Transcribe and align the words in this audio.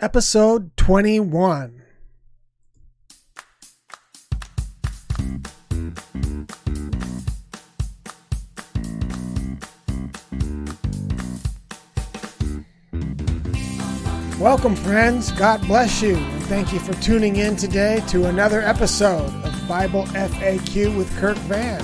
episode 0.00 0.76
21. 0.76 1.82
Welcome, 14.38 14.74
friends. 14.74 15.32
God 15.32 15.60
bless 15.66 16.00
you. 16.00 16.16
And 16.16 16.42
thank 16.44 16.72
you 16.72 16.78
for 16.78 16.94
tuning 16.94 17.36
in 17.36 17.56
today 17.56 18.02
to 18.08 18.24
another 18.24 18.62
episode 18.62 19.28
of 19.44 19.68
Bible 19.68 20.04
FAQ 20.06 20.96
with 20.96 21.14
Kirk 21.18 21.36
Van, 21.40 21.78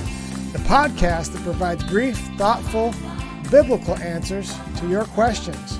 the 0.53 0.59
podcast 0.59 1.33
that 1.33 1.43
provides 1.43 1.83
brief, 1.83 2.17
thoughtful, 2.35 2.95
biblical 3.51 3.95
answers 3.97 4.55
to 4.77 4.89
your 4.89 5.05
questions. 5.05 5.77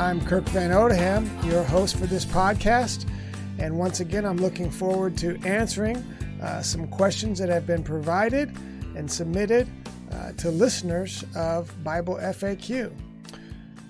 I'm 0.00 0.24
Kirk 0.24 0.48
Van 0.48 0.70
Odeham, 0.70 1.28
your 1.44 1.62
host 1.62 1.98
for 1.98 2.06
this 2.06 2.24
podcast. 2.24 3.06
And 3.58 3.78
once 3.78 4.00
again, 4.00 4.24
I'm 4.24 4.38
looking 4.38 4.70
forward 4.70 5.14
to 5.18 5.38
answering 5.44 5.98
uh, 6.40 6.62
some 6.62 6.88
questions 6.88 7.38
that 7.38 7.50
have 7.50 7.66
been 7.66 7.84
provided 7.84 8.56
and 8.96 9.12
submitted 9.12 9.68
uh, 10.10 10.32
to 10.38 10.50
listeners 10.50 11.22
of 11.36 11.84
Bible 11.84 12.14
FAQ. 12.16 12.96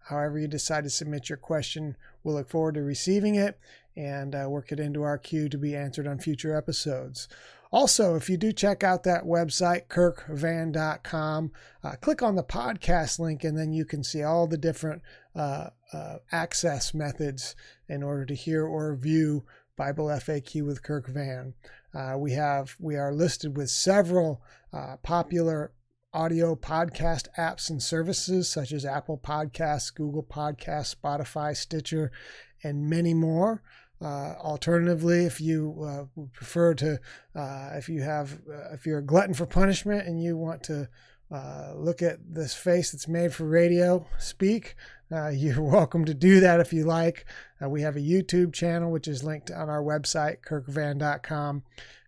However, 0.08 0.40
you 0.40 0.48
decide 0.48 0.84
to 0.86 0.90
submit 0.90 1.30
your 1.30 1.38
question, 1.38 1.98
we'll 2.24 2.36
look 2.36 2.50
forward 2.50 2.76
to 2.76 2.82
receiving 2.82 3.36
it 3.36 3.60
and 3.96 4.36
uh, 4.36 4.46
work 4.48 4.72
it 4.72 4.80
into 4.80 5.04
our 5.04 5.18
queue 5.18 5.50
to 5.50 5.58
be 5.58 5.76
answered 5.76 6.08
on 6.08 6.20
future 6.20 6.56
episodes. 6.56 7.28
Also, 7.72 8.16
if 8.16 8.30
you 8.30 8.38
do 8.38 8.54
check 8.54 8.84
out 8.84 9.04
that 9.04 9.26
website, 9.26 9.88
kirkvan.com, 9.88 11.52
uh, 11.84 11.96
click 12.00 12.22
on 12.22 12.36
the 12.36 12.44
podcast 12.44 13.20
link 13.20 13.44
and 13.44 13.58
then 13.58 13.74
you 13.74 13.84
can 13.84 14.04
see 14.04 14.24
all 14.24 14.48
the 14.48 14.58
different 14.58 15.02
uh, 15.36 15.70
uh, 15.92 16.18
access 16.32 16.94
methods 16.94 17.56
in 17.90 18.02
order 18.04 18.26
to 18.26 18.36
hear 18.36 18.66
or 18.66 18.96
view 18.96 19.44
Bible 19.76 20.08
FAQ 20.08 20.66
with 20.66 20.82
Kirk 20.82 21.08
Van. 21.08 21.54
Uh, 21.94 22.16
we 22.18 22.32
have 22.32 22.76
we 22.80 22.96
are 22.96 23.14
listed 23.14 23.58
with 23.58 23.70
several 23.70 24.42
uh, 24.72 24.98
popular 25.04 25.72
audio 26.18 26.56
podcast 26.56 27.28
apps 27.38 27.70
and 27.70 27.82
services 27.82 28.50
such 28.50 28.72
as 28.72 28.84
Apple 28.84 29.20
Podcasts, 29.24 29.94
Google 29.94 30.24
Podcasts, 30.24 30.96
Spotify, 30.96 31.56
Stitcher, 31.56 32.12
and 32.64 32.90
many 32.90 33.14
more. 33.14 33.62
Uh, 34.02 34.34
alternatively, 34.40 35.26
if 35.26 35.40
you 35.40 35.78
uh, 35.84 36.22
prefer 36.34 36.74
to, 36.74 37.00
uh, 37.36 37.70
if 37.76 37.88
you 37.88 38.02
have, 38.02 38.40
uh, 38.52 38.74
if 38.74 38.88
you're 38.88 38.98
a 38.98 39.06
glutton 39.06 39.36
for 39.36 39.46
punishment 39.46 40.08
and 40.08 40.20
you 40.20 40.36
want 40.36 40.64
to 40.64 40.90
uh, 41.32 41.74
look 41.76 42.02
at 42.02 42.18
this 42.28 42.56
face 42.56 42.92
that's 42.92 43.08
made 43.08 43.32
for 43.32 43.46
radio 43.46 44.04
speak, 44.18 44.76
uh, 45.12 45.28
you're 45.34 45.62
welcome 45.62 46.04
to 46.04 46.16
do 46.16 46.40
that 46.40 46.60
if 46.60 46.74
you 46.74 46.84
like. 46.84 47.28
we 47.62 47.84
have 47.84 47.96
a 47.96 48.00
YouTube 48.00 48.54
channel 48.54 48.92
which 48.92 49.08
is 49.08 49.24
linked 49.24 49.52
on 49.52 49.70
our 49.70 49.84
website, 49.84 50.38
kirkvan.com, 50.42 51.62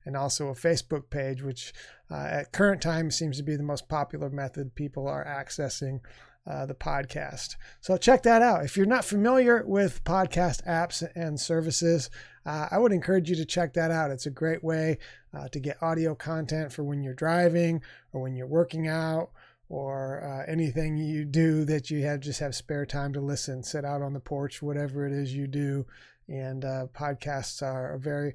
and 0.03 0.18
also 0.18 0.47
a 0.47 0.56
Facebook 0.56 1.12
page, 1.12 1.44
which 1.44 1.74
uh, 2.12 2.16
at 2.16 2.52
current 2.52 2.81
time 2.81 3.12
seems 3.12 3.38
to 3.38 3.44
be 3.44 3.56
the 3.56 3.64
most 3.64 3.88
popular 3.88 4.30
method 4.30 4.75
people 4.75 5.08
are 5.08 5.25
accessing 5.25 6.02
uh, 6.47 6.66
the 6.66 6.74
podcast. 6.74 7.56
So 7.81 7.96
check 7.97 8.24
that 8.24 8.42
out. 8.42 8.66
If 8.66 8.75
you're 8.75 8.86
not 8.86 9.06
familiar 9.06 9.64
with 9.66 10.03
podcast 10.03 10.66
apps 10.66 11.08
and 11.16 11.40
services, 11.40 12.09
uh, 12.46 12.68
I 12.72 12.80
would 12.80 12.92
encourage 12.92 13.30
you 13.30 13.36
to 13.36 13.46
check 13.46 13.74
that 13.74 13.92
out. 13.92 14.12
It's 14.12 14.25
a 14.25 14.31
great 14.31 14.64
way 14.64 14.97
uh, 15.34 15.47
to 15.50 15.59
get 15.59 15.81
audio 15.84 16.16
content 16.16 16.74
for 16.74 16.84
when 16.84 17.03
you're 17.03 17.14
driving 17.14 17.84
or 18.12 18.22
when 18.22 18.36
you're 18.36 18.47
working 18.47 18.88
out 18.88 19.30
or 19.68 20.24
uh, 20.24 20.52
anything 20.52 20.97
you 20.97 21.26
do 21.26 21.64
that 21.66 21.91
you 21.91 22.03
have 22.03 22.22
just 22.22 22.40
have 22.40 22.56
spare 22.56 22.86
time 22.86 23.14
to 23.14 23.22
listen, 23.22 23.62
sit 23.62 23.86
out 23.86 24.02
on 24.02 24.14
the 24.14 24.20
porch, 24.20 24.62
whatever 24.62 25.06
it 25.06 25.14
is 25.14 25.34
you 25.34 25.46
do. 25.46 25.86
And 26.28 26.66
uh, 26.66 26.88
podcasts 26.94 27.62
are 27.62 27.94
a 27.94 28.00
very 28.00 28.34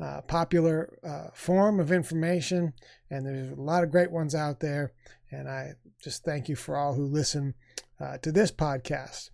uh, 0.00 0.20
popular 0.22 0.98
uh, 1.04 1.30
form 1.34 1.80
of 1.80 1.92
information, 1.92 2.72
and 3.10 3.26
there's 3.26 3.50
a 3.50 3.60
lot 3.60 3.84
of 3.84 3.90
great 3.90 4.10
ones 4.10 4.34
out 4.34 4.60
there. 4.60 4.92
And 5.30 5.48
I 5.48 5.72
just 6.02 6.24
thank 6.24 6.48
you 6.48 6.56
for 6.56 6.76
all 6.76 6.94
who 6.94 7.06
listen 7.06 7.54
uh, 8.00 8.18
to 8.18 8.30
this 8.30 8.52
podcast. 8.52 9.30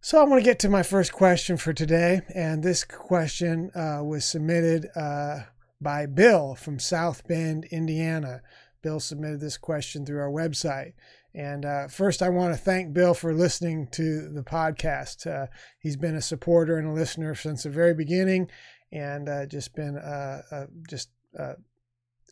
So 0.00 0.18
I 0.18 0.24
want 0.24 0.40
to 0.40 0.48
get 0.48 0.58
to 0.60 0.68
my 0.70 0.82
first 0.82 1.12
question 1.12 1.56
for 1.56 1.72
today, 1.72 2.22
and 2.34 2.62
this 2.62 2.84
question 2.84 3.70
uh, 3.74 4.02
was 4.02 4.24
submitted 4.24 4.88
uh, 4.96 5.40
by 5.80 6.06
Bill 6.06 6.54
from 6.54 6.78
South 6.78 7.26
Bend, 7.28 7.66
Indiana. 7.66 8.40
Bill 8.82 8.98
submitted 8.98 9.40
this 9.40 9.58
question 9.58 10.06
through 10.06 10.20
our 10.20 10.30
website. 10.30 10.94
And 11.34 11.64
uh, 11.64 11.88
first, 11.88 12.22
I 12.22 12.28
want 12.28 12.54
to 12.54 12.60
thank 12.60 12.92
Bill 12.92 13.14
for 13.14 13.32
listening 13.32 13.88
to 13.92 14.28
the 14.30 14.42
podcast. 14.42 15.26
Uh, 15.26 15.46
he's 15.78 15.96
been 15.96 16.16
a 16.16 16.22
supporter 16.22 16.78
and 16.78 16.88
a 16.88 16.92
listener 16.92 17.34
since 17.34 17.62
the 17.62 17.70
very 17.70 17.94
beginning, 17.94 18.50
and 18.92 19.28
uh, 19.28 19.46
just 19.46 19.74
been 19.74 19.96
uh, 19.96 20.42
uh, 20.50 20.66
just 20.88 21.10
uh, 21.38 21.54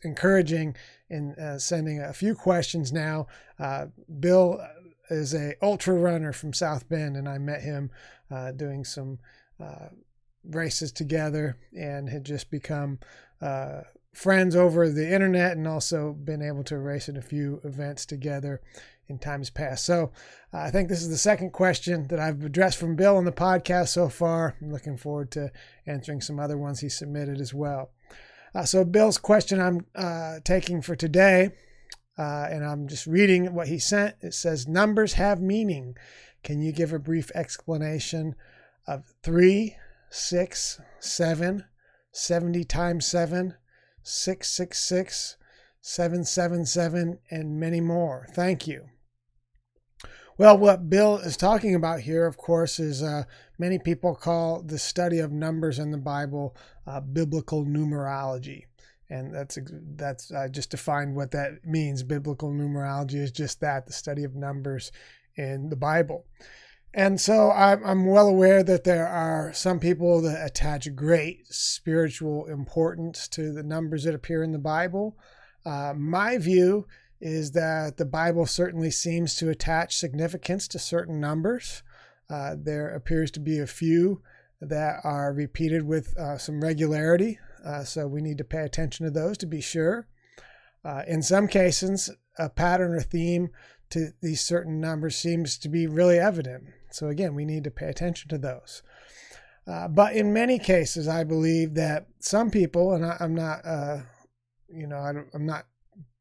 encouraging 0.03 0.75
in 1.09 1.35
sending 1.59 2.01
a 2.01 2.13
few 2.13 2.35
questions 2.35 2.91
now. 2.91 3.27
Bill 4.19 4.59
is 5.09 5.33
a 5.33 5.55
ultra 5.61 5.95
runner 5.95 6.31
from 6.31 6.53
South 6.53 6.87
Bend, 6.87 7.17
and 7.17 7.27
I 7.27 7.37
met 7.37 7.61
him 7.61 7.91
doing 8.55 8.83
some 8.85 9.19
races 10.43 10.91
together, 10.91 11.57
and 11.77 12.09
had 12.09 12.23
just 12.23 12.49
become 12.49 12.99
friends 14.13 14.55
over 14.55 14.89
the 14.89 15.13
internet 15.13 15.55
and 15.55 15.67
also 15.67 16.13
been 16.13 16.41
able 16.41 16.63
to 16.63 16.77
race 16.77 17.07
in 17.07 17.15
a 17.15 17.21
few 17.21 17.61
events 17.63 18.05
together 18.05 18.61
in 19.09 19.17
times 19.17 19.49
past. 19.49 19.83
So 19.85 20.11
uh, 20.53 20.59
I 20.59 20.71
think 20.71 20.87
this 20.87 21.01
is 21.01 21.09
the 21.09 21.17
second 21.17 21.51
question 21.51 22.07
that 22.07 22.19
I've 22.19 22.43
addressed 22.43 22.77
from 22.77 22.95
Bill 22.95 23.17
on 23.17 23.25
the 23.25 23.31
podcast 23.31 23.89
so 23.89 24.07
far. 24.07 24.55
I'm 24.61 24.71
looking 24.71 24.97
forward 24.97 25.31
to 25.31 25.51
answering 25.85 26.21
some 26.21 26.39
other 26.39 26.57
ones 26.57 26.79
he 26.79 26.89
submitted 26.89 27.41
as 27.41 27.53
well. 27.53 27.91
Uh, 28.53 28.63
so 28.63 28.83
Bill's 28.85 29.17
question 29.17 29.59
I'm 29.59 29.85
uh, 29.95 30.39
taking 30.43 30.81
for 30.81 30.95
today, 30.95 31.51
uh, 32.17 32.47
and 32.49 32.63
I'm 32.63 32.87
just 32.87 33.07
reading 33.07 33.53
what 33.53 33.67
he 33.67 33.79
sent. 33.79 34.15
It 34.21 34.33
says, 34.33 34.67
Numbers 34.67 35.13
have 35.13 35.41
meaning. 35.41 35.95
Can 36.43 36.61
you 36.61 36.71
give 36.71 36.93
a 36.93 36.99
brief 36.99 37.31
explanation 37.35 38.35
of 38.87 39.13
3, 39.23 39.75
6, 40.09 40.81
7, 40.99 41.65
70 42.11 42.63
times 42.63 43.05
7, 43.05 43.55
666, 44.01 45.37
777, 45.81 47.19
and 47.29 47.59
many 47.59 47.81
more? 47.81 48.27
Thank 48.31 48.67
you. 48.67 48.89
Well, 50.39 50.57
what 50.57 50.89
Bill 50.89 51.17
is 51.17 51.35
talking 51.35 51.75
about 51.75 51.99
here, 51.99 52.25
of 52.25 52.37
course, 52.37 52.79
is 52.79 53.03
uh, 53.03 53.23
many 53.57 53.77
people 53.77 54.15
call 54.15 54.61
the 54.61 54.79
study 54.79 55.19
of 55.19 55.33
numbers 55.33 55.79
in 55.79 55.91
the 55.91 55.97
Bible 55.97 56.55
uh, 56.87 57.01
biblical 57.01 57.65
numerology. 57.65 58.63
And 59.09 59.35
that's 59.35 59.59
that's 59.97 60.31
just 60.51 60.69
defined 60.69 61.17
what 61.17 61.31
that 61.31 61.65
means. 61.65 62.03
Biblical 62.03 62.53
numerology 62.53 63.15
is 63.15 63.33
just 63.33 63.59
that 63.59 63.85
the 63.85 63.91
study 63.91 64.23
of 64.23 64.33
numbers 64.33 64.93
in 65.35 65.67
the 65.67 65.75
Bible. 65.75 66.25
And 66.93 67.19
so 67.19 67.51
I'm 67.51 68.05
well 68.05 68.29
aware 68.29 68.63
that 68.63 68.85
there 68.85 69.09
are 69.09 69.51
some 69.51 69.81
people 69.81 70.21
that 70.21 70.45
attach 70.45 70.95
great 70.95 71.47
spiritual 71.47 72.45
importance 72.45 73.27
to 73.29 73.51
the 73.51 73.63
numbers 73.63 74.05
that 74.05 74.15
appear 74.15 74.41
in 74.41 74.53
the 74.53 74.57
Bible. 74.57 75.17
Uh, 75.65 75.93
my 75.97 76.37
view 76.37 76.87
is 77.21 77.51
that 77.51 77.97
the 77.97 78.05
Bible 78.05 78.45
certainly 78.45 78.91
seems 78.91 79.35
to 79.35 79.49
attach 79.49 79.97
significance 79.97 80.67
to 80.69 80.79
certain 80.79 81.19
numbers. 81.19 81.83
Uh, 82.29 82.55
there 82.57 82.89
appears 82.89 83.31
to 83.31 83.39
be 83.39 83.59
a 83.59 83.67
few 83.67 84.21
that 84.61 84.99
are 85.03 85.33
repeated 85.33 85.83
with 85.83 86.17
uh, 86.17 86.37
some 86.37 86.61
regularity, 86.61 87.39
uh, 87.65 87.83
so 87.83 88.07
we 88.07 88.21
need 88.21 88.37
to 88.37 88.43
pay 88.43 88.61
attention 88.61 89.05
to 89.05 89.11
those 89.11 89.37
to 89.37 89.45
be 89.45 89.61
sure. 89.61 90.07
Uh, 90.83 91.03
in 91.07 91.21
some 91.21 91.47
cases, 91.47 92.09
a 92.37 92.49
pattern 92.49 92.93
or 92.93 93.01
theme 93.01 93.49
to 93.89 94.09
these 94.21 94.41
certain 94.41 94.79
numbers 94.79 95.17
seems 95.17 95.57
to 95.57 95.69
be 95.69 95.87
really 95.87 96.17
evident. 96.17 96.65
So, 96.91 97.07
again, 97.07 97.35
we 97.35 97.45
need 97.45 97.63
to 97.65 97.71
pay 97.71 97.87
attention 97.87 98.29
to 98.29 98.37
those. 98.37 98.81
Uh, 99.67 99.87
but 99.87 100.15
in 100.15 100.33
many 100.33 100.57
cases, 100.57 101.07
I 101.07 101.23
believe 101.23 101.75
that 101.75 102.07
some 102.19 102.49
people, 102.49 102.93
and 102.93 103.05
I, 103.05 103.17
am 103.19 103.35
not, 103.35 103.65
uh, 103.65 103.97
you 104.67 104.87
know, 104.87 104.97
I 104.97 105.09
am 105.09 105.45
not 105.45 105.65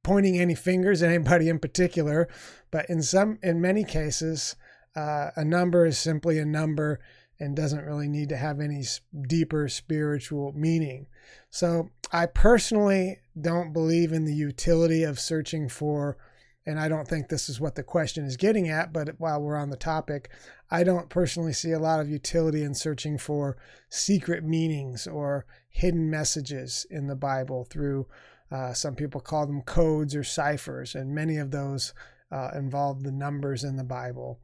pointing 0.09 0.41
any 0.41 0.55
fingers 0.55 1.03
at 1.03 1.11
anybody 1.11 1.51
in 1.51 1.59
particular, 1.59 2.27
but 2.71 2.89
in 2.89 3.03
some, 3.03 3.39
in 3.43 3.61
many 3.61 3.85
cases, 3.85 4.57
uh, 4.97 5.29
a 5.37 5.45
number 5.45 5.85
is 5.85 5.99
simply 5.99 6.39
a 6.39 6.47
number 6.47 6.99
and 7.39 7.55
doesn't 7.55 7.85
really 7.85 8.09
need 8.09 8.31
to 8.31 8.37
have 8.39 8.59
any 8.59 8.83
deeper 9.29 9.69
spiritual 9.69 10.51
meaning. 10.57 11.07
So 11.51 11.91
I 12.11 12.25
personally 12.25 13.19
don't 13.39 13.75
believe 13.75 14.11
in 14.13 14.25
the 14.25 14.35
utility 14.35 15.03
of 15.03 15.21
searching 15.21 15.69
for, 15.69 16.17
and 16.65 16.81
I 16.81 16.89
don't 16.89 17.07
think 17.07 17.29
this 17.29 17.51
is 17.51 17.61
what 17.61 17.75
the 17.75 17.83
question 17.83 18.25
is 18.25 18.39
getting 18.39 18.71
at, 18.71 18.95
but 18.95 19.11
while 19.19 19.43
we're 19.43 19.59
on 19.59 19.69
the 19.69 19.77
topic, 19.77 20.31
I 20.71 20.85
don't 20.85 21.11
personally 21.11 21.53
see 21.53 21.73
a 21.73 21.79
lot 21.79 22.01
of 22.01 22.09
utility 22.09 22.63
in 22.63 22.75
searching 22.75 23.19
for 23.19 23.59
secret 23.91 24.43
meanings 24.43 25.07
or 25.07 25.45
hidden 25.69 26.09
messages 26.09 26.87
in 26.89 27.09
the 27.09 27.15
Bible 27.15 27.67
through 27.69 28.07
uh, 28.51 28.73
some 28.73 28.95
people 28.95 29.21
call 29.21 29.47
them 29.47 29.63
codes 29.63 30.15
or 30.15 30.25
ciphers, 30.25 30.95
and 30.95 31.15
many 31.15 31.37
of 31.37 31.51
those 31.51 31.93
uh, 32.31 32.51
involve 32.55 33.03
the 33.03 33.13
numbers 33.13 33.65
in 33.65 33.77
the 33.77 33.85
Bible. 33.85 34.41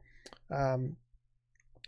Um, 0.51 0.97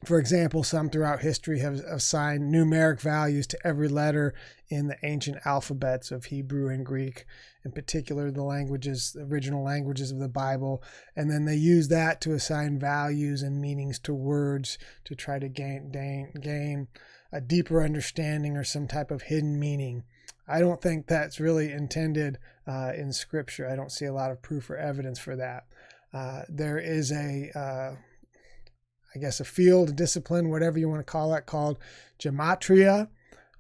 for 0.06 0.20
example, 0.20 0.64
some 0.64 0.90
throughout 0.90 1.22
history 1.22 1.60
have 1.60 1.76
assigned 1.76 2.54
numeric 2.54 3.02
values 3.02 3.48
to 3.48 3.68
every 3.68 3.88
letter 3.88 4.36
in 4.70 4.88
the 4.88 4.98
ancient 5.02 5.38
alphabets 5.44 6.12
of 6.12 6.26
Hebrew 6.26 6.70
and 6.70 6.86
Greek, 6.86 7.26
in 7.66 7.72
particular 7.72 8.30
the 8.30 8.44
languages, 8.44 9.14
the 9.14 9.24
original 9.24 9.64
languages 9.64 10.12
of 10.12 10.20
the 10.20 10.30
Bible, 10.30 10.84
and 11.16 11.32
then 11.32 11.46
they 11.46 11.56
use 11.56 11.88
that 11.88 12.22
to 12.22 12.34
assign 12.34 12.80
values 12.80 13.42
and 13.42 13.60
meanings 13.60 13.98
to 14.00 14.14
words 14.14 14.78
to 15.06 15.16
try 15.16 15.40
to 15.40 15.50
gain 15.50 15.90
gain, 15.92 16.32
gain 16.42 16.88
a 17.32 17.42
deeper 17.42 17.84
understanding 17.84 18.56
or 18.56 18.64
some 18.64 18.88
type 18.88 19.10
of 19.10 19.24
hidden 19.24 19.60
meaning. 19.60 20.04
I 20.48 20.60
don't 20.60 20.82
think 20.82 21.08
that's 21.08 21.40
really 21.40 21.72
intended 21.72 22.38
uh, 22.66 22.94
in 22.96 23.12
Scripture. 23.12 23.70
I 23.70 23.76
don't 23.76 23.92
see 23.92 24.06
a 24.06 24.14
lot 24.14 24.32
of 24.32 24.42
proof 24.42 24.70
or 24.70 24.78
evidence 24.78 25.20
for 25.20 25.36
that. 25.36 25.66
Uh, 26.14 26.44
there 26.48 26.78
is 26.80 27.12
a 27.12 27.52
uh, 27.54 27.96
I 29.18 29.20
guess, 29.20 29.40
a 29.40 29.46
field, 29.46 29.90
a 29.90 29.94
discipline, 29.94 30.50
whatever 30.52 30.78
you 30.78 30.88
want 30.88 31.00
to 31.00 31.12
call 31.12 31.34
it, 31.34 31.48
called 31.48 31.80
gematria, 32.20 33.08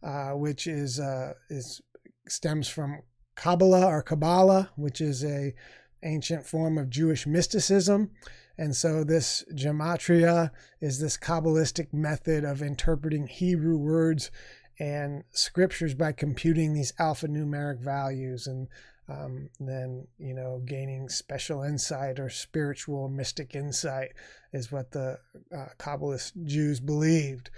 uh, 0.03 0.31
which 0.31 0.67
is 0.67 0.99
uh, 0.99 1.33
is 1.49 1.81
stems 2.27 2.67
from 2.67 3.01
Kabbalah 3.35 3.87
or 3.87 4.03
Kabbalah, 4.03 4.69
which 4.75 5.01
is 5.01 5.23
a 5.23 5.55
ancient 6.03 6.45
form 6.45 6.77
of 6.77 6.91
Jewish 6.91 7.25
mysticism. 7.25 8.11
And 8.55 8.75
so 8.75 9.03
this 9.03 9.45
gematria 9.53 10.51
is 10.79 10.99
this 10.99 11.17
Kabbalistic 11.17 11.91
method 11.91 12.43
of 12.43 12.61
interpreting 12.61 13.25
Hebrew 13.25 13.77
words 13.77 14.29
and 14.79 15.23
scriptures 15.31 15.93
by 15.93 16.11
computing 16.11 16.73
these 16.73 16.93
alphanumeric 16.99 17.79
values. 17.79 18.47
And 18.47 18.67
um, 19.09 19.49
then 19.59 20.07
you 20.19 20.33
know 20.33 20.61
gaining 20.65 21.07
special 21.09 21.63
insight 21.63 22.19
or 22.19 22.29
spiritual 22.29 23.07
mystic 23.07 23.55
insight 23.55 24.09
is 24.51 24.71
what 24.71 24.91
the 24.91 25.19
uh, 25.55 25.67
Kabbalist 25.79 26.45
Jews 26.45 26.79
believed. 26.79 27.49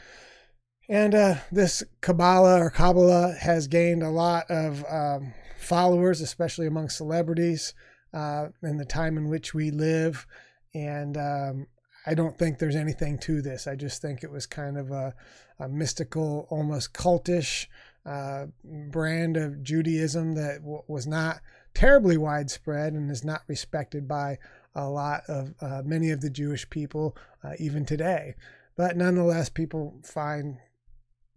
And 0.89 1.13
uh, 1.13 1.35
this 1.51 1.83
Kabbalah 2.01 2.59
or 2.59 2.71
Kabbalah 2.71 3.35
has 3.39 3.67
gained 3.67 4.01
a 4.01 4.09
lot 4.09 4.49
of 4.49 4.83
um, 4.89 5.33
followers, 5.59 6.19
especially 6.19 6.65
among 6.65 6.89
celebrities 6.89 7.75
uh, 8.11 8.47
in 8.63 8.77
the 8.77 8.85
time 8.85 9.15
in 9.15 9.29
which 9.29 9.53
we 9.53 9.69
live. 9.69 10.25
And 10.73 11.15
um, 11.15 11.67
I 12.05 12.13
don't 12.13 12.37
think 12.37 12.57
there's 12.57 12.75
anything 12.75 13.17
to 13.19 13.41
this. 13.41 13.67
I 13.67 13.75
just 13.75 14.01
think 14.01 14.23
it 14.23 14.31
was 14.31 14.45
kind 14.45 14.77
of 14.77 14.91
a, 14.91 15.13
a 15.59 15.67
mystical, 15.67 16.47
almost 16.49 16.93
cultish 16.93 17.67
uh, 18.05 18.47
brand 18.63 19.37
of 19.37 19.61
Judaism 19.61 20.33
that 20.35 20.59
w- 20.61 20.83
was 20.87 21.05
not 21.05 21.41
terribly 21.73 22.17
widespread 22.17 22.93
and 22.93 23.11
is 23.11 23.23
not 23.23 23.41
respected 23.47 24.07
by 24.07 24.37
a 24.73 24.87
lot 24.87 25.21
of 25.27 25.53
uh, 25.61 25.81
many 25.83 26.09
of 26.09 26.21
the 26.21 26.29
Jewish 26.29 26.69
people 26.69 27.15
uh, 27.43 27.53
even 27.59 27.85
today. 27.85 28.35
But 28.75 28.95
nonetheless, 28.95 29.49
people 29.49 29.99
find 30.03 30.57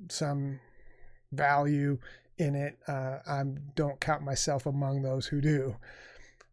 some 0.09 0.61
value 1.33 1.99
in 2.39 2.55
it. 2.55 2.79
Uh, 2.87 3.19
I 3.27 3.43
don't 3.75 4.01
count 4.01 4.23
myself 4.23 4.67
among 4.67 5.03
those 5.03 5.27
who 5.27 5.41
do. 5.41 5.77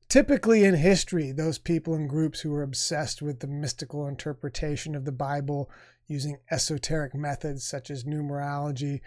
Typically 0.09 0.63
in 0.63 0.73
history, 0.73 1.31
those 1.31 1.59
people 1.59 1.93
and 1.93 2.09
groups 2.09 2.39
who 2.41 2.49
were 2.49 2.63
obsessed 2.63 3.21
with 3.21 3.39
the 3.39 3.47
mystical 3.47 4.07
interpretation 4.07 4.95
of 4.95 5.05
the 5.05 5.11
Bible 5.11 5.69
using 6.07 6.39
esoteric 6.49 7.13
methods 7.13 7.63
such 7.63 7.91
as 7.91 8.03
numerology 8.03 9.01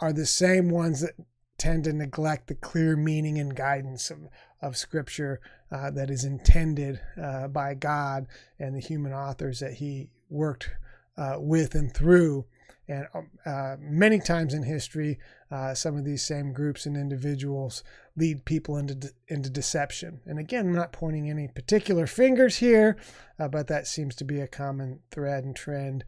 are 0.00 0.12
the 0.12 0.26
same 0.26 0.68
ones 0.68 1.00
that 1.00 1.14
tend 1.58 1.84
to 1.84 1.92
neglect 1.92 2.48
the 2.48 2.56
clear 2.56 2.96
meaning 2.96 3.38
and 3.38 3.54
guidance 3.54 4.10
of, 4.10 4.28
of 4.60 4.76
Scripture 4.76 5.40
uh, 5.70 5.92
that 5.92 6.10
is 6.10 6.24
intended 6.24 7.00
uh, 7.22 7.46
by 7.46 7.74
God 7.74 8.26
and 8.58 8.74
the 8.74 8.80
human 8.80 9.12
authors 9.12 9.60
that 9.60 9.74
He 9.74 10.08
worked 10.28 10.70
uh, 11.16 11.36
with 11.38 11.76
and 11.76 11.94
through. 11.94 12.44
And 12.88 13.06
um, 13.14 13.30
uh, 13.44 13.76
many 13.80 14.20
times 14.20 14.54
in 14.54 14.62
history, 14.62 15.18
uh, 15.50 15.74
some 15.74 15.96
of 15.96 16.04
these 16.04 16.22
same 16.22 16.52
groups 16.52 16.86
and 16.86 16.96
individuals 16.96 17.82
lead 18.16 18.44
people 18.44 18.76
into 18.76 18.94
de- 18.94 19.10
into 19.28 19.50
deception. 19.50 20.20
And 20.24 20.38
again, 20.38 20.68
I'm 20.68 20.74
not 20.74 20.92
pointing 20.92 21.28
any 21.28 21.48
particular 21.48 22.06
fingers 22.06 22.58
here, 22.58 22.96
uh, 23.38 23.48
but 23.48 23.66
that 23.66 23.86
seems 23.86 24.14
to 24.16 24.24
be 24.24 24.40
a 24.40 24.46
common 24.46 25.00
thread 25.10 25.44
and 25.44 25.56
trend 25.56 26.04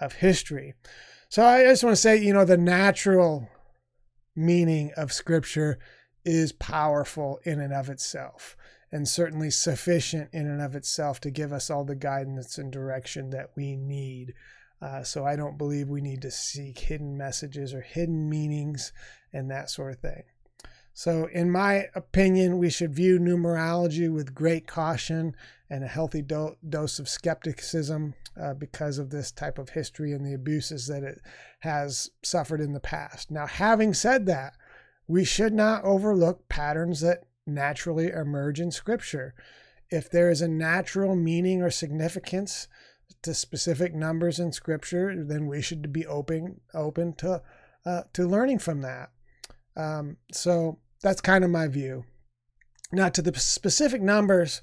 of 0.00 0.14
history. 0.14 0.74
So 1.30 1.44
I 1.44 1.64
just 1.64 1.84
want 1.84 1.96
to 1.96 2.00
say, 2.00 2.16
you 2.16 2.32
know, 2.32 2.44
the 2.44 2.56
natural 2.56 3.48
meaning 4.36 4.92
of 4.96 5.12
Scripture 5.12 5.78
is 6.24 6.52
powerful 6.52 7.38
in 7.44 7.60
and 7.60 7.72
of 7.72 7.88
itself, 7.88 8.56
and 8.92 9.08
certainly 9.08 9.50
sufficient 9.50 10.28
in 10.32 10.46
and 10.46 10.60
of 10.60 10.74
itself 10.74 11.20
to 11.20 11.30
give 11.30 11.52
us 11.52 11.70
all 11.70 11.84
the 11.84 11.94
guidance 11.94 12.58
and 12.58 12.70
direction 12.70 13.30
that 13.30 13.50
we 13.56 13.76
need. 13.76 14.34
Uh, 14.80 15.02
so 15.02 15.24
I 15.24 15.36
don't 15.36 15.58
believe 15.58 15.88
we 15.88 16.00
need 16.00 16.22
to 16.22 16.30
seek 16.30 16.78
hidden 16.78 17.16
messages 17.16 17.74
or 17.74 17.80
hidden 17.80 18.28
meanings 18.30 18.92
and 19.32 19.50
that 19.50 19.70
sort 19.70 19.92
of 19.92 19.98
thing. 19.98 20.22
So, 20.92 21.28
in 21.32 21.50
my 21.52 21.86
opinion, 21.94 22.58
we 22.58 22.70
should 22.70 22.92
view 22.92 23.20
numerology 23.20 24.12
with 24.12 24.34
great 24.34 24.66
caution 24.66 25.36
and 25.70 25.84
a 25.84 25.86
healthy 25.86 26.22
do- 26.22 26.56
dose 26.68 26.98
of 26.98 27.08
skepticism 27.08 28.14
uh, 28.40 28.54
because 28.54 28.98
of 28.98 29.10
this 29.10 29.30
type 29.30 29.58
of 29.58 29.68
history 29.70 30.12
and 30.12 30.26
the 30.26 30.34
abuses 30.34 30.88
that 30.88 31.04
it 31.04 31.20
has 31.60 32.10
suffered 32.24 32.60
in 32.60 32.72
the 32.72 32.80
past. 32.80 33.30
Now, 33.30 33.46
having 33.46 33.94
said 33.94 34.26
that, 34.26 34.54
we 35.06 35.24
should 35.24 35.52
not 35.52 35.84
overlook 35.84 36.48
patterns 36.48 37.00
that 37.00 37.22
naturally 37.46 38.08
emerge 38.08 38.60
in 38.60 38.72
Scripture. 38.72 39.34
If 39.90 40.10
there 40.10 40.30
is 40.32 40.42
a 40.42 40.48
natural 40.48 41.14
meaning 41.14 41.62
or 41.62 41.70
significance 41.70 42.66
to 43.28 43.34
specific 43.34 43.94
numbers 43.94 44.38
in 44.38 44.52
Scripture, 44.52 45.14
then 45.22 45.46
we 45.46 45.60
should 45.60 45.92
be 45.92 46.06
open 46.06 46.62
open 46.72 47.12
to 47.16 47.42
uh, 47.84 48.02
to 48.14 48.26
learning 48.26 48.58
from 48.58 48.80
that. 48.80 49.10
Um, 49.76 50.16
so 50.32 50.78
that's 51.02 51.20
kind 51.20 51.44
of 51.44 51.50
my 51.50 51.68
view. 51.68 52.04
Now, 52.90 53.10
to 53.10 53.20
the 53.20 53.38
specific 53.38 54.00
numbers, 54.00 54.62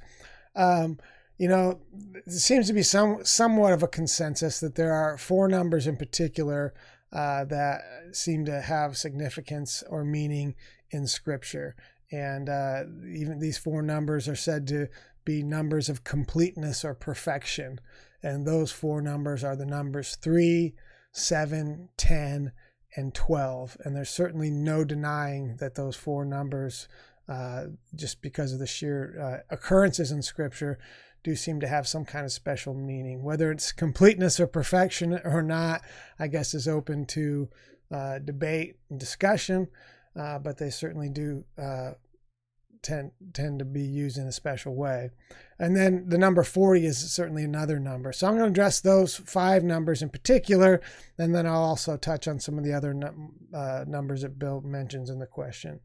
um, 0.56 0.98
you 1.38 1.48
know, 1.48 1.80
it 2.16 2.32
seems 2.32 2.66
to 2.68 2.74
be 2.74 2.82
some 2.82 3.24
somewhat 3.24 3.74
of 3.74 3.84
a 3.84 3.88
consensus 3.88 4.60
that 4.60 4.76
there 4.76 4.94
are 4.94 5.18
four 5.18 5.48
numbers 5.48 5.86
in 5.86 5.96
particular 5.96 6.74
uh, 7.14 7.46
that 7.46 7.82
seem 8.14 8.46
to 8.46 8.62
have 8.62 8.98
significance 8.98 9.84
or 9.88 10.04
meaning 10.04 10.56
in 10.90 11.06
Scripture, 11.06 11.76
and 12.12 12.50
uh, 12.50 12.82
even 13.14 13.40
these 13.40 13.60
four 13.60 13.84
numbers 13.84 14.28
are 14.28 14.36
said 14.36 14.68
to 14.68 14.88
be 15.24 15.44
numbers 15.44 15.90
of 15.90 16.04
completeness 16.04 16.86
or 16.86 16.94
perfection, 16.94 17.80
and 18.26 18.46
those 18.46 18.72
four 18.72 19.02
numbers 19.02 19.44
are 19.44 19.56
the 19.56 19.66
numbers 19.66 20.16
three, 20.16 20.74
seven, 21.12 21.90
ten, 21.96 22.52
and 22.98 23.14
twelve. 23.14 23.78
And 23.84 23.96
there's 23.96 24.10
certainly 24.10 24.50
no 24.50 24.84
denying 24.84 25.58
that 25.60 25.76
those 25.76 25.96
four 25.96 26.26
numbers. 26.26 26.88
Uh, 27.28 27.66
just 27.96 28.22
because 28.22 28.54
of 28.54 28.60
the 28.60 28.68
sheer 28.68 29.20
uh, 29.20 29.54
occurrences 29.56 30.12
in 30.12 30.22
Scripture, 30.22 30.78
do 31.24 31.36
seem 31.36 31.60
to 31.60 31.68
have 31.68 31.88
some 31.88 32.06
kind 32.06 32.24
of 32.24 32.32
special 32.32 32.76
meaning. 32.76 33.24
Whether 33.24 33.52
it's 33.52 33.72
completeness 33.72 34.40
or 34.40 34.48
perfection 34.48 35.20
or 35.24 35.42
not, 35.42 35.82
I 36.20 36.28
guess 36.28 36.54
is 36.54 36.68
open 36.68 37.06
to 37.08 37.50
uh, 37.92 38.20
debate 38.20 38.76
and 38.92 39.00
discussion, 39.00 39.68
uh, 40.16 40.38
but 40.38 40.58
they 40.58 40.70
certainly 40.70 41.10
do 41.10 41.46
uh, 41.58 41.94
tend 42.86 43.12
tend 43.34 43.60
to 43.60 43.66
be 43.66 43.82
used 43.82 44.18
in 44.18 44.28
a 44.28 44.32
special 44.32 44.76
way. 44.76 45.10
And 45.58 45.76
then 45.76 46.06
the 46.08 46.18
number 46.18 46.44
40 46.44 46.86
is 46.86 47.12
certainly 47.12 47.44
another 47.44 47.80
number. 47.80 48.14
So 48.14 48.28
I'm 48.28 48.34
going 48.38 48.46
to 48.46 48.52
address 48.52 48.80
those 48.80 49.16
five 49.16 49.64
numbers 49.64 50.02
in 50.02 50.10
particular, 50.10 50.82
and 51.18 51.34
then 51.34 51.48
I'll 51.48 51.64
also 51.64 51.98
touch 51.98 52.28
on 52.28 52.40
some 52.40 52.58
of 52.58 52.64
the 52.64 52.74
other 52.74 52.94
num- 52.94 53.34
uh, 53.54 53.86
numbers 53.88 54.22
that 54.22 54.38
Bill 54.38 54.62
mentions 54.62 55.10
in 55.10 55.20
the 55.20 55.26
question. 55.26 55.80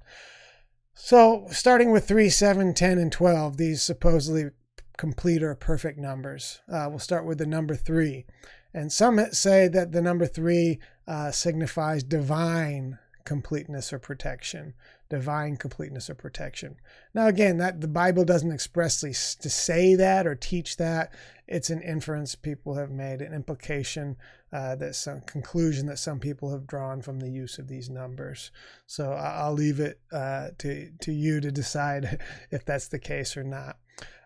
So, 0.95 1.47
starting 1.51 1.93
with 1.93 2.07
3, 2.07 2.29
7, 2.29 2.75
10, 2.75 2.99
and 2.99 3.11
12, 3.11 3.57
these 3.57 3.81
supposedly 3.81 4.51
complete 4.99 5.43
or 5.43 5.55
perfect 5.55 5.99
numbers. 5.99 6.61
Uh, 6.71 6.87
we'll 6.91 6.99
start 6.99 7.25
with 7.25 7.39
the 7.39 7.47
number 7.47 7.75
three. 7.75 8.27
And 8.75 8.93
some 8.93 9.19
say 9.33 9.67
that 9.69 9.93
the 9.93 10.03
number 10.03 10.27
three 10.27 10.79
uh, 11.09 11.31
signifies 11.31 12.03
divine 12.03 12.99
completeness 13.25 13.93
or 13.93 13.99
protection 13.99 14.75
divine 15.11 15.57
completeness 15.57 16.09
or 16.09 16.15
protection. 16.15 16.77
Now 17.13 17.27
again 17.27 17.59
that 17.59 17.81
the 17.81 17.89
bible 17.89 18.25
doesn't 18.25 18.53
expressly 18.53 19.11
to 19.11 19.51
say 19.51 19.95
that 19.97 20.27
or 20.27 20.35
teach 20.35 20.77
that. 20.79 21.13
It's 21.47 21.69
an 21.69 21.83
inference 21.83 22.37
people 22.37 22.75
have 22.77 22.91
made 22.91 23.21
an 23.21 23.35
implication 23.35 24.17
uh, 24.53 24.77
that 24.77 24.95
some 24.95 25.21
conclusion 25.23 25.87
that 25.87 25.99
some 25.99 26.21
people 26.21 26.53
have 26.53 26.67
drawn 26.67 27.03
from 27.03 27.19
the 27.19 27.29
use 27.29 27.59
of 27.59 27.69
these 27.69 27.91
numbers. 27.91 28.53
So 28.87 29.13
i'll 29.13 29.53
leave 29.53 29.81
it 29.81 30.01
uh, 30.13 30.51
to 30.59 30.91
to 31.01 31.13
you 31.13 31.41
to 31.41 31.51
decide 31.51 32.21
if 32.51 32.65
that's 32.65 32.89
the 32.89 32.99
case 32.99 33.37
or 33.37 33.45
not. 33.45 33.77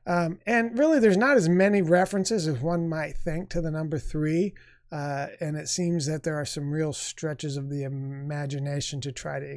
Um, 0.07 0.39
and 0.47 0.79
really 0.79 1.01
there's 1.01 1.17
not 1.17 1.39
as 1.39 1.49
many 1.49 1.81
references 1.81 2.47
as 2.47 2.59
one 2.61 2.91
might 2.91 3.17
think 3.17 3.49
to 3.51 3.63
the 3.63 3.71
number 3.71 3.99
three 3.99 4.53
uh, 4.93 5.29
and 5.41 5.57
it 5.57 5.69
seems 5.69 6.07
that 6.07 6.23
there 6.23 6.37
are 6.37 6.45
some 6.45 6.71
real 6.71 6.93
stretches 6.93 7.57
of 7.57 7.69
the 7.69 7.83
imagination 7.83 9.01
to 9.01 9.11
try 9.11 9.41
to 9.41 9.51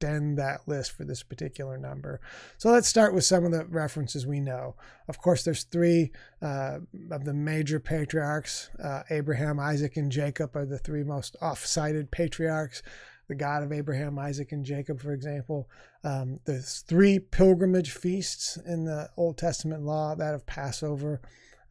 extend 0.00 0.38
that 0.38 0.66
list 0.66 0.92
for 0.92 1.04
this 1.04 1.22
particular 1.22 1.76
number. 1.76 2.20
So 2.56 2.70
let's 2.70 2.88
start 2.88 3.12
with 3.12 3.24
some 3.24 3.44
of 3.44 3.52
the 3.52 3.66
references 3.66 4.26
we 4.26 4.40
know. 4.40 4.74
Of 5.08 5.20
course, 5.20 5.44
there's 5.44 5.64
three 5.64 6.10
uh, 6.40 6.78
of 7.10 7.24
the 7.24 7.34
major 7.34 7.78
patriarchs. 7.78 8.70
Uh, 8.82 9.02
Abraham, 9.10 9.60
Isaac, 9.60 9.98
and 9.98 10.10
Jacob 10.10 10.56
are 10.56 10.64
the 10.64 10.78
three 10.78 11.04
most 11.04 11.36
off-cited 11.42 12.10
patriarchs. 12.10 12.82
The 13.28 13.34
God 13.34 13.62
of 13.62 13.72
Abraham, 13.72 14.18
Isaac, 14.18 14.52
and 14.52 14.64
Jacob, 14.64 15.00
for 15.00 15.12
example. 15.12 15.68
Um, 16.02 16.40
there's 16.46 16.80
three 16.80 17.18
pilgrimage 17.18 17.90
feasts 17.90 18.56
in 18.66 18.86
the 18.86 19.10
Old 19.18 19.36
Testament 19.36 19.82
law 19.82 20.14
that 20.14 20.34
of 20.34 20.46
Passover, 20.46 21.20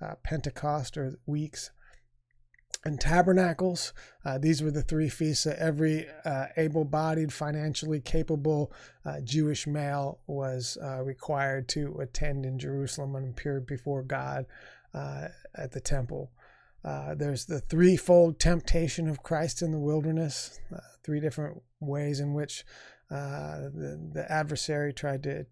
uh, 0.02 0.16
Pentecost, 0.24 0.98
or 0.98 1.18
weeks 1.26 1.72
and 2.86 3.00
tabernacles. 3.00 3.94
Uh, 4.24 4.38
these 4.38 4.64
were 4.64 4.72
the 4.72 4.82
three 4.82 5.10
feasts 5.10 5.44
that 5.44 5.60
every 5.60 6.08
uh, 6.26 6.46
able 6.58 6.86
bodied, 6.86 7.34
financially 7.34 8.00
capable 8.00 8.72
uh, 9.06 9.20
Jewish 9.22 9.68
male 9.68 10.20
was 10.28 10.78
uh, 10.82 11.02
required 11.04 11.68
to 11.70 11.98
attend 12.00 12.46
in 12.46 12.58
Jerusalem 12.58 13.16
and 13.16 13.30
appear 13.30 13.60
before 13.60 14.04
God 14.04 14.46
uh, 14.94 15.28
at 15.56 15.72
the 15.72 15.82
temple. 15.82 16.32
Uh, 16.84 17.14
there's 17.16 17.46
the 17.46 17.60
threefold 17.60 18.40
temptation 18.40 19.10
of 19.10 19.22
Christ 19.22 19.62
in 19.62 19.72
the 19.72 19.80
wilderness, 19.80 20.62
three 21.04 21.20
different 21.20 21.62
ways 21.82 22.22
in 22.22 22.34
which 22.34 22.64
the, 23.10 24.10
the 24.14 24.32
adversary 24.32 24.94
tried 24.94 25.24
to 25.24 25.44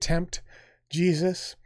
tempt 0.00 0.42
Jesus. 0.90 1.56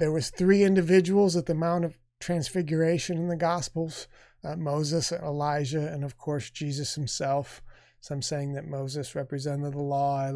there 0.00 0.10
was 0.10 0.30
three 0.30 0.64
individuals 0.64 1.36
at 1.36 1.46
the 1.46 1.54
Mount 1.54 1.84
of 1.84 1.96
Transfiguration 2.18 3.16
in 3.16 3.28
the 3.28 3.36
Gospels 3.36 4.08
uh, 4.44 4.56
Moses, 4.56 5.12
Elijah, 5.12 5.86
and 5.92 6.04
of 6.04 6.16
course 6.16 6.50
Jesus 6.50 6.94
himself. 6.94 7.62
Some 8.00 8.22
saying 8.22 8.54
that 8.54 8.66
Moses 8.66 9.14
represented 9.14 9.74
the 9.74 9.82
law, 9.82 10.32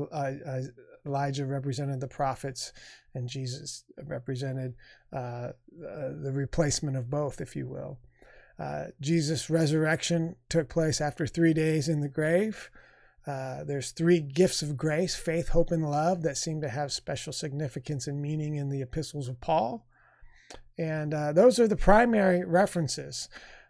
Elijah 1.07 1.47
represented 1.47 2.01
the 2.01 2.09
prophets, 2.09 2.73
and 3.15 3.29
Jesus 3.29 3.85
represented 4.05 4.75
uh, 5.13 5.17
uh, 5.17 5.53
the 5.73 6.33
replacement 6.33 6.97
of 6.97 7.09
both, 7.09 7.41
if 7.41 7.57
you 7.57 7.67
will. 7.67 7.99
Uh, 8.59 8.87
Jesus' 9.01 9.51
resurrection 9.51 10.37
took 10.49 10.69
place 10.69 11.01
after 11.01 11.27
three 11.27 11.55
days 11.55 11.89
in 11.89 12.01
the 12.01 12.09
grave. 12.09 12.71
Uh, 13.27 13.65
there's 13.65 13.91
three 13.91 14.21
gifts 14.21 14.63
of 14.63 14.77
grace 14.77 15.15
faith, 15.15 15.49
hope, 15.49 15.71
and 15.71 15.91
love 15.91 16.23
that 16.23 16.37
seem 16.37 16.61
to 16.61 16.69
have 16.69 16.93
special 16.93 17.33
significance 17.33 18.07
and 18.07 18.21
meaning 18.21 18.55
in 18.55 18.69
the 18.69 18.83
epistles 18.83 19.29
of 19.29 19.41
Paul. 19.41 19.87
And 20.77 21.15
uh, 21.15 21.33
those 21.33 21.59
are 21.59 21.69
the 21.69 21.77
primary 21.77 22.45
references. 22.45 23.29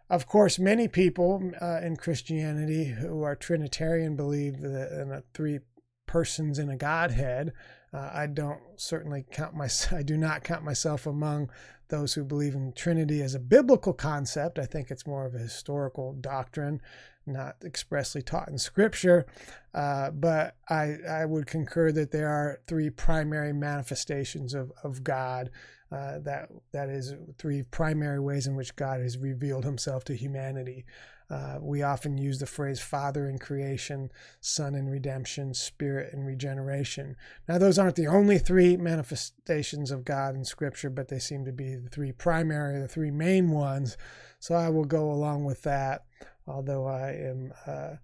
Of 0.09 0.27
course, 0.27 0.59
many 0.59 0.87
people 0.87 1.51
uh, 1.59 1.79
in 1.81 1.95
Christianity 1.97 2.85
who 2.85 3.23
are 3.23 3.35
Trinitarian 3.35 4.15
believe 4.15 4.55
in 4.63 5.11
a 5.11 5.23
three 5.33 5.59
persons 6.05 6.59
in 6.59 6.69
a 6.69 6.77
Godhead. 6.77 7.53
Uh, 7.91 8.11
I 8.13 8.27
don't 8.27 8.61
certainly 8.75 9.25
count 9.31 9.55
my 9.55 9.67
I 9.91 10.03
do 10.03 10.17
not 10.17 10.43
count 10.43 10.63
myself 10.63 11.07
among 11.07 11.49
those 11.89 12.13
who 12.13 12.23
believe 12.23 12.55
in 12.55 12.73
Trinity 12.73 13.21
as 13.21 13.35
a 13.35 13.39
biblical 13.39 13.93
concept. 13.93 14.59
I 14.59 14.65
think 14.65 14.89
it's 14.89 15.07
more 15.07 15.25
of 15.25 15.35
a 15.35 15.39
historical 15.39 16.13
doctrine, 16.13 16.81
not 17.25 17.57
expressly 17.63 18.21
taught 18.21 18.49
in 18.49 18.57
Scripture. 18.57 19.25
Uh, 19.73 20.11
but 20.11 20.55
I 20.69 20.97
I 21.09 21.25
would 21.25 21.47
concur 21.47 21.91
that 21.91 22.11
there 22.11 22.29
are 22.29 22.61
three 22.67 22.91
primary 22.91 23.53
manifestations 23.53 24.53
of 24.53 24.71
of 24.83 25.03
God 25.03 25.49
uh, 25.95 26.19
that 26.19 26.49
that 26.73 26.89
is 26.89 27.13
three 27.37 27.63
primary 27.63 28.19
ways 28.19 28.47
in 28.47 28.55
which 28.55 28.75
God 28.75 28.99
has 28.99 29.17
revealed 29.17 29.63
Himself 29.63 30.03
to 30.05 30.15
humanity. 30.15 30.85
Uh, 31.29 31.57
we 31.61 31.81
often 31.81 32.17
use 32.17 32.37
the 32.37 32.45
phrase 32.45 32.81
Father 32.81 33.27
in 33.27 33.39
creation, 33.39 34.11
Son 34.41 34.75
in 34.75 34.89
redemption, 34.89 35.53
Spirit 35.53 36.13
in 36.13 36.23
regeneration. 36.23 37.15
Now, 37.47 37.57
those 37.57 37.79
aren't 37.79 37.95
the 37.95 38.07
only 38.07 38.37
three 38.37 38.75
manifestations 38.75 39.89
of 39.89 40.03
God 40.03 40.35
in 40.35 40.43
Scripture, 40.43 40.89
but 40.89 41.07
they 41.07 41.17
seem 41.17 41.45
to 41.45 41.53
be 41.53 41.75
the 41.75 41.89
three 41.89 42.11
primary, 42.11 42.79
the 42.79 42.87
three 42.89 43.09
main 43.09 43.51
ones. 43.51 43.95
So 44.39 44.53
I 44.53 44.69
will 44.69 44.85
go 44.85 45.09
along 45.09 45.45
with 45.45 45.63
that, 45.63 46.03
although 46.45 46.85
I 46.85 47.11
am 47.11 47.53
uh, 47.65 47.95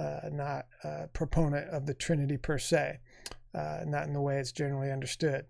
uh 0.00 0.28
not 0.30 0.66
a 0.84 1.08
proponent 1.08 1.70
of 1.70 1.86
the 1.86 1.94
Trinity 1.94 2.36
per 2.36 2.58
se, 2.58 2.98
uh, 3.54 3.80
not 3.86 4.06
in 4.06 4.12
the 4.12 4.20
way 4.20 4.38
it's 4.38 4.52
generally 4.52 4.92
understood. 4.92 5.46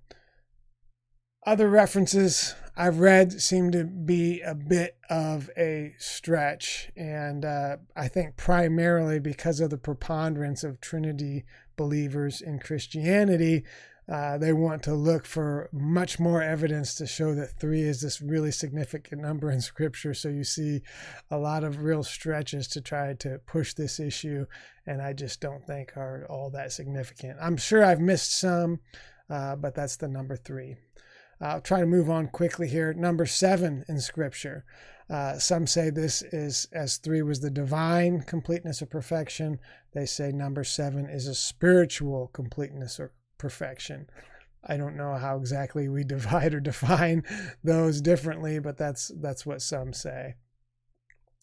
Other 1.46 1.68
references 1.68 2.54
I've 2.76 2.98
read 2.98 3.40
seem 3.40 3.70
to 3.70 3.84
be 3.84 4.40
a 4.40 4.54
bit 4.54 4.98
of 5.08 5.50
a 5.56 5.94
stretch, 5.98 6.90
and 6.96 7.44
uh, 7.44 7.78
I 7.96 8.08
think 8.08 8.36
primarily 8.36 9.18
because 9.18 9.60
of 9.60 9.70
the 9.70 9.78
preponderance 9.78 10.62
of 10.62 10.80
Trinity 10.80 11.44
believers 11.76 12.40
in 12.40 12.58
Christianity, 12.58 13.64
uh, 14.08 14.38
they 14.38 14.52
want 14.52 14.82
to 14.82 14.94
look 14.94 15.26
for 15.26 15.68
much 15.72 16.18
more 16.18 16.42
evidence 16.42 16.94
to 16.94 17.06
show 17.06 17.34
that 17.34 17.58
three 17.60 17.82
is 17.82 18.00
this 18.00 18.22
really 18.22 18.50
significant 18.50 19.20
number 19.20 19.50
in 19.50 19.60
Scripture. 19.60 20.14
So 20.14 20.28
you 20.28 20.44
see 20.44 20.82
a 21.30 21.36
lot 21.36 21.62
of 21.62 21.82
real 21.82 22.02
stretches 22.02 22.68
to 22.68 22.80
try 22.80 23.14
to 23.14 23.38
push 23.46 23.74
this 23.74 24.00
issue, 24.00 24.46
and 24.86 25.02
I 25.02 25.12
just 25.12 25.40
don't 25.40 25.66
think 25.66 25.96
are 25.96 26.26
all 26.28 26.50
that 26.50 26.72
significant. 26.72 27.38
I'm 27.40 27.56
sure 27.56 27.84
I've 27.84 28.00
missed 28.00 28.38
some, 28.38 28.80
uh, 29.30 29.56
but 29.56 29.74
that's 29.74 29.96
the 29.96 30.08
number 30.08 30.36
three. 30.36 30.76
I'll 31.40 31.60
try 31.60 31.80
to 31.80 31.86
move 31.86 32.10
on 32.10 32.28
quickly 32.28 32.68
here. 32.68 32.92
Number 32.92 33.26
seven 33.26 33.84
in 33.88 34.00
Scripture. 34.00 34.64
Uh, 35.10 35.38
some 35.38 35.66
say 35.66 35.88
this 35.88 36.22
is, 36.22 36.68
as 36.72 36.96
three 36.96 37.22
was 37.22 37.40
the 37.40 37.50
divine 37.50 38.20
completeness 38.22 38.82
of 38.82 38.90
perfection. 38.90 39.58
They 39.94 40.04
say 40.04 40.32
number 40.32 40.64
seven 40.64 41.08
is 41.08 41.26
a 41.26 41.34
spiritual 41.34 42.28
completeness 42.32 43.00
or 43.00 43.12
perfection. 43.38 44.08
I 44.64 44.76
don't 44.76 44.96
know 44.96 45.14
how 45.14 45.38
exactly 45.38 45.88
we 45.88 46.04
divide 46.04 46.54
or 46.54 46.60
define 46.60 47.22
those 47.64 48.00
differently, 48.00 48.58
but 48.58 48.76
that's 48.76 49.10
that's 49.16 49.46
what 49.46 49.62
some 49.62 49.92
say. 49.92 50.34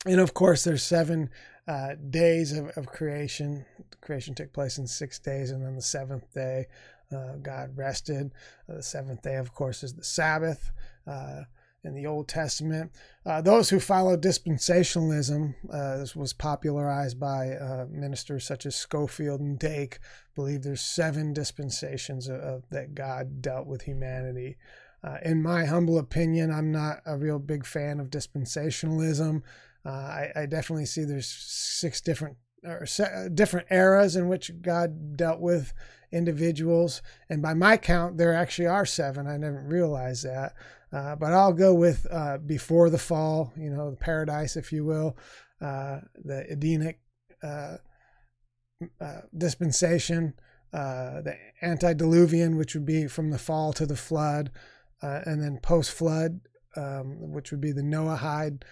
And 0.05 0.19
of 0.19 0.35
course, 0.35 0.63
there's 0.63 0.83
seven 0.83 1.31
uh, 1.67 1.95
days 2.09 2.51
of, 2.51 2.67
of 2.77 2.85
creation. 2.85 3.65
Creation 4.01 4.35
took 4.35 4.53
place 4.53 4.77
in 4.77 4.85
six 4.85 5.17
days, 5.17 5.49
and 5.49 5.65
then 5.65 5.75
the 5.75 5.81
seventh 5.81 6.31
day 6.33 6.67
uh, 7.11 7.35
God 7.41 7.75
rested. 7.75 8.33
Uh, 8.69 8.75
the 8.75 8.83
seventh 8.83 9.21
day, 9.21 9.35
of 9.35 9.53
course, 9.53 9.83
is 9.83 9.93
the 9.93 10.03
Sabbath 10.03 10.71
uh, 11.07 11.41
in 11.83 11.93
the 11.93 12.05
Old 12.05 12.27
Testament. 12.27 12.91
Uh, 13.25 13.41
those 13.41 13.69
who 13.69 13.79
follow 13.79 14.17
dispensationalism, 14.17 15.55
uh, 15.71 15.97
this 15.97 16.15
was 16.15 16.33
popularized 16.33 17.19
by 17.19 17.85
ministers 17.89 18.45
such 18.45 18.65
as 18.65 18.75
Scofield 18.75 19.39
and 19.39 19.59
Dake, 19.59 19.99
believe 20.35 20.63
there's 20.63 20.81
seven 20.81 21.33
dispensations 21.33 22.27
of, 22.27 22.39
of, 22.39 22.63
that 22.71 22.95
God 22.95 23.41
dealt 23.41 23.67
with 23.67 23.83
humanity. 23.83 24.57
in 25.23 25.43
my 25.43 25.65
humble 25.65 25.99
opinion, 25.99 26.51
I'm 26.51 26.71
not 26.71 27.01
a 27.05 27.17
real 27.17 27.39
big 27.39 27.65
fan 27.65 27.99
of 27.99 28.09
dispensationalism. 28.09 29.43
I, 29.85 30.29
I 30.35 30.45
definitely 30.47 30.87
see 30.87 31.03
there's 31.03 31.27
six 31.27 32.01
different 32.01 32.37
or 32.65 32.85
different 33.33 33.67
eras 33.69 34.15
in 34.15 34.27
which 34.27 34.51
God 34.61 35.15
dealt 35.15 35.39
with 35.39 35.73
individuals. 36.15 37.01
And 37.29 37.41
by 37.41 37.53
my 37.53 37.77
count, 37.77 38.17
there 38.17 38.33
actually 38.33 38.67
are 38.67 38.85
seven. 38.85 39.27
I 39.27 39.37
never 39.37 39.61
realized 39.67 40.25
that. 40.25 40.53
Uh, 40.91 41.15
but 41.15 41.33
I'll 41.33 41.53
go 41.53 41.73
with 41.73 42.07
uh, 42.09 42.37
before 42.37 42.89
the 42.89 42.97
fall, 42.97 43.51
you 43.57 43.69
know, 43.69 43.91
the 43.91 43.97
paradise, 43.97 44.55
if 44.55 44.71
you 44.71 44.85
will, 44.85 45.17
uh, 45.61 45.99
the 46.23 46.45
Edenic 46.49 46.99
uh, 47.43 47.77
uh, 49.01 49.21
dispensation, 49.37 50.33
uh, 50.73 51.21
the 51.21 51.35
antediluvian, 51.61 52.55
which 52.55 52.75
would 52.75 52.85
be 52.85 53.07
from 53.07 53.29
the 53.29 53.37
fall 53.37 53.73
to 53.73 53.85
the 53.85 53.95
flood, 53.95 54.51
and 55.01 55.43
then 55.43 55.59
post 55.61 55.91
flood, 55.91 56.39
um, 56.75 57.31
which 57.31 57.51
would 57.51 57.61
be 57.61 57.71
the 57.71 57.83
Noahide 57.83 58.63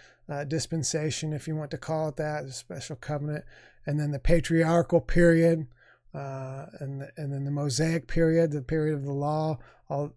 dispensation, 0.47 1.33
if 1.33 1.47
you 1.47 1.55
want 1.55 1.71
to 1.71 1.77
call 1.77 2.07
it 2.07 2.15
that, 2.15 2.45
the 2.45 2.51
special 2.51 2.95
covenant, 2.95 3.45
and 3.85 3.99
then 3.99 4.11
the 4.11 4.19
patriarchal 4.19 5.01
period, 5.01 5.67
uh, 6.13 6.65
and 6.79 7.09
and 7.17 7.33
then 7.33 7.43
the 7.43 7.51
Mosaic 7.51 8.07
period, 8.07 8.51
the 8.51 8.61
period 8.61 8.95
of 8.95 9.03
the 9.03 9.13
law, 9.13 9.57
all, 9.89 10.11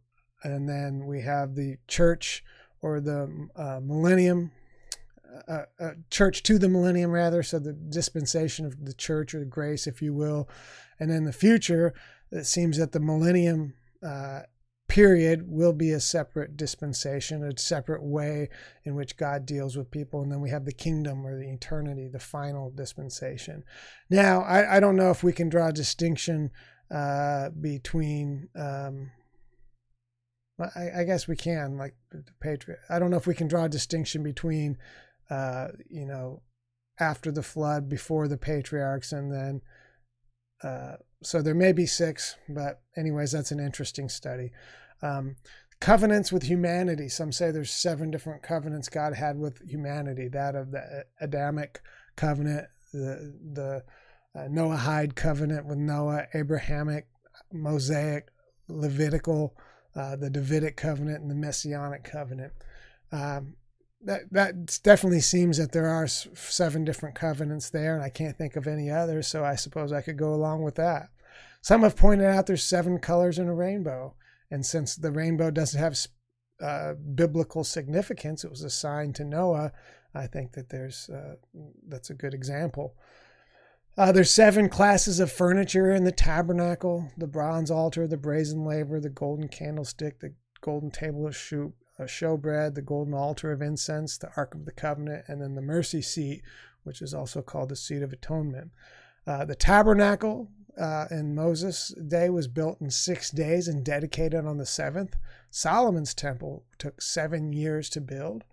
and 0.44 0.68
then 0.68 1.06
we 1.06 1.22
have 1.22 1.54
the 1.54 1.76
church 1.88 2.44
or 2.82 3.00
the 3.00 3.48
uh, 3.56 3.80
millennium 3.82 4.52
uh, 5.48 5.62
uh, 5.80 5.90
church 6.10 6.42
to 6.44 6.58
the 6.58 6.68
millennium, 6.68 7.10
rather. 7.10 7.42
So 7.42 7.58
the 7.58 7.72
dispensation 7.72 8.66
of 8.66 8.84
the 8.84 8.94
church 8.94 9.34
or 9.34 9.40
the 9.40 9.44
grace, 9.44 9.86
if 9.86 10.00
you 10.00 10.14
will. 10.14 10.48
And 10.98 11.10
in 11.10 11.24
the 11.24 11.32
future, 11.32 11.94
it 12.30 12.44
seems 12.44 12.78
that 12.78 12.92
the 12.92 13.00
millennium 13.00 13.74
uh, 14.02 14.42
period 14.96 15.44
will 15.46 15.74
be 15.74 15.90
a 15.90 16.00
separate 16.00 16.56
dispensation, 16.56 17.44
a 17.44 17.58
separate 17.58 18.02
way 18.02 18.48
in 18.82 18.94
which 18.94 19.18
God 19.18 19.44
deals 19.44 19.76
with 19.76 19.90
people. 19.90 20.22
And 20.22 20.32
then 20.32 20.40
we 20.40 20.48
have 20.48 20.64
the 20.64 20.72
kingdom 20.72 21.26
or 21.26 21.38
the 21.38 21.50
eternity, 21.50 22.08
the 22.08 22.18
final 22.18 22.70
dispensation. 22.70 23.62
Now, 24.08 24.40
I, 24.40 24.78
I 24.78 24.80
don't 24.80 24.96
know 24.96 25.10
if 25.10 25.22
we 25.22 25.34
can 25.34 25.50
draw 25.50 25.68
a 25.68 25.72
distinction 25.72 26.50
uh, 26.90 27.50
between. 27.50 28.48
Um, 28.58 29.10
I, 30.58 31.00
I, 31.00 31.04
guess 31.04 31.28
we 31.28 31.36
can, 31.36 31.76
like 31.76 31.94
the 32.10 32.24
Patriot. 32.40 32.78
I 32.88 32.98
don't 32.98 33.10
know 33.10 33.18
if 33.18 33.26
we 33.26 33.34
can 33.34 33.48
draw 33.48 33.64
a 33.64 33.68
distinction 33.68 34.22
between, 34.22 34.78
uh, 35.28 35.68
you 35.90 36.06
know, 36.06 36.40
after 36.98 37.30
the 37.30 37.42
flood, 37.42 37.90
before 37.90 38.28
the 38.28 38.38
patriarchs, 38.38 39.12
and 39.12 39.30
then. 39.30 39.60
Uh, 40.64 40.96
so 41.22 41.42
there 41.42 41.54
may 41.54 41.72
be 41.72 41.84
six, 41.84 42.36
but 42.48 42.80
anyways, 42.96 43.32
that's 43.32 43.50
an 43.50 43.60
interesting 43.60 44.08
study. 44.08 44.52
Um, 45.02 45.36
covenants 45.80 46.32
with 46.32 46.44
humanity. 46.44 47.08
Some 47.08 47.32
say 47.32 47.50
there's 47.50 47.70
seven 47.70 48.10
different 48.10 48.42
covenants 48.42 48.88
God 48.88 49.14
had 49.14 49.38
with 49.38 49.60
humanity. 49.68 50.28
That 50.28 50.54
of 50.54 50.70
the 50.70 51.04
Adamic 51.20 51.80
covenant, 52.16 52.68
the 52.92 53.34
the 53.52 53.84
uh, 54.34 54.48
Noahide 54.48 55.14
covenant 55.14 55.66
with 55.66 55.78
Noah, 55.78 56.26
Abrahamic, 56.34 57.06
Mosaic, 57.52 58.28
Levitical, 58.68 59.56
uh, 59.94 60.16
the 60.16 60.30
Davidic 60.30 60.76
covenant, 60.76 61.22
and 61.22 61.30
the 61.30 61.34
Messianic 61.34 62.04
covenant. 62.04 62.52
Um, 63.12 63.56
that 64.02 64.30
that 64.32 64.80
definitely 64.82 65.20
seems 65.20 65.58
that 65.58 65.72
there 65.72 65.88
are 65.88 66.06
seven 66.06 66.84
different 66.84 67.14
covenants 67.14 67.70
there, 67.70 67.94
and 67.94 68.04
I 68.04 68.08
can't 68.08 68.36
think 68.36 68.56
of 68.56 68.66
any 68.66 68.90
others. 68.90 69.26
So 69.26 69.44
I 69.44 69.56
suppose 69.56 69.92
I 69.92 70.02
could 70.02 70.16
go 70.16 70.34
along 70.34 70.62
with 70.62 70.76
that. 70.76 71.08
Some 71.62 71.82
have 71.82 71.96
pointed 71.96 72.26
out 72.26 72.46
there's 72.46 72.62
seven 72.62 72.98
colors 72.98 73.38
in 73.38 73.48
a 73.48 73.54
rainbow. 73.54 74.14
And 74.50 74.64
since 74.64 74.96
the 74.96 75.10
rainbow 75.10 75.50
doesn't 75.50 75.80
have 75.80 75.98
uh, 76.60 76.94
biblical 76.94 77.64
significance, 77.64 78.44
it 78.44 78.50
was 78.50 78.62
assigned 78.62 79.14
to 79.16 79.24
Noah. 79.24 79.72
I 80.14 80.26
think 80.26 80.52
that 80.52 80.70
there's 80.70 81.10
uh, 81.10 81.34
that's 81.86 82.10
a 82.10 82.14
good 82.14 82.34
example. 82.34 82.96
Uh, 83.98 84.12
there's 84.12 84.30
seven 84.30 84.68
classes 84.68 85.20
of 85.20 85.32
furniture 85.32 85.90
in 85.90 86.04
the 86.04 86.12
tabernacle: 86.12 87.10
the 87.16 87.26
bronze 87.26 87.70
altar, 87.70 88.06
the 88.06 88.16
brazen 88.16 88.64
laver, 88.64 89.00
the 89.00 89.10
golden 89.10 89.48
candlestick, 89.48 90.20
the 90.20 90.34
golden 90.60 90.90
table 90.90 91.26
of 91.26 91.36
shoot, 91.36 91.74
uh, 91.98 92.04
showbread, 92.04 92.74
the 92.74 92.82
golden 92.82 93.14
altar 93.14 93.52
of 93.52 93.60
incense, 93.60 94.16
the 94.16 94.30
ark 94.36 94.54
of 94.54 94.64
the 94.64 94.72
covenant, 94.72 95.24
and 95.28 95.42
then 95.42 95.54
the 95.54 95.62
mercy 95.62 96.02
seat, 96.02 96.42
which 96.84 97.02
is 97.02 97.12
also 97.12 97.42
called 97.42 97.68
the 97.68 97.76
seat 97.76 98.02
of 98.02 98.12
atonement. 98.12 98.70
Uh, 99.26 99.44
the 99.44 99.56
tabernacle 99.56 100.50
uh, 100.78 101.06
in 101.10 101.34
Moses' 101.34 101.94
day 102.06 102.28
was 102.28 102.48
built 102.48 102.80
in 102.80 102.90
six 102.90 103.30
days 103.30 103.68
and 103.68 103.84
dedicated 103.84 104.44
on 104.44 104.58
the 104.58 104.66
seventh. 104.66 105.16
Solomon's 105.50 106.14
temple 106.14 106.64
took 106.78 107.00
seven 107.00 107.52
years 107.52 107.88
to 107.90 108.00
build. 108.00 108.44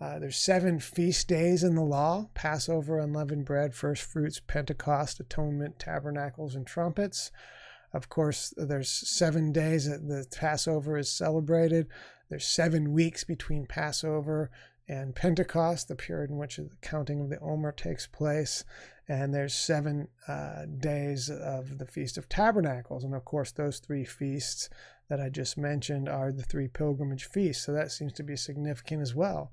Uh, 0.00 0.18
there's 0.18 0.36
seven 0.36 0.78
feast 0.78 1.28
days 1.28 1.62
in 1.62 1.74
the 1.74 1.82
law 1.82 2.28
Passover, 2.34 2.98
unleavened 2.98 3.44
bread, 3.44 3.74
first 3.74 4.02
fruits, 4.02 4.40
Pentecost, 4.40 5.20
atonement, 5.20 5.78
tabernacles, 5.78 6.54
and 6.54 6.66
trumpets. 6.66 7.30
Of 7.92 8.08
course, 8.08 8.52
there's 8.56 8.90
seven 8.90 9.52
days 9.52 9.88
that 9.88 10.06
the 10.08 10.26
Passover 10.36 10.98
is 10.98 11.10
celebrated. 11.10 11.86
There's 12.28 12.46
seven 12.46 12.92
weeks 12.92 13.22
between 13.22 13.66
Passover 13.66 14.50
and 14.88 15.14
Pentecost, 15.14 15.88
the 15.88 15.94
period 15.94 16.30
in 16.30 16.36
which 16.36 16.56
the 16.56 16.68
counting 16.82 17.20
of 17.20 17.30
the 17.30 17.38
Omer 17.38 17.72
takes 17.72 18.06
place 18.06 18.64
and 19.08 19.34
there's 19.34 19.54
seven 19.54 20.08
uh, 20.26 20.64
days 20.78 21.30
of 21.30 21.78
the 21.78 21.86
Feast 21.86 22.16
of 22.16 22.28
Tabernacles. 22.28 23.04
And 23.04 23.14
of 23.14 23.24
course, 23.24 23.52
those 23.52 23.78
three 23.78 24.04
feasts 24.04 24.70
that 25.08 25.20
I 25.20 25.28
just 25.28 25.58
mentioned 25.58 26.08
are 26.08 26.32
the 26.32 26.42
three 26.42 26.68
pilgrimage 26.68 27.24
feasts. 27.24 27.66
So 27.66 27.72
that 27.72 27.92
seems 27.92 28.12
to 28.14 28.22
be 28.22 28.36
significant 28.36 29.02
as 29.02 29.14
well. 29.14 29.52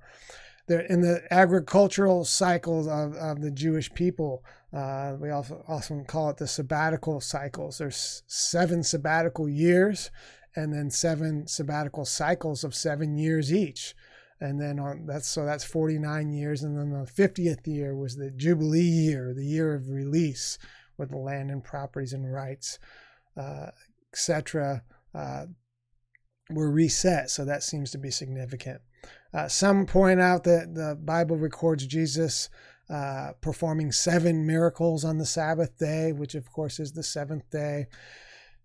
There, 0.67 0.81
in 0.81 1.01
the 1.01 1.21
agricultural 1.31 2.23
cycles 2.23 2.87
of, 2.87 3.13
of 3.15 3.41
the 3.41 3.51
Jewish 3.51 3.91
people, 3.93 4.45
uh, 4.71 5.15
we 5.19 5.29
also 5.29 5.65
often 5.67 6.05
call 6.05 6.29
it 6.29 6.37
the 6.37 6.47
sabbatical 6.47 7.19
cycles. 7.19 7.79
There's 7.79 8.23
seven 8.27 8.83
sabbatical 8.83 9.49
years 9.49 10.11
and 10.55 10.73
then 10.73 10.89
seven 10.89 11.47
sabbatical 11.47 12.05
cycles 12.05 12.63
of 12.63 12.75
seven 12.75 13.17
years 13.17 13.53
each 13.53 13.95
and 14.41 14.59
then 14.59 14.79
on 14.79 15.05
that's 15.05 15.27
so 15.27 15.45
that's 15.45 15.63
49 15.63 16.31
years 16.31 16.63
and 16.63 16.77
then 16.77 16.89
the 16.89 17.05
50th 17.05 17.65
year 17.67 17.95
was 17.95 18.15
the 18.15 18.31
jubilee 18.31 18.81
year 18.81 19.33
the 19.33 19.45
year 19.45 19.73
of 19.73 19.89
release 19.89 20.57
where 20.97 21.07
the 21.07 21.17
land 21.17 21.49
and 21.49 21.63
properties 21.63 22.11
and 22.11 22.31
rights 22.33 22.79
uh, 23.37 23.67
etc 24.11 24.83
uh, 25.13 25.45
were 26.49 26.71
reset. 26.71 27.29
So 27.29 27.45
that 27.45 27.63
seems 27.63 27.91
to 27.91 27.97
be 27.97 28.11
significant. 28.11 28.81
Uh, 29.33 29.47
some 29.47 29.85
point 29.85 30.19
out 30.19 30.43
that 30.43 30.75
the 30.75 30.95
bible 31.01 31.37
records 31.37 31.87
jesus 31.87 32.49
uh, 32.89 33.31
performing 33.41 33.91
seven 33.91 34.45
miracles 34.45 35.03
on 35.05 35.17
the 35.17 35.25
sabbath 35.25 35.77
day 35.79 36.11
which 36.11 36.35
of 36.35 36.51
course 36.51 36.79
is 36.79 36.91
the 36.91 37.01
seventh 37.01 37.49
day 37.49 37.87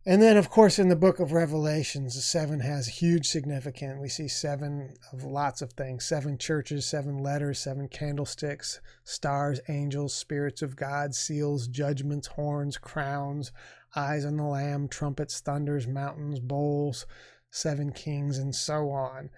and 0.08 0.22
then, 0.22 0.36
of 0.36 0.50
course, 0.50 0.78
in 0.78 0.88
the 0.88 0.94
book 0.94 1.18
of 1.18 1.32
Revelations, 1.32 2.24
seven 2.24 2.60
has 2.60 2.86
huge 2.86 3.26
significance. 3.26 3.98
We 4.00 4.08
see 4.08 4.28
seven 4.28 4.94
of 5.12 5.24
lots 5.24 5.62
of 5.62 5.72
things 5.72 6.04
seven 6.04 6.38
churches, 6.38 6.86
seven 6.86 7.18
letters, 7.18 7.58
seven 7.58 7.88
candlesticks, 7.88 8.80
stars, 9.02 9.58
angels, 9.68 10.14
spirits 10.14 10.62
of 10.62 10.76
God, 10.76 11.12
seals, 11.12 11.66
judgments, 11.66 12.28
horns, 12.28 12.78
crowns, 12.78 13.50
eyes 13.96 14.24
on 14.24 14.36
the 14.36 14.44
Lamb, 14.44 14.86
trumpets, 14.86 15.40
thunders, 15.40 15.88
mountains, 15.88 16.38
bowls, 16.38 17.04
seven 17.50 17.90
kings, 17.90 18.38
and 18.38 18.54
so 18.54 18.90
on. 18.90 19.28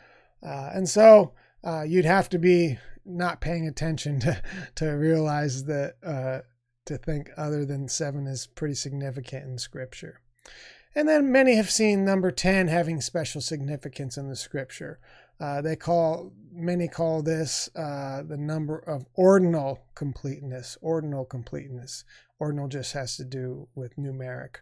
Uh, 0.47 0.71
and 0.75 0.87
so 0.87 1.33
uh, 1.65 1.83
you'd 1.83 2.05
have 2.05 2.29
to 2.29 2.39
be 2.39 2.79
not 3.07 3.41
paying 3.41 3.67
attention 3.67 4.21
to, 4.21 4.43
to 4.75 4.91
realize 4.91 5.65
that, 5.65 5.95
uh, 6.05 6.41
to 6.85 6.99
think 6.99 7.31
other 7.39 7.65
than 7.65 7.89
seven 7.89 8.27
is 8.27 8.47
pretty 8.47 8.75
significant 8.75 9.47
in 9.47 9.57
Scripture. 9.57 10.21
And 10.95 11.09
then 11.09 11.31
many 11.31 11.55
have 11.57 11.71
seen 11.71 12.05
number 12.05 12.31
10 12.31 12.69
having 12.69 13.01
special 13.01 13.41
significance 13.41 14.17
in 14.17 14.29
the 14.29 14.37
scripture. 14.37 14.99
Uh, 15.41 15.61
they 15.61 15.77
call, 15.77 16.33
many 16.53 16.89
call 16.89 17.23
this 17.23 17.69
uh, 17.77 18.23
the 18.27 18.37
number 18.37 18.79
of 18.79 19.07
ordinal 19.15 19.81
completeness, 19.95 20.77
ordinal 20.81 21.25
completeness. 21.25 22.05
Ordinal 22.41 22.69
just 22.69 22.93
has 22.93 23.17
to 23.17 23.25
do 23.25 23.69
with 23.75 23.97
numeric. 23.97 24.57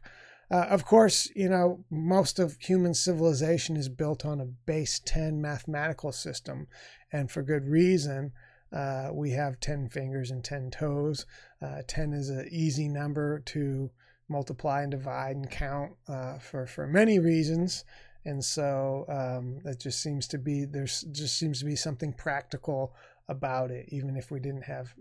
Uh, 0.51 0.67
of 0.69 0.85
course, 0.85 1.31
you 1.35 1.49
know, 1.49 1.85
most 1.91 2.39
of 2.39 2.57
human 2.61 2.95
civilization 2.95 3.77
is 3.77 3.89
built 3.89 4.25
on 4.25 4.41
a 4.41 4.45
base 4.45 5.01
10 5.05 5.41
mathematical 5.41 6.13
system, 6.13 6.69
and 7.13 7.31
for 7.31 7.43
good 7.43 7.67
reason. 7.67 8.33
Uh, 8.73 9.11
we 9.13 9.31
have 9.31 9.61
10 9.61 9.89
fingers 9.89 10.31
and 10.31 10.45
10 10.45 10.71
toes. 10.71 11.25
Uh, 11.63 11.83
10 11.87 12.13
is 12.13 12.29
an 12.29 12.49
easy 12.51 12.89
number 12.89 13.41
to 13.41 13.91
multiply 14.29 14.83
and 14.83 14.91
divide 14.91 15.37
and 15.37 15.51
count 15.51 15.93
uh, 16.09 16.39
for 16.39 16.67
for 16.67 16.87
many 16.87 17.19
reasons. 17.19 17.85
And 18.25 18.45
so 18.45 19.05
um, 19.09 19.61
that 19.63 19.79
just 19.79 20.03
seems 20.03 20.27
to 20.29 20.39
be 20.39 20.65
there's 20.65 21.03
just 21.13 21.39
seems 21.39 21.61
to 21.61 21.65
be 21.65 21.77
something 21.77 22.13
practical 22.13 22.95
about 23.29 23.71
it 23.71 23.87
even 23.89 24.17
if 24.17 24.31
we 24.31 24.41
didn't 24.41 24.65
have 24.65 24.95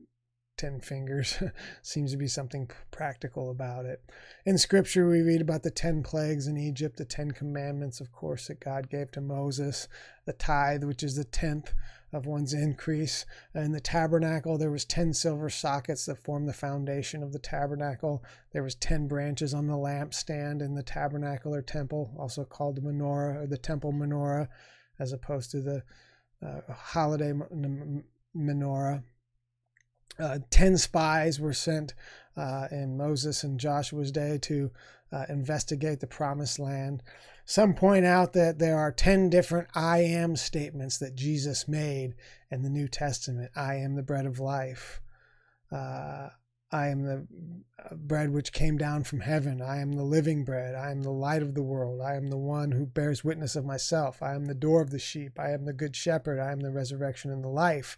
10 0.57 0.79
fingers 0.81 1.37
seems 1.81 2.11
to 2.11 2.17
be 2.17 2.27
something 2.27 2.69
practical 2.91 3.49
about 3.49 3.85
it. 3.85 4.01
In 4.45 4.57
scripture 4.57 5.07
we 5.07 5.21
read 5.21 5.41
about 5.41 5.63
the 5.63 5.71
10 5.71 6.03
plagues 6.03 6.47
in 6.47 6.57
egypt 6.57 6.97
the 6.97 7.05
10 7.05 7.31
commandments 7.31 7.99
of 7.99 8.11
course 8.11 8.47
that 8.47 8.59
god 8.59 8.89
gave 8.89 9.11
to 9.11 9.21
moses 9.21 9.87
the 10.25 10.33
tithe 10.33 10.83
which 10.83 11.03
is 11.03 11.15
the 11.15 11.25
10th 11.25 11.73
of 12.15 12.25
one's 12.25 12.53
increase. 12.53 13.25
In 13.53 13.73
the 13.73 13.81
tabernacle, 13.81 14.57
there 14.57 14.71
was 14.71 14.85
10 14.85 15.13
silver 15.13 15.49
sockets 15.49 16.05
that 16.05 16.23
formed 16.23 16.47
the 16.47 16.53
foundation 16.53 17.21
of 17.21 17.33
the 17.33 17.39
tabernacle. 17.39 18.23
There 18.53 18.63
was 18.63 18.75
10 18.75 19.09
branches 19.09 19.53
on 19.53 19.67
the 19.67 19.73
lampstand 19.73 20.61
in 20.61 20.75
the 20.75 20.83
tabernacle 20.83 21.53
or 21.53 21.61
temple, 21.61 22.15
also 22.17 22.45
called 22.45 22.77
the 22.77 22.81
menorah 22.81 23.43
or 23.43 23.47
the 23.47 23.57
temple 23.57 23.91
menorah, 23.91 24.47
as 24.97 25.11
opposed 25.11 25.51
to 25.51 25.61
the 25.61 25.83
uh, 26.41 26.61
holiday 26.71 27.33
menorah. 28.35 29.03
Uh, 30.19 30.39
10 30.49 30.77
spies 30.77 31.39
were 31.39 31.53
sent 31.53 31.93
uh, 32.37 32.67
in 32.71 32.97
Moses 32.97 33.43
and 33.43 33.59
Joshua's 33.59 34.11
day 34.11 34.37
to 34.43 34.71
uh, 35.11 35.25
investigate 35.29 35.99
the 35.99 36.07
promised 36.07 36.59
land. 36.59 37.03
Some 37.45 37.73
point 37.73 38.05
out 38.05 38.33
that 38.33 38.57
there 38.57 38.77
are 38.77 38.91
10 38.91 39.29
different 39.29 39.67
I 39.75 39.99
am 39.99 40.35
statements 40.35 40.97
that 40.97 41.15
Jesus 41.15 41.67
made 41.67 42.15
in 42.49 42.63
the 42.63 42.69
New 42.69 42.87
Testament. 42.87 43.51
I 43.55 43.75
am 43.75 43.95
the 43.95 44.03
bread 44.03 44.25
of 44.25 44.39
life. 44.39 44.99
Uh, 45.71 46.29
I 46.71 46.87
am 46.87 47.03
the 47.03 47.27
uh, 47.79 47.95
bread 47.95 48.31
which 48.31 48.51
came 48.51 48.77
down 48.77 49.03
from 49.03 49.21
heaven. 49.21 49.61
I 49.61 49.79
am 49.79 49.93
the 49.93 50.03
living 50.03 50.43
bread. 50.43 50.73
I 50.73 50.91
am 50.91 51.03
the 51.03 51.11
light 51.11 51.43
of 51.43 51.53
the 51.53 51.63
world. 51.63 52.01
I 52.01 52.15
am 52.15 52.29
the 52.29 52.37
one 52.37 52.71
who 52.71 52.85
bears 52.85 53.23
witness 53.23 53.55
of 53.55 53.63
myself. 53.63 54.23
I 54.23 54.33
am 54.33 54.45
the 54.45 54.55
door 54.55 54.81
of 54.81 54.89
the 54.89 54.99
sheep. 54.99 55.39
I 55.39 55.51
am 55.51 55.65
the 55.65 55.73
good 55.73 55.95
shepherd. 55.95 56.39
I 56.39 56.51
am 56.51 56.61
the 56.61 56.71
resurrection 56.71 57.31
and 57.31 57.43
the 57.43 57.49
life. 57.49 57.97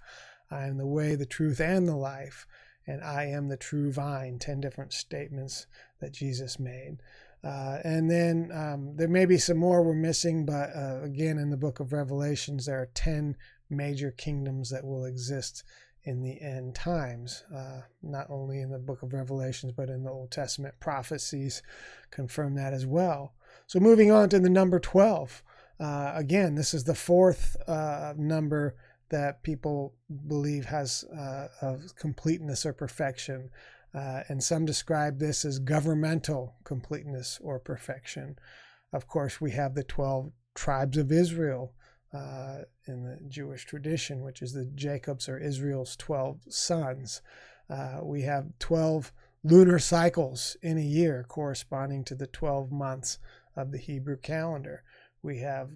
I 0.49 0.65
am 0.65 0.77
the 0.77 0.87
way, 0.87 1.15
the 1.15 1.25
truth, 1.25 1.59
and 1.59 1.87
the 1.87 1.95
life. 1.95 2.47
And 2.85 3.03
I 3.03 3.25
am 3.25 3.49
the 3.49 3.57
true 3.57 3.91
vine. 3.91 4.39
10 4.39 4.61
different 4.61 4.93
statements 4.93 5.67
that 5.99 6.13
Jesus 6.13 6.59
made. 6.59 6.97
Uh, 7.43 7.79
and 7.83 8.09
then 8.09 8.49
um, 8.53 8.95
there 8.95 9.07
may 9.07 9.25
be 9.25 9.37
some 9.37 9.57
more 9.57 9.83
we're 9.83 9.93
missing, 9.93 10.45
but 10.45 10.69
uh, 10.75 11.01
again, 11.03 11.37
in 11.37 11.49
the 11.49 11.57
book 11.57 11.79
of 11.79 11.93
Revelations, 11.93 12.65
there 12.65 12.81
are 12.81 12.89
10 12.93 13.35
major 13.69 14.11
kingdoms 14.11 14.69
that 14.69 14.85
will 14.85 15.05
exist 15.05 15.63
in 16.03 16.21
the 16.21 16.41
end 16.41 16.73
times. 16.73 17.43
Uh, 17.53 17.81
not 18.01 18.27
only 18.29 18.61
in 18.61 18.71
the 18.71 18.79
book 18.79 19.03
of 19.03 19.13
Revelations, 19.13 19.73
but 19.73 19.89
in 19.89 20.03
the 20.03 20.09
Old 20.09 20.31
Testament 20.31 20.75
prophecies 20.79 21.61
confirm 22.09 22.55
that 22.55 22.73
as 22.73 22.85
well. 22.85 23.33
So 23.67 23.79
moving 23.79 24.09
on 24.11 24.29
to 24.29 24.39
the 24.39 24.49
number 24.49 24.79
12. 24.79 25.43
Uh, 25.79 26.13
again, 26.15 26.55
this 26.55 26.73
is 26.73 26.85
the 26.85 26.95
fourth 26.95 27.57
uh, 27.67 28.13
number 28.17 28.75
that 29.09 29.43
people 29.43 29.93
believe 30.27 30.65
has 30.65 31.03
uh, 31.05 31.47
of 31.61 31.95
completeness 31.95 32.65
or 32.65 32.73
perfection. 32.73 33.49
Uh, 33.93 34.21
and 34.27 34.43
some 34.43 34.65
describe 34.65 35.19
this 35.19 35.45
as 35.45 35.59
governmental 35.59 36.55
completeness 36.63 37.39
or 37.41 37.59
perfection. 37.59 38.37
Of 38.91 39.07
course, 39.07 39.39
we 39.41 39.51
have 39.51 39.75
the 39.75 39.83
12 39.83 40.31
tribes 40.55 40.97
of 40.97 41.11
Israel 41.11 41.73
uh, 42.13 42.59
in 42.85 43.03
the 43.03 43.19
Jewish 43.27 43.65
tradition, 43.65 44.23
which 44.23 44.41
is 44.41 44.53
the 44.53 44.65
Jacob's 44.65 45.27
or 45.27 45.37
Israel's 45.37 45.95
12 45.95 46.39
sons. 46.49 47.21
Uh, 47.69 47.99
we 48.03 48.21
have 48.23 48.57
12 48.59 49.11
lunar 49.43 49.79
cycles 49.79 50.57
in 50.61 50.77
a 50.77 50.81
year 50.81 51.25
corresponding 51.27 52.03
to 52.05 52.15
the 52.15 52.27
12 52.27 52.71
months 52.71 53.19
of 53.55 53.71
the 53.71 53.77
Hebrew 53.77 54.17
calendar. 54.17 54.83
We 55.21 55.39
have 55.39 55.69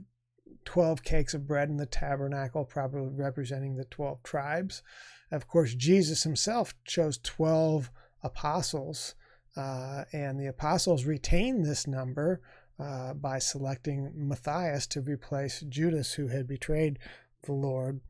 12 0.65 1.03
cakes 1.03 1.33
of 1.33 1.47
bread 1.47 1.69
in 1.69 1.77
the 1.77 1.85
tabernacle, 1.85 2.65
probably 2.65 3.09
representing 3.13 3.75
the 3.75 3.85
12 3.85 4.23
tribes. 4.23 4.83
Of 5.31 5.47
course, 5.47 5.73
Jesus 5.75 6.23
himself 6.23 6.73
chose 6.85 7.17
12 7.17 7.89
apostles, 8.23 9.15
uh, 9.55 10.05
and 10.13 10.39
the 10.39 10.47
apostles 10.47 11.05
retained 11.05 11.65
this 11.65 11.87
number 11.87 12.41
uh, 12.79 13.13
by 13.13 13.39
selecting 13.39 14.11
Matthias 14.15 14.87
to 14.87 15.01
replace 15.01 15.61
Judas, 15.61 16.13
who 16.13 16.27
had 16.27 16.47
betrayed 16.47 16.99
the 17.43 17.53
Lord, 17.53 18.01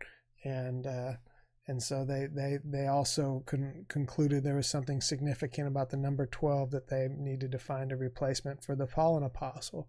and 0.43 0.87
uh, 0.87 1.13
and 1.67 1.81
so 1.81 2.05
they 2.05 2.27
they 2.33 2.57
they 2.63 2.87
also 2.87 3.43
con- 3.45 3.85
concluded 3.87 4.43
there 4.43 4.55
was 4.55 4.67
something 4.67 5.01
significant 5.01 5.67
about 5.67 5.89
the 5.89 5.97
number 5.97 6.25
twelve 6.25 6.71
that 6.71 6.87
they 6.87 7.07
needed 7.09 7.51
to 7.51 7.59
find 7.59 7.91
a 7.91 7.97
replacement 7.97 8.63
for 8.63 8.75
the 8.75 8.87
fallen 8.87 9.23
apostle. 9.23 9.87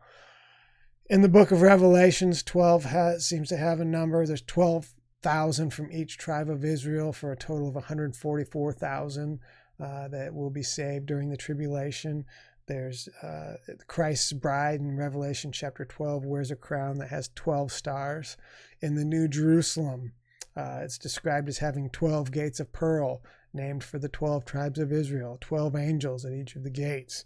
In 1.11 1.23
the 1.23 1.29
book 1.29 1.51
of 1.51 1.63
Revelations, 1.63 2.43
twelve 2.43 2.85
has, 2.85 3.27
seems 3.27 3.49
to 3.49 3.57
have 3.57 3.81
a 3.81 3.85
number. 3.85 4.25
There's 4.27 4.43
twelve 4.43 4.95
thousand 5.23 5.71
from 5.71 5.93
each 5.93 6.19
tribe 6.19 6.49
of 6.49 6.65
Israel 6.65 7.13
for 7.13 7.33
a 7.33 7.37
total 7.37 7.69
of 7.69 7.75
one 7.75 7.85
hundred 7.85 8.17
forty-four 8.17 8.73
thousand. 8.73 9.41
Uh, 9.81 10.07
that 10.07 10.33
will 10.33 10.51
be 10.51 10.63
saved 10.63 11.07
during 11.07 11.29
the 11.29 11.37
tribulation. 11.37 12.25
There's 12.69 13.09
uh, 13.21 13.55
Christ's 13.89 14.33
bride 14.33 14.81
in 14.81 14.97
Revelation 14.97 15.51
chapter 15.51 15.85
12 15.85 16.25
wears 16.25 16.53
a 16.53 16.57
crown 16.57 16.99
that 16.99 17.09
has 17.09 17.31
12 17.35 17.73
stars. 17.73 18.37
In 18.81 18.95
the 18.95 19.05
New 19.05 19.27
Jerusalem, 19.27 20.13
uh, 20.57 20.81
it's 20.83 20.99
described 20.99 21.49
as 21.49 21.59
having 21.59 21.91
12 21.91 22.31
gates 22.31 22.61
of 22.61 22.73
pearl, 22.73 23.23
named 23.53 23.83
for 23.83 23.99
the 23.99 24.09
12 24.09 24.45
tribes 24.45 24.79
of 24.79 24.93
Israel, 24.93 25.39
12 25.41 25.75
angels 25.75 26.25
at 26.25 26.33
each 26.33 26.55
of 26.55 26.63
the 26.63 26.71
gates, 26.71 27.25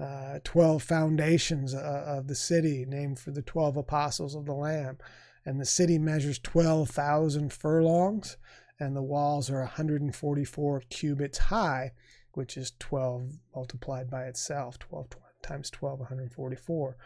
uh, 0.00 0.38
12 0.44 0.82
foundations 0.82 1.74
uh, 1.74 2.04
of 2.06 2.26
the 2.26 2.34
city, 2.34 2.84
named 2.86 3.18
for 3.18 3.30
the 3.30 3.42
12 3.42 3.76
apostles 3.76 4.34
of 4.34 4.46
the 4.46 4.54
Lamb. 4.54 4.98
And 5.44 5.60
the 5.60 5.66
city 5.66 5.98
measures 5.98 6.38
12,000 6.38 7.52
furlongs, 7.52 8.36
and 8.78 8.96
the 8.96 9.02
walls 9.02 9.50
are 9.50 9.60
144 9.60 10.82
cubits 10.90 11.38
high 11.38 11.92
which 12.34 12.56
is 12.56 12.72
12 12.78 13.38
multiplied 13.54 14.10
by 14.10 14.24
itself 14.24 14.78
12 14.78 15.08
times 15.42 15.70
12 15.70 16.00
144 16.00 16.96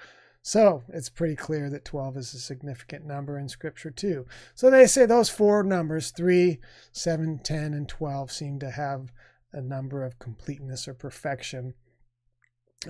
so 0.43 0.83
it's 0.89 1.09
pretty 1.09 1.35
clear 1.35 1.69
that 1.69 1.85
12 1.85 2.17
is 2.17 2.35
a 2.35 2.39
significant 2.39 3.05
number 3.05 3.39
in 3.39 3.49
scripture 3.49 3.91
too 3.91 4.27
so 4.55 4.71
they 4.71 4.87
say 4.87 5.05
those 5.05 5.29
four 5.29 5.63
numbers 5.63 6.11
3 6.11 6.59
7 6.93 7.41
10 7.43 7.75
and 7.75 7.89
12 7.89 8.31
seem 8.31 8.59
to 8.59 8.71
have 8.71 9.13
a 9.53 9.61
number 9.61 10.05
of 10.05 10.19
completeness 10.19 10.87
or 10.87 10.95
perfection 10.95 11.75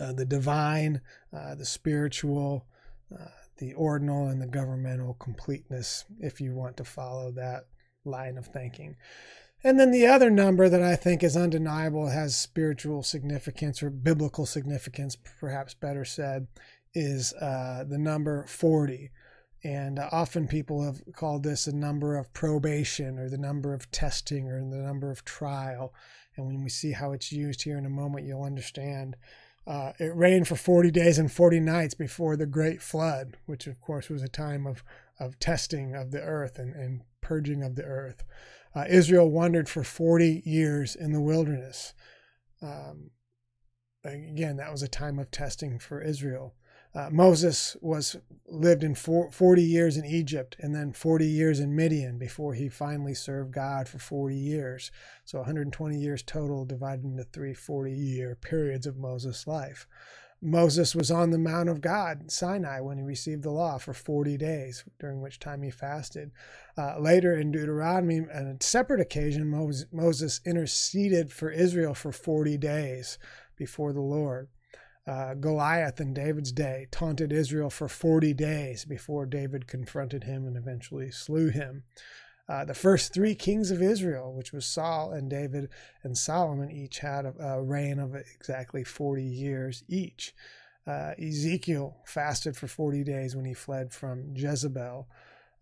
uh, 0.00 0.12
the 0.12 0.24
divine 0.24 1.00
uh, 1.36 1.54
the 1.54 1.64
spiritual 1.64 2.66
uh, 3.12 3.28
the 3.58 3.72
ordinal 3.74 4.28
and 4.28 4.40
the 4.40 4.46
governmental 4.46 5.14
completeness 5.14 6.04
if 6.20 6.40
you 6.40 6.54
want 6.54 6.76
to 6.76 6.84
follow 6.84 7.30
that 7.30 7.66
line 8.04 8.36
of 8.36 8.46
thinking 8.46 8.96
and 9.64 9.80
then 9.80 9.90
the 9.90 10.06
other 10.06 10.30
number 10.30 10.68
that 10.68 10.82
I 10.82 10.96
think 10.96 11.24
is 11.24 11.36
undeniable 11.36 12.08
has 12.08 12.36
spiritual 12.36 13.02
significance 13.02 13.82
or 13.82 13.90
biblical 13.90 14.46
significance, 14.46 15.16
perhaps 15.16 15.74
better 15.74 16.04
said, 16.04 16.46
is 16.94 17.32
uh, 17.34 17.84
the 17.88 17.98
number 17.98 18.44
40. 18.46 19.10
And 19.64 19.98
uh, 19.98 20.08
often 20.12 20.46
people 20.46 20.84
have 20.84 21.02
called 21.14 21.42
this 21.42 21.66
a 21.66 21.74
number 21.74 22.16
of 22.16 22.32
probation 22.32 23.18
or 23.18 23.28
the 23.28 23.38
number 23.38 23.74
of 23.74 23.90
testing 23.90 24.48
or 24.48 24.60
the 24.60 24.76
number 24.76 25.10
of 25.10 25.24
trial. 25.24 25.92
And 26.36 26.46
when 26.46 26.62
we 26.62 26.68
see 26.68 26.92
how 26.92 27.12
it's 27.12 27.32
used 27.32 27.62
here 27.62 27.78
in 27.78 27.86
a 27.86 27.90
moment, 27.90 28.26
you'll 28.26 28.44
understand. 28.44 29.16
Uh, 29.66 29.92
it 29.98 30.14
rained 30.14 30.46
for 30.46 30.54
40 30.54 30.90
days 30.92 31.18
and 31.18 31.30
40 31.30 31.58
nights 31.58 31.94
before 31.94 32.36
the 32.36 32.46
great 32.46 32.80
flood, 32.80 33.36
which 33.46 33.66
of 33.66 33.80
course 33.80 34.08
was 34.08 34.22
a 34.22 34.28
time 34.28 34.66
of, 34.66 34.84
of 35.18 35.38
testing 35.40 35.94
of 35.94 36.12
the 36.12 36.22
earth 36.22 36.58
and, 36.58 36.74
and 36.74 37.02
purging 37.20 37.62
of 37.62 37.74
the 37.74 37.82
earth. 37.82 38.24
Uh, 38.74 38.84
Israel 38.88 39.28
wandered 39.28 39.68
for 39.68 39.82
40 39.82 40.42
years 40.44 40.94
in 40.94 41.12
the 41.12 41.20
wilderness. 41.20 41.94
Um, 42.62 43.10
again, 44.04 44.56
that 44.58 44.70
was 44.70 44.82
a 44.82 44.88
time 44.88 45.18
of 45.18 45.30
testing 45.30 45.78
for 45.78 46.00
Israel. 46.00 46.54
Uh, 46.96 47.10
Moses 47.10 47.76
was 47.82 48.16
lived 48.48 48.82
in 48.82 48.94
four, 48.94 49.30
40 49.30 49.62
years 49.62 49.98
in 49.98 50.06
Egypt 50.06 50.56
and 50.60 50.74
then 50.74 50.92
40 50.92 51.26
years 51.26 51.60
in 51.60 51.76
Midian 51.76 52.16
before 52.16 52.54
he 52.54 52.70
finally 52.70 53.12
served 53.12 53.52
God 53.52 53.86
for 53.86 53.98
40 53.98 54.34
years. 54.34 54.90
So 55.26 55.38
120 55.40 55.98
years 55.98 56.22
total 56.22 56.64
divided 56.64 57.04
into 57.04 57.24
three 57.24 57.52
40 57.52 57.92
year 57.92 58.34
periods 58.34 58.86
of 58.86 58.96
Moses' 58.96 59.46
life. 59.46 59.86
Moses 60.40 60.94
was 60.94 61.10
on 61.10 61.30
the 61.30 61.38
Mount 61.38 61.68
of 61.68 61.82
God, 61.82 62.30
Sinai, 62.30 62.80
when 62.80 62.96
he 62.96 63.02
received 63.02 63.42
the 63.42 63.50
law 63.50 63.76
for 63.76 63.92
40 63.92 64.38
days, 64.38 64.84
during 64.98 65.20
which 65.20 65.38
time 65.38 65.62
he 65.62 65.70
fasted. 65.70 66.30
Uh, 66.78 66.98
later 66.98 67.34
in 67.36 67.52
Deuteronomy, 67.52 68.20
on 68.20 68.46
a 68.46 68.64
separate 68.64 69.00
occasion, 69.00 69.50
Moses 69.92 70.40
interceded 70.46 71.32
for 71.32 71.50
Israel 71.50 71.94
for 71.94 72.12
40 72.12 72.56
days 72.58 73.18
before 73.56 73.92
the 73.92 74.00
Lord. 74.00 74.48
Uh, 75.06 75.34
Goliath 75.34 76.00
in 76.00 76.12
David's 76.12 76.50
day 76.50 76.88
taunted 76.90 77.32
Israel 77.32 77.70
for 77.70 77.88
40 77.88 78.34
days 78.34 78.84
before 78.84 79.24
David 79.24 79.68
confronted 79.68 80.24
him 80.24 80.46
and 80.46 80.56
eventually 80.56 81.10
slew 81.10 81.48
him. 81.48 81.84
Uh, 82.48 82.64
the 82.64 82.74
first 82.74 83.12
three 83.12 83.34
kings 83.34 83.70
of 83.70 83.82
Israel, 83.82 84.32
which 84.32 84.52
was 84.52 84.66
Saul 84.66 85.12
and 85.12 85.28
David 85.28 85.68
and 86.02 86.16
Solomon, 86.16 86.70
each 86.70 86.98
had 86.98 87.24
a, 87.24 87.34
a 87.40 87.62
reign 87.62 87.98
of 87.98 88.14
exactly 88.14 88.84
40 88.84 89.22
years 89.22 89.84
each. 89.88 90.34
Uh, 90.86 91.12
Ezekiel 91.20 91.96
fasted 92.04 92.56
for 92.56 92.68
40 92.68 93.02
days 93.02 93.34
when 93.34 93.44
he 93.44 93.54
fled 93.54 93.92
from 93.92 94.32
Jezebel. 94.36 95.08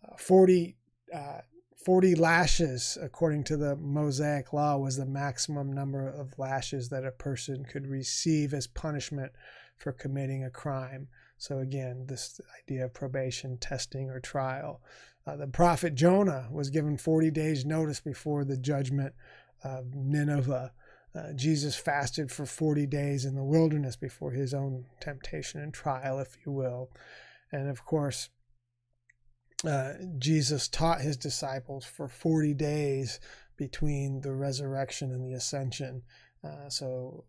Uh, 0.07 0.17
40, 0.19 0.77
uh, 1.15 1.39
40 1.85 2.15
lashes, 2.15 2.97
according 3.01 3.45
to 3.45 3.59
the 3.59 3.77
Mosaic 3.77 4.55
law, 4.55 4.79
was 4.79 4.97
the 4.97 5.05
maximum 5.05 5.71
number 5.71 6.09
of 6.09 6.39
lashes 6.39 6.89
that 6.89 7.05
a 7.05 7.11
person 7.11 7.65
could 7.65 7.87
receive 7.87 8.55
as 8.55 8.67
punishment 8.67 9.33
for 9.77 9.93
committing 9.93 10.45
a 10.45 10.51
crime. 10.51 11.09
So, 11.37 11.59
again, 11.59 12.07
this 12.07 12.41
idea 12.63 12.87
of 12.87 12.95
probation, 12.95 13.59
testing, 13.59 14.09
or 14.09 14.19
trial. 14.19 14.81
Uh, 15.27 15.37
the 15.37 15.47
prophet 15.47 15.95
Jonah 15.95 16.49
was 16.51 16.71
given 16.71 16.97
40 16.97 17.31
days' 17.31 17.67
notice 17.67 18.01
before 18.01 18.45
the 18.45 18.57
judgment 18.57 19.15
of 19.63 19.95
Nineveh. 19.95 20.73
Uh, 21.15 21.33
Jesus 21.35 21.77
fasted 21.77 22.33
for 22.33 22.47
40 22.47 22.87
days 22.87 23.27
in 23.27 23.35
the 23.35 23.45
wilderness 23.45 23.95
before 23.97 24.31
his 24.31 24.55
own 24.55 24.87
temptation 25.01 25.61
and 25.61 25.75
trial, 25.75 26.19
if 26.19 26.37
you 26.47 26.53
will. 26.53 26.91
And 27.53 27.69
of 27.69 27.85
course, 27.85 28.31
uh, 29.67 29.95
Jesus 30.19 30.69
taught 30.69 31.01
his 31.01 31.17
disciples 31.17 31.85
for 31.85 32.09
40 32.09 32.55
days 32.55 33.21
between 33.57 34.21
the 34.21 34.33
resurrection 34.33 35.13
and 35.13 35.25
the 35.25 35.35
ascension. 35.35 36.03
Uh, 36.43 36.69
so 36.69 37.25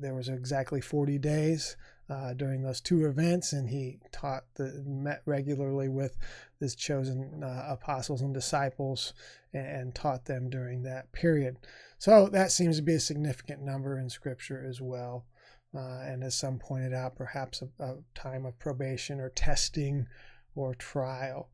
there 0.00 0.14
was 0.14 0.28
exactly 0.28 0.80
40 0.80 1.18
days 1.18 1.76
uh, 2.10 2.32
during 2.34 2.62
those 2.62 2.80
two 2.80 3.06
events, 3.06 3.52
and 3.52 3.68
he 3.68 3.98
taught 4.12 4.44
the 4.54 4.82
met 4.86 5.22
regularly 5.26 5.88
with 5.88 6.16
his 6.58 6.74
chosen 6.74 7.42
uh, 7.44 7.66
apostles 7.68 8.22
and 8.22 8.34
disciples, 8.34 9.12
and, 9.52 9.66
and, 9.66 9.94
taught 9.94 10.24
them 10.24 10.48
during 10.48 10.82
that 10.82 11.12
period. 11.12 11.56
So 11.98 12.28
that 12.28 12.50
seems 12.50 12.76
to 12.76 12.82
be 12.82 12.94
a 12.94 13.00
significant 13.00 13.62
number 13.62 13.98
in 13.98 14.08
Scripture 14.08 14.64
as 14.66 14.80
well. 14.80 15.26
Uh, 15.74 16.00
and 16.00 16.24
as 16.24 16.34
some 16.34 16.58
pointed 16.58 16.94
out, 16.94 17.14
perhaps 17.14 17.62
a, 17.62 17.84
a 17.84 17.96
time 18.14 18.46
of 18.46 18.58
probation 18.58 19.20
or 19.20 19.28
testing 19.28 20.06
or 20.54 20.74
trial. 20.74 21.50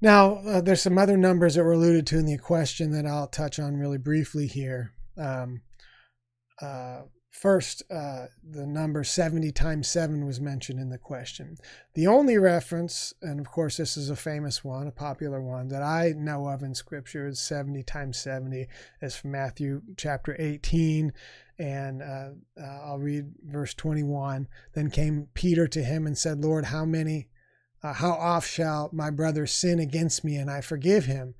Now, 0.00 0.36
uh, 0.36 0.60
there's 0.60 0.82
some 0.82 0.98
other 0.98 1.16
numbers 1.16 1.56
that 1.56 1.64
were 1.64 1.72
alluded 1.72 2.06
to 2.08 2.18
in 2.18 2.26
the 2.26 2.38
question 2.38 2.92
that 2.92 3.06
I'll 3.06 3.26
touch 3.26 3.58
on 3.58 3.76
really 3.76 3.98
briefly 3.98 4.46
here. 4.46 4.92
Um, 5.16 5.62
uh, 6.62 7.02
first, 7.30 7.82
uh, 7.90 8.26
the 8.48 8.64
number 8.64 9.02
70 9.02 9.50
times 9.50 9.88
7 9.88 10.24
was 10.24 10.40
mentioned 10.40 10.78
in 10.78 10.90
the 10.90 10.98
question. 10.98 11.56
The 11.94 12.06
only 12.06 12.38
reference, 12.38 13.12
and 13.22 13.40
of 13.40 13.50
course, 13.50 13.76
this 13.76 13.96
is 13.96 14.08
a 14.08 14.16
famous 14.16 14.62
one, 14.62 14.86
a 14.86 14.92
popular 14.92 15.42
one 15.42 15.66
that 15.68 15.82
I 15.82 16.14
know 16.16 16.46
of 16.46 16.62
in 16.62 16.76
Scripture, 16.76 17.26
is 17.26 17.40
70 17.40 17.82
times 17.82 18.18
70, 18.18 18.68
is 19.02 19.16
from 19.16 19.32
Matthew 19.32 19.82
chapter 19.96 20.36
18. 20.38 21.12
And 21.58 22.02
uh, 22.02 22.30
uh, 22.60 22.80
I'll 22.84 23.00
read 23.00 23.32
verse 23.42 23.74
21. 23.74 24.46
Then 24.74 24.90
came 24.90 25.26
Peter 25.34 25.66
to 25.66 25.82
him 25.82 26.06
and 26.06 26.16
said, 26.16 26.44
Lord, 26.44 26.66
how 26.66 26.84
many 26.84 27.30
uh, 27.82 27.92
how 27.92 28.12
oft 28.12 28.50
shall 28.50 28.90
my 28.92 29.10
brother 29.10 29.46
sin 29.46 29.78
against 29.78 30.24
me 30.24 30.36
and 30.36 30.50
I 30.50 30.60
forgive 30.60 31.04
him? 31.04 31.34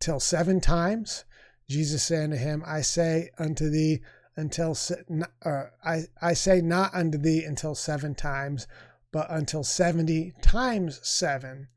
Till 0.00 0.20
seven 0.20 0.60
times? 0.60 1.24
Jesus 1.68 2.02
said 2.02 2.24
unto 2.24 2.36
him, 2.36 2.62
I 2.66 2.80
say 2.80 3.30
unto 3.38 3.68
thee, 3.68 4.00
until 4.36 4.76
uh, 5.44 5.64
I, 5.84 6.04
I 6.22 6.32
say 6.32 6.60
not 6.60 6.94
unto 6.94 7.18
thee 7.18 7.44
until 7.44 7.74
seven 7.74 8.14
times, 8.14 8.66
but 9.12 9.26
until 9.30 9.64
70 9.64 10.34
times 10.40 11.00
seven. 11.02 11.68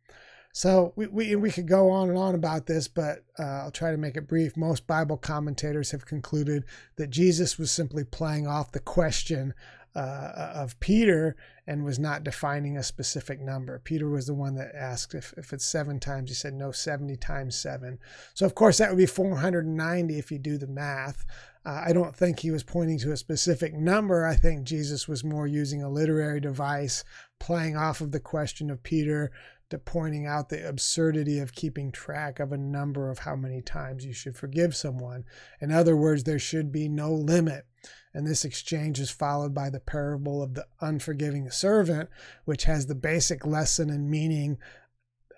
So 0.53 0.93
we, 0.95 1.07
we, 1.07 1.35
we 1.35 1.51
could 1.51 1.67
go 1.67 1.89
on 1.89 2.09
and 2.09 2.17
on 2.17 2.35
about 2.35 2.65
this, 2.65 2.87
but 2.87 3.23
uh, 3.39 3.43
I'll 3.43 3.71
try 3.71 3.91
to 3.91 3.97
make 3.97 4.17
it 4.17 4.27
brief. 4.27 4.57
Most 4.57 4.85
Bible 4.85 5.17
commentators 5.17 5.91
have 5.91 6.05
concluded 6.05 6.65
that 6.97 7.09
Jesus 7.09 7.57
was 7.57 7.71
simply 7.71 8.03
playing 8.03 8.47
off 8.47 8.71
the 8.71 8.79
question 8.79 9.53
uh, 9.95 10.51
of 10.55 10.79
Peter 10.79 11.35
and 11.67 11.83
was 11.83 11.99
not 11.99 12.23
defining 12.23 12.77
a 12.77 12.83
specific 12.83 13.39
number. 13.39 13.79
Peter 13.79 14.09
was 14.09 14.27
the 14.27 14.33
one 14.33 14.55
that 14.55 14.73
asked 14.75 15.13
if, 15.13 15.33
if 15.37 15.53
it's 15.53 15.65
seven 15.65 15.99
times. 15.99 16.29
He 16.29 16.35
said, 16.35 16.53
no, 16.53 16.71
70 16.71 17.17
times 17.17 17.55
seven. 17.55 17.99
So, 18.33 18.45
of 18.45 18.55
course, 18.55 18.77
that 18.77 18.89
would 18.89 18.97
be 18.97 19.05
490 19.05 20.17
if 20.17 20.31
you 20.31 20.39
do 20.39 20.57
the 20.57 20.67
math. 20.67 21.25
Uh, 21.65 21.83
I 21.85 21.93
don't 21.93 22.15
think 22.15 22.39
he 22.39 22.51
was 22.51 22.63
pointing 22.63 22.97
to 22.99 23.11
a 23.11 23.17
specific 23.17 23.73
number. 23.73 24.25
I 24.25 24.35
think 24.35 24.63
Jesus 24.63 25.07
was 25.07 25.23
more 25.23 25.45
using 25.45 25.83
a 25.83 25.89
literary 25.89 26.39
device, 26.39 27.03
playing 27.39 27.77
off 27.77 28.01
of 28.01 28.11
the 28.11 28.19
question 28.19 28.69
of 28.71 28.83
Peter 28.83 29.31
to 29.69 29.77
pointing 29.77 30.25
out 30.25 30.49
the 30.49 30.67
absurdity 30.67 31.39
of 31.39 31.53
keeping 31.53 31.91
track 31.91 32.39
of 32.39 32.51
a 32.51 32.57
number 32.57 33.09
of 33.09 33.19
how 33.19 33.35
many 33.35 33.61
times 33.61 34.05
you 34.05 34.13
should 34.13 34.35
forgive 34.35 34.75
someone. 34.75 35.23
In 35.61 35.71
other 35.71 35.95
words, 35.95 36.23
there 36.23 36.39
should 36.39 36.71
be 36.71 36.89
no 36.89 37.13
limit. 37.13 37.65
And 38.13 38.27
this 38.27 38.43
exchange 38.43 38.99
is 38.99 39.09
followed 39.09 39.53
by 39.53 39.69
the 39.69 39.79
parable 39.79 40.43
of 40.43 40.53
the 40.53 40.65
unforgiving 40.81 41.49
servant, 41.49 42.09
which 42.45 42.65
has 42.65 42.87
the 42.87 42.95
basic 42.95 43.45
lesson 43.45 43.89
and 43.89 44.09
meaning 44.09 44.57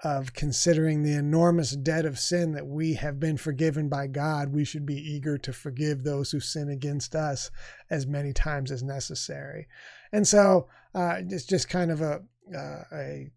of 0.04 0.34
considering 0.34 1.02
the 1.02 1.14
enormous 1.14 1.72
debt 1.72 2.06
of 2.06 2.20
sin 2.20 2.52
that 2.52 2.68
we 2.68 2.96
have 2.96 3.20
been 3.20 3.38
forgiven 3.38 3.88
by 3.88 4.06
God, 4.06 4.52
we 4.52 4.66
should 4.66 4.86
be 4.86 4.98
eager 4.98 5.38
to 5.38 5.54
forgive 5.54 6.04
those 6.04 6.32
who 6.32 6.42
sin 6.42 6.68
against 6.68 7.16
us 7.16 7.50
as 7.90 8.06
many 8.06 8.34
times 8.34 8.70
as 8.70 8.84
necessary. 8.84 9.68
And 10.12 10.28
so 10.28 10.68
uh, 10.94 11.22
it's 11.30 11.46
just 11.46 11.70
kind 11.70 11.90
of 11.90 12.02
a, 12.02 12.22
uh, 12.54 12.84
a 12.92 13.32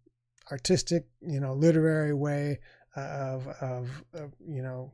artistic, 0.51 1.05
you 1.21 1.39
know, 1.39 1.53
literary 1.53 2.13
way 2.13 2.59
of, 2.97 3.47
of, 3.61 4.03
of 4.13 4.33
you 4.45 4.61
know, 4.61 4.91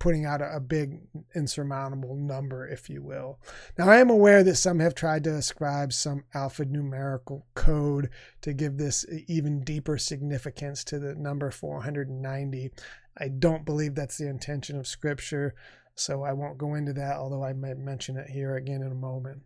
putting 0.00 0.24
out 0.24 0.40
a, 0.40 0.56
a, 0.56 0.60
big 0.60 1.02
insurmountable 1.36 2.16
number, 2.16 2.66
if 2.66 2.88
you 2.88 3.02
will. 3.02 3.38
Now, 3.78 3.88
I 3.88 3.98
am 3.98 4.10
aware 4.10 4.42
that 4.42 4.56
some 4.56 4.80
have 4.80 4.94
tried 4.94 5.22
to 5.24 5.34
ascribe 5.34 5.92
some 5.92 6.24
alphanumerical 6.34 7.42
code 7.54 8.08
to 8.40 8.54
give 8.54 8.78
this 8.78 9.04
even 9.28 9.62
deeper 9.62 9.98
significance 9.98 10.82
to 10.84 10.98
the 10.98 11.14
number 11.14 11.50
490. 11.50 12.72
I 13.18 13.28
don't 13.28 13.66
believe 13.66 13.94
that's 13.94 14.16
the 14.16 14.28
intention 14.28 14.78
of 14.78 14.86
Scripture, 14.86 15.54
so 15.94 16.24
I 16.24 16.32
won't 16.32 16.58
go 16.58 16.74
into 16.74 16.94
that, 16.94 17.16
although 17.16 17.44
I 17.44 17.52
might 17.52 17.78
mention 17.78 18.16
it 18.16 18.30
here 18.30 18.56
again 18.56 18.82
in 18.82 18.90
a 18.90 18.94
moment. 18.94 19.42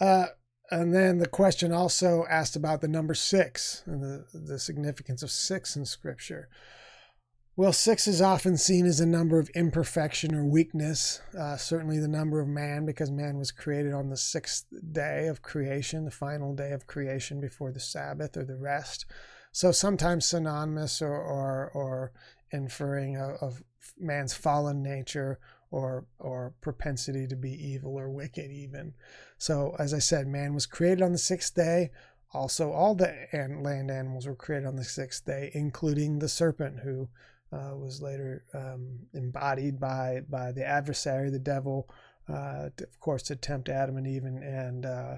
Uh, 0.00 0.26
and 0.70 0.94
then 0.94 1.18
the 1.18 1.28
question 1.28 1.72
also 1.72 2.24
asked 2.28 2.56
about 2.56 2.80
the 2.80 2.88
number 2.88 3.14
six 3.14 3.82
and 3.86 4.02
the, 4.02 4.24
the 4.32 4.58
significance 4.58 5.22
of 5.22 5.30
six 5.30 5.76
in 5.76 5.84
Scripture. 5.84 6.48
Well, 7.58 7.72
six 7.72 8.06
is 8.06 8.22
often 8.22 8.56
seen 8.56 8.86
as 8.86 9.00
a 9.00 9.04
number 9.04 9.40
of 9.40 9.50
imperfection 9.52 10.32
or 10.32 10.44
weakness, 10.44 11.20
uh, 11.36 11.56
certainly 11.56 11.98
the 11.98 12.06
number 12.06 12.38
of 12.38 12.46
man, 12.46 12.86
because 12.86 13.10
man 13.10 13.36
was 13.36 13.50
created 13.50 13.92
on 13.92 14.10
the 14.10 14.16
sixth 14.16 14.66
day 14.92 15.26
of 15.26 15.42
creation, 15.42 16.04
the 16.04 16.12
final 16.12 16.54
day 16.54 16.70
of 16.70 16.86
creation 16.86 17.40
before 17.40 17.72
the 17.72 17.80
Sabbath 17.80 18.36
or 18.36 18.44
the 18.44 18.56
rest. 18.56 19.06
So 19.50 19.72
sometimes 19.72 20.24
synonymous 20.24 21.02
or, 21.02 21.12
or, 21.12 21.72
or 21.74 22.12
inferring 22.52 23.16
of, 23.16 23.42
of 23.42 23.64
man's 23.98 24.34
fallen 24.34 24.80
nature 24.80 25.40
or 25.72 26.06
or 26.20 26.54
propensity 26.60 27.26
to 27.26 27.34
be 27.34 27.50
evil 27.50 27.98
or 27.98 28.08
wicked 28.08 28.52
even. 28.52 28.94
So 29.36 29.74
as 29.80 29.92
I 29.92 29.98
said, 29.98 30.28
man 30.28 30.54
was 30.54 30.66
created 30.66 31.02
on 31.02 31.10
the 31.10 31.18
sixth 31.18 31.56
day. 31.56 31.90
Also, 32.32 32.70
all 32.70 32.94
the 32.94 33.12
land 33.34 33.90
animals 33.90 34.28
were 34.28 34.36
created 34.36 34.68
on 34.68 34.76
the 34.76 34.84
sixth 34.84 35.24
day, 35.24 35.50
including 35.54 36.20
the 36.20 36.28
serpent, 36.28 36.80
who 36.84 37.08
uh, 37.52 37.74
was 37.74 38.02
later 38.02 38.44
um, 38.54 38.98
embodied 39.14 39.80
by 39.80 40.20
by 40.28 40.52
the 40.52 40.66
adversary, 40.66 41.30
the 41.30 41.38
devil, 41.38 41.88
uh, 42.28 42.68
to, 42.76 42.84
of 42.84 43.00
course, 43.00 43.22
to 43.24 43.36
tempt 43.36 43.68
Adam 43.68 43.96
and 43.96 44.06
Eve 44.06 44.24
and, 44.24 44.42
and 44.42 44.86
uh, 44.86 45.16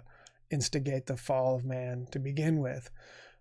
instigate 0.50 1.06
the 1.06 1.16
fall 1.16 1.56
of 1.56 1.64
man 1.64 2.06
to 2.10 2.18
begin 2.18 2.60
with. 2.60 2.90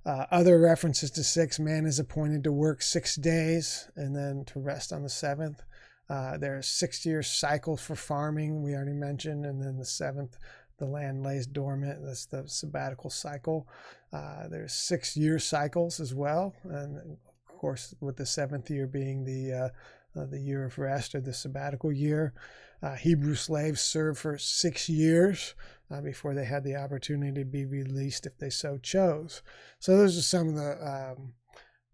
Uh, 0.05 0.25
other 0.31 0.59
references 0.59 1.11
to 1.11 1.23
six, 1.23 1.59
man 1.59 1.85
is 1.85 1.99
appointed 1.99 2.43
to 2.43 2.51
work 2.51 2.81
six 2.81 3.15
days 3.15 3.89
and 3.95 4.15
then 4.15 4.45
to 4.45 4.59
rest 4.59 4.93
on 4.93 5.03
the 5.03 5.09
seventh. 5.09 5.61
Uh, 6.09 6.37
there's 6.37 6.67
six 6.67 7.05
year 7.05 7.21
cycles 7.21 7.81
for 7.81 7.95
farming, 7.95 8.63
we 8.63 8.73
already 8.73 8.93
mentioned, 8.93 9.45
and 9.45 9.61
then 9.61 9.77
the 9.77 9.85
seventh, 9.85 10.37
the 10.79 10.85
land 10.85 11.21
lays 11.21 11.45
dormant. 11.45 11.99
That's 12.03 12.25
the 12.25 12.47
sabbatical 12.47 13.09
cycle. 13.09 13.67
Uh, 14.11 14.47
there's 14.47 14.73
six 14.73 15.15
year 15.15 15.37
cycles 15.37 15.99
as 15.99 16.15
well, 16.15 16.55
and 16.63 17.17
course, 17.59 17.93
with 17.99 18.17
the 18.17 18.25
seventh 18.25 18.69
year 18.69 18.87
being 18.87 19.25
the 19.25 19.53
uh, 19.53 19.69
uh, 20.19 20.25
the 20.25 20.39
year 20.39 20.65
of 20.65 20.77
rest 20.79 21.13
or 21.13 21.21
the 21.21 21.33
sabbatical 21.33 21.91
year. 21.91 22.33
Uh, 22.81 22.95
Hebrew 22.95 23.35
slaves 23.35 23.81
served 23.81 24.17
for 24.17 24.37
six 24.37 24.89
years 24.89 25.53
uh, 25.91 26.01
before 26.01 26.33
they 26.33 26.45
had 26.45 26.63
the 26.63 26.77
opportunity 26.77 27.41
to 27.41 27.45
be 27.45 27.65
released 27.65 28.25
if 28.25 28.37
they 28.37 28.49
so 28.49 28.77
chose. 28.77 29.43
So 29.79 29.97
those 29.97 30.17
are 30.17 30.23
some 30.23 30.49
of 30.49 30.55
the 30.55 31.13
um, 31.17 31.33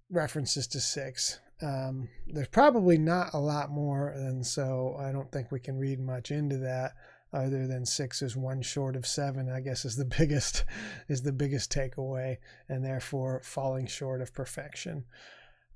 references 0.10 0.68
to 0.68 0.80
six. 0.80 1.40
Um, 1.62 2.08
there's 2.28 2.48
probably 2.48 2.98
not 2.98 3.34
a 3.34 3.40
lot 3.40 3.72
more, 3.72 4.10
and 4.10 4.46
so 4.46 4.96
I 5.00 5.12
don't 5.12 5.32
think 5.32 5.52
we 5.52 5.60
can 5.60 5.78
read 5.78 6.00
much 6.00 6.32
into 6.32 6.58
that 6.60 6.94
other 7.34 7.68
than 7.68 7.86
six 7.86 8.22
is 8.22 8.38
one 8.38 8.62
short 8.62 8.96
of 8.96 9.06
seven 9.06 9.50
i 9.50 9.60
guess 9.60 9.84
is 9.84 9.98
the 9.98 10.06
biggest 10.18 10.64
is 11.10 11.22
the 11.22 11.34
biggest 11.34 11.72
takeaway 11.72 12.38
and 12.70 12.86
therefore 12.86 13.42
falling 13.44 13.86
short 13.86 14.22
of 14.22 14.34
perfection 14.34 15.04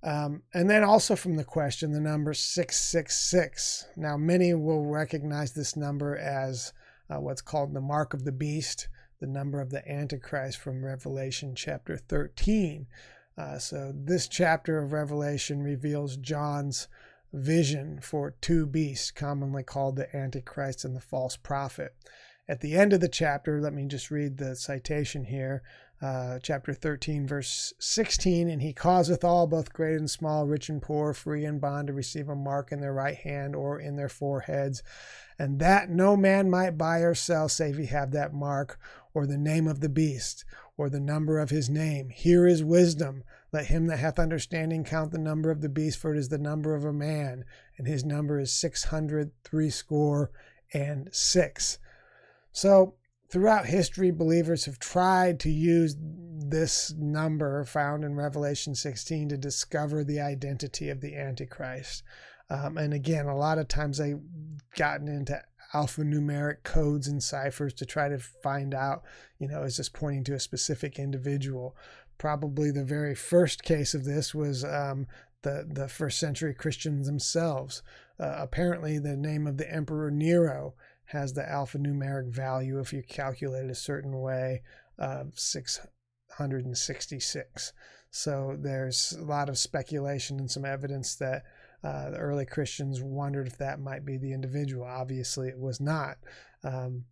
um, 0.02 0.44
and 0.54 0.70
then 0.70 0.84
also 0.84 1.16
from 1.16 1.36
the 1.36 1.44
question, 1.44 1.92
the 1.92 2.00
number 2.00 2.34
666. 2.34 3.88
Now, 3.98 4.16
many 4.16 4.54
will 4.54 4.86
recognize 4.86 5.52
this 5.52 5.76
number 5.76 6.16
as 6.16 6.74
uh, 7.10 7.20
what's 7.20 7.42
called 7.42 7.74
the 7.74 7.82
mark 7.82 8.14
of 8.14 8.24
the 8.24 8.32
beast, 8.32 8.88
the 9.20 9.28
number 9.28 9.60
of 9.60 9.72
the 9.72 9.88
Antichrist 9.90 10.58
from 10.58 10.86
Revelation 10.86 11.54
chapter 11.54 11.98
13. 11.98 12.88
Uh, 13.38 13.58
so, 13.58 13.92
this 13.94 14.28
chapter 14.28 14.80
of 14.80 14.94
Revelation 14.94 15.62
reveals 15.62 16.16
John's 16.16 16.88
vision 17.34 18.00
for 18.02 18.36
two 18.42 18.66
beasts, 18.66 19.12
commonly 19.12 19.64
called 19.64 19.98
the 19.98 20.16
Antichrist 20.16 20.86
and 20.86 20.96
the 20.96 21.02
false 21.02 21.36
prophet. 21.36 21.94
At 22.48 22.62
the 22.62 22.76
end 22.76 22.94
of 22.94 23.02
the 23.02 23.10
chapter, 23.10 23.62
let 23.62 23.74
me 23.74 23.86
just 23.86 24.10
read 24.10 24.38
the 24.38 24.56
citation 24.56 25.26
here 25.26 25.62
uh, 26.02 26.40
chapter 26.42 26.74
13, 26.74 27.28
verse 27.28 27.74
16. 27.80 28.50
And 28.50 28.62
he 28.62 28.74
causeth 28.74 29.24
all, 29.24 29.48
both 29.48 29.74
great 29.74 29.98
and 29.98 30.10
small, 30.10 30.48
rich 30.48 30.70
and 30.70 30.82
poor, 30.82 31.14
free 31.14 31.46
and 31.46 31.60
bond, 31.60 31.88
to 31.88 31.94
receive 31.94 32.30
a 32.30 32.36
mark 32.36 32.72
in 32.72 32.80
their 32.80 32.94
right 32.94 33.18
hand 33.18 33.56
or 33.56 33.80
in 33.80 33.96
their 33.96 34.10
foreheads, 34.10 34.82
and 35.38 35.60
that 35.60 35.90
no 35.90 36.16
man 36.16 36.50
might 36.50 36.78
buy 36.78 37.00
or 37.00 37.14
sell 37.14 37.50
save 37.50 37.78
he 37.78 37.88
have 37.88 38.12
that 38.12 38.34
mark, 38.34 38.80
or 39.14 39.26
the 39.26 39.38
name 39.38 39.68
of 39.68 39.80
the 39.80 39.90
beast, 39.90 40.46
or 40.78 40.90
the 40.90 41.00
number 41.00 41.40
of 41.40 41.50
his 41.50 41.70
name. 41.70 42.10
Here 42.10 42.48
is 42.48 42.64
wisdom. 42.64 43.24
Let 43.52 43.66
him 43.66 43.88
that 43.88 43.98
hath 43.98 44.20
understanding 44.20 44.84
count 44.84 45.12
the 45.12 45.18
number 45.18 45.52
of 45.52 45.62
the 45.62 45.70
beast, 45.70 45.98
for 45.98 46.14
it 46.14 46.20
is 46.20 46.30
the 46.30 46.38
number 46.38 46.76
of 46.76 46.86
a 46.86 46.94
man, 46.94 47.44
and 47.78 47.88
his 47.88 48.06
number 48.06 48.40
is 48.40 48.52
six 48.52 48.86
hundred 48.86 49.32
threescore 49.44 50.32
and 50.74 51.10
six. 51.12 51.80
So 52.52 52.96
throughout 53.30 53.66
history, 53.66 54.12
believers 54.12 54.66
have 54.66 54.80
tried 54.80 55.40
to 55.42 55.50
use 55.50 55.96
this 56.00 56.94
number 56.98 57.64
found 57.64 58.04
in 58.04 58.16
Revelation 58.16 58.74
16 58.76 59.30
to 59.30 59.38
discover 59.38 60.04
the 60.04 60.20
identity 60.20 60.90
of 60.90 61.02
the 61.02 61.16
Antichrist. 61.16 62.04
Um, 62.50 62.78
and 62.78 62.94
again, 62.94 63.28
a 63.28 63.38
lot 63.38 63.60
of 63.60 63.68
times 63.68 63.98
they've 63.98 64.20
gotten 64.76 65.08
into 65.08 65.40
alphanumeric 65.74 66.64
codes 66.64 67.08
and 67.08 67.22
ciphers 67.22 67.74
to 67.76 67.86
try 67.86 68.10
to 68.10 68.18
find 68.18 68.74
out, 68.74 69.04
you 69.38 69.48
know, 69.48 69.62
is 69.62 69.78
this 69.78 69.90
pointing 69.90 70.24
to 70.24 70.34
a 70.34 70.40
specific 70.40 70.98
individual? 70.98 71.76
probably 72.20 72.70
the 72.70 72.84
very 72.84 73.16
first 73.16 73.64
case 73.64 73.96
of 73.96 74.06
this 74.06 74.36
was 74.36 74.64
um, 74.64 75.08
the, 75.42 75.66
the 75.68 75.88
first 75.88 76.20
century 76.20 76.54
Christians 76.54 77.08
themselves. 77.08 77.82
Uh, 78.20 78.36
apparently, 78.38 79.00
the 79.00 79.18
name 79.18 79.48
of 79.48 79.58
the 79.58 79.74
Emperor 79.74 80.12
Nero 80.12 80.76
has 81.10 81.34
the 81.34 81.42
alphanumeric 81.42 82.30
value, 82.30 82.80
if 82.80 82.94
you 82.94 83.02
calculate 83.02 83.66
it 83.66 83.72
a 83.72 83.76
certain 83.76 84.20
way, 84.20 84.62
of 85.00 85.40
666. 85.40 87.74
So 88.12 88.56
there's 88.60 89.18
a 89.20 89.24
lot 89.24 89.50
of 89.50 89.58
speculation 89.58 90.40
and 90.40 90.52
some 90.52 90.66
evidence 90.66 91.16
that 91.16 91.42
uh, 91.84 92.12
the 92.12 92.18
early 92.18 92.46
Christians 92.46 93.02
wondered 93.02 93.48
if 93.48 93.58
that 93.58 93.80
might 93.80 94.06
be 94.06 94.18
the 94.18 94.34
individual. 94.34 94.86
Obviously, 94.86 95.48
it 95.48 95.58
was 95.58 95.82
not. 95.82 96.18
Um, 96.64 97.06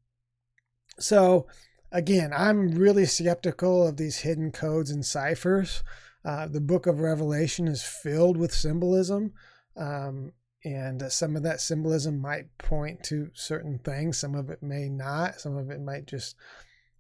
so, 0.99 1.47
again, 1.91 2.31
I'm 2.35 2.69
really 2.71 3.05
skeptical 3.05 3.87
of 3.87 3.97
these 3.97 4.19
hidden 4.19 4.51
codes 4.51 4.91
and 4.91 5.03
ciphers. 5.03 5.81
Uh, 6.23 6.47
the 6.47 6.61
book 6.61 6.85
of 6.85 6.99
Revelation 6.99 7.67
is 7.67 7.81
filled 7.81 8.37
with 8.37 8.53
symbolism. 8.53 9.33
Um, 9.75 10.33
and 10.73 11.01
uh, 11.01 11.09
some 11.09 11.37
of 11.37 11.43
that 11.43 11.61
symbolism 11.61 12.19
might 12.19 12.57
point 12.57 13.01
to 13.05 13.29
certain 13.33 13.79
things. 13.79 14.17
Some 14.17 14.35
of 14.35 14.49
it 14.49 14.61
may 14.61 14.89
not. 14.89 15.39
Some 15.39 15.55
of 15.55 15.69
it 15.69 15.79
might 15.79 16.05
just, 16.05 16.35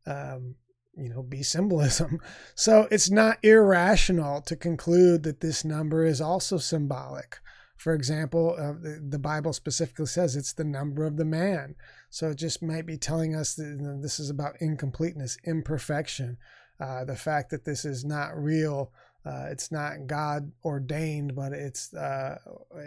um, 0.05 0.55
you 0.95 1.09
know, 1.09 1.21
be 1.21 1.43
symbolism. 1.55 2.19
So 2.55 2.87
it's 2.91 3.11
not 3.11 3.43
irrational 3.43 4.41
to 4.43 4.55
conclude 4.55 5.23
that 5.23 5.41
this 5.41 5.65
number 5.65 6.05
is 6.05 6.21
also 6.21 6.57
symbolic. 6.57 7.39
For 7.75 7.93
example, 7.93 8.55
uh, 8.57 8.73
the, 8.81 9.05
the, 9.09 9.19
Bible 9.19 9.53
specifically 9.53 10.07
says 10.07 10.35
it's 10.35 10.53
the 10.53 10.63
number 10.63 11.05
of 11.05 11.17
the 11.17 11.25
man. 11.25 11.75
So 12.09 12.29
it 12.29 12.37
just 12.37 12.63
might 12.63 12.87
be 12.87 12.97
telling 12.97 13.35
us 13.35 13.53
that 13.55 13.65
you 13.65 13.77
know, 13.77 14.01
this 14.01 14.19
is 14.19 14.31
about 14.31 14.55
incompleteness, 14.61 15.37
imperfection, 15.45 16.37
uh, 16.79 17.03
the 17.03 17.15
fact 17.15 17.51
that 17.51 17.65
this 17.65 17.85
is 17.85 18.03
not 18.03 18.35
real. 18.35 18.91
Uh, 19.27 19.47
it's 19.51 19.73
not 19.73 20.07
God 20.07 20.53
ordained, 20.63 21.35
but 21.35 21.51
it's 21.51 21.93
uh, 21.93 22.37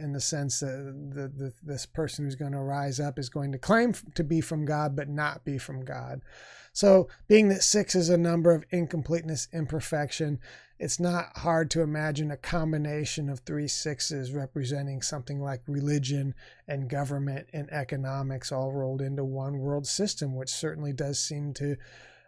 in 0.00 0.12
the 0.12 0.20
sense 0.20 0.60
that 0.60 1.10
the, 1.14 1.28
the, 1.28 1.52
this 1.62 1.84
person 1.84 2.24
who's 2.24 2.34
going 2.34 2.52
to 2.52 2.60
rise 2.60 2.98
up 2.98 3.18
is 3.18 3.28
going 3.28 3.52
to 3.52 3.58
claim 3.58 3.92
to 4.14 4.24
be 4.24 4.40
from 4.40 4.64
God, 4.64 4.96
but 4.96 5.08
not 5.08 5.44
be 5.44 5.58
from 5.58 5.84
God. 5.84 6.22
So, 6.72 7.08
being 7.28 7.48
that 7.48 7.62
six 7.62 7.94
is 7.94 8.08
a 8.08 8.16
number 8.16 8.52
of 8.52 8.64
incompleteness, 8.70 9.48
imperfection, 9.52 10.38
it's 10.78 10.98
not 10.98 11.36
hard 11.36 11.70
to 11.72 11.82
imagine 11.82 12.30
a 12.30 12.38
combination 12.38 13.28
of 13.28 13.40
three 13.40 13.68
sixes 13.68 14.32
representing 14.32 15.02
something 15.02 15.42
like 15.42 15.60
religion 15.66 16.34
and 16.66 16.88
government 16.88 17.48
and 17.52 17.70
economics 17.70 18.50
all 18.50 18.72
rolled 18.72 19.02
into 19.02 19.24
one 19.24 19.58
world 19.58 19.86
system, 19.86 20.34
which 20.34 20.48
certainly 20.48 20.94
does 20.94 21.20
seem 21.20 21.52
to 21.54 21.76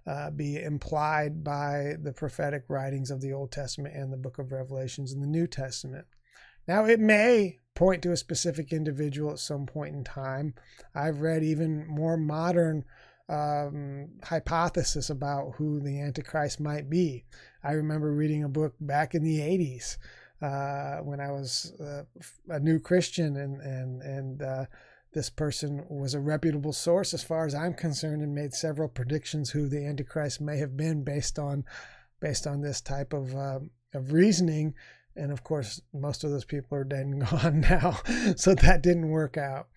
uh, 0.06 0.30
be 0.30 0.60
implied 0.60 1.44
by 1.44 1.94
the 2.02 2.12
prophetic 2.12 2.64
writings 2.68 3.10
of 3.10 3.20
the 3.20 3.32
Old 3.32 3.52
Testament 3.52 3.94
and 3.94 4.12
the 4.12 4.16
book 4.16 4.38
of 4.38 4.52
Revelations 4.52 5.12
in 5.12 5.20
the 5.20 5.26
New 5.26 5.46
Testament. 5.46 6.06
Now, 6.66 6.84
it 6.84 7.00
may 7.00 7.58
point 7.74 8.02
to 8.02 8.12
a 8.12 8.16
specific 8.16 8.72
individual 8.72 9.32
at 9.32 9.38
some 9.38 9.66
point 9.66 9.94
in 9.94 10.04
time. 10.04 10.54
I've 10.94 11.20
read 11.20 11.42
even 11.42 11.86
more 11.86 12.16
modern 12.16 12.84
um, 13.28 14.10
hypothesis 14.22 15.08
about 15.10 15.54
who 15.56 15.80
the 15.80 16.00
Antichrist 16.00 16.60
might 16.60 16.90
be. 16.90 17.24
I 17.64 17.72
remember 17.72 18.12
reading 18.12 18.44
a 18.44 18.48
book 18.48 18.74
back 18.80 19.14
in 19.14 19.22
the 19.22 19.38
80s 19.38 19.96
uh, 20.42 21.02
when 21.02 21.20
I 21.20 21.30
was 21.30 21.72
uh, 21.80 22.02
a 22.48 22.58
new 22.58 22.80
Christian, 22.80 23.36
and 23.36 23.60
and 23.60 24.02
and 24.02 24.42
uh, 24.42 24.64
this 25.12 25.30
person 25.30 25.84
was 25.88 26.14
a 26.14 26.20
reputable 26.20 26.72
source 26.72 27.12
as 27.12 27.22
far 27.22 27.44
as 27.46 27.54
I'm 27.54 27.74
concerned, 27.74 28.22
and 28.22 28.34
made 28.34 28.54
several 28.54 28.88
predictions 28.88 29.50
who 29.50 29.68
the 29.68 29.84
Antichrist 29.84 30.40
may 30.40 30.58
have 30.58 30.76
been 30.76 31.04
based 31.04 31.38
on 31.38 31.64
based 32.20 32.46
on 32.46 32.60
this 32.60 32.80
type 32.80 33.12
of 33.12 33.34
um, 33.36 33.70
of 33.94 34.12
reasoning. 34.12 34.74
And 35.14 35.30
of 35.30 35.44
course, 35.44 35.82
most 35.92 36.24
of 36.24 36.30
those 36.30 36.46
people 36.46 36.78
are 36.78 36.84
dead 36.84 37.06
and 37.06 37.26
gone 37.30 37.60
now, 37.60 38.00
so 38.36 38.54
that 38.54 38.82
didn't 38.82 39.08
work 39.10 39.36
out. 39.36 39.68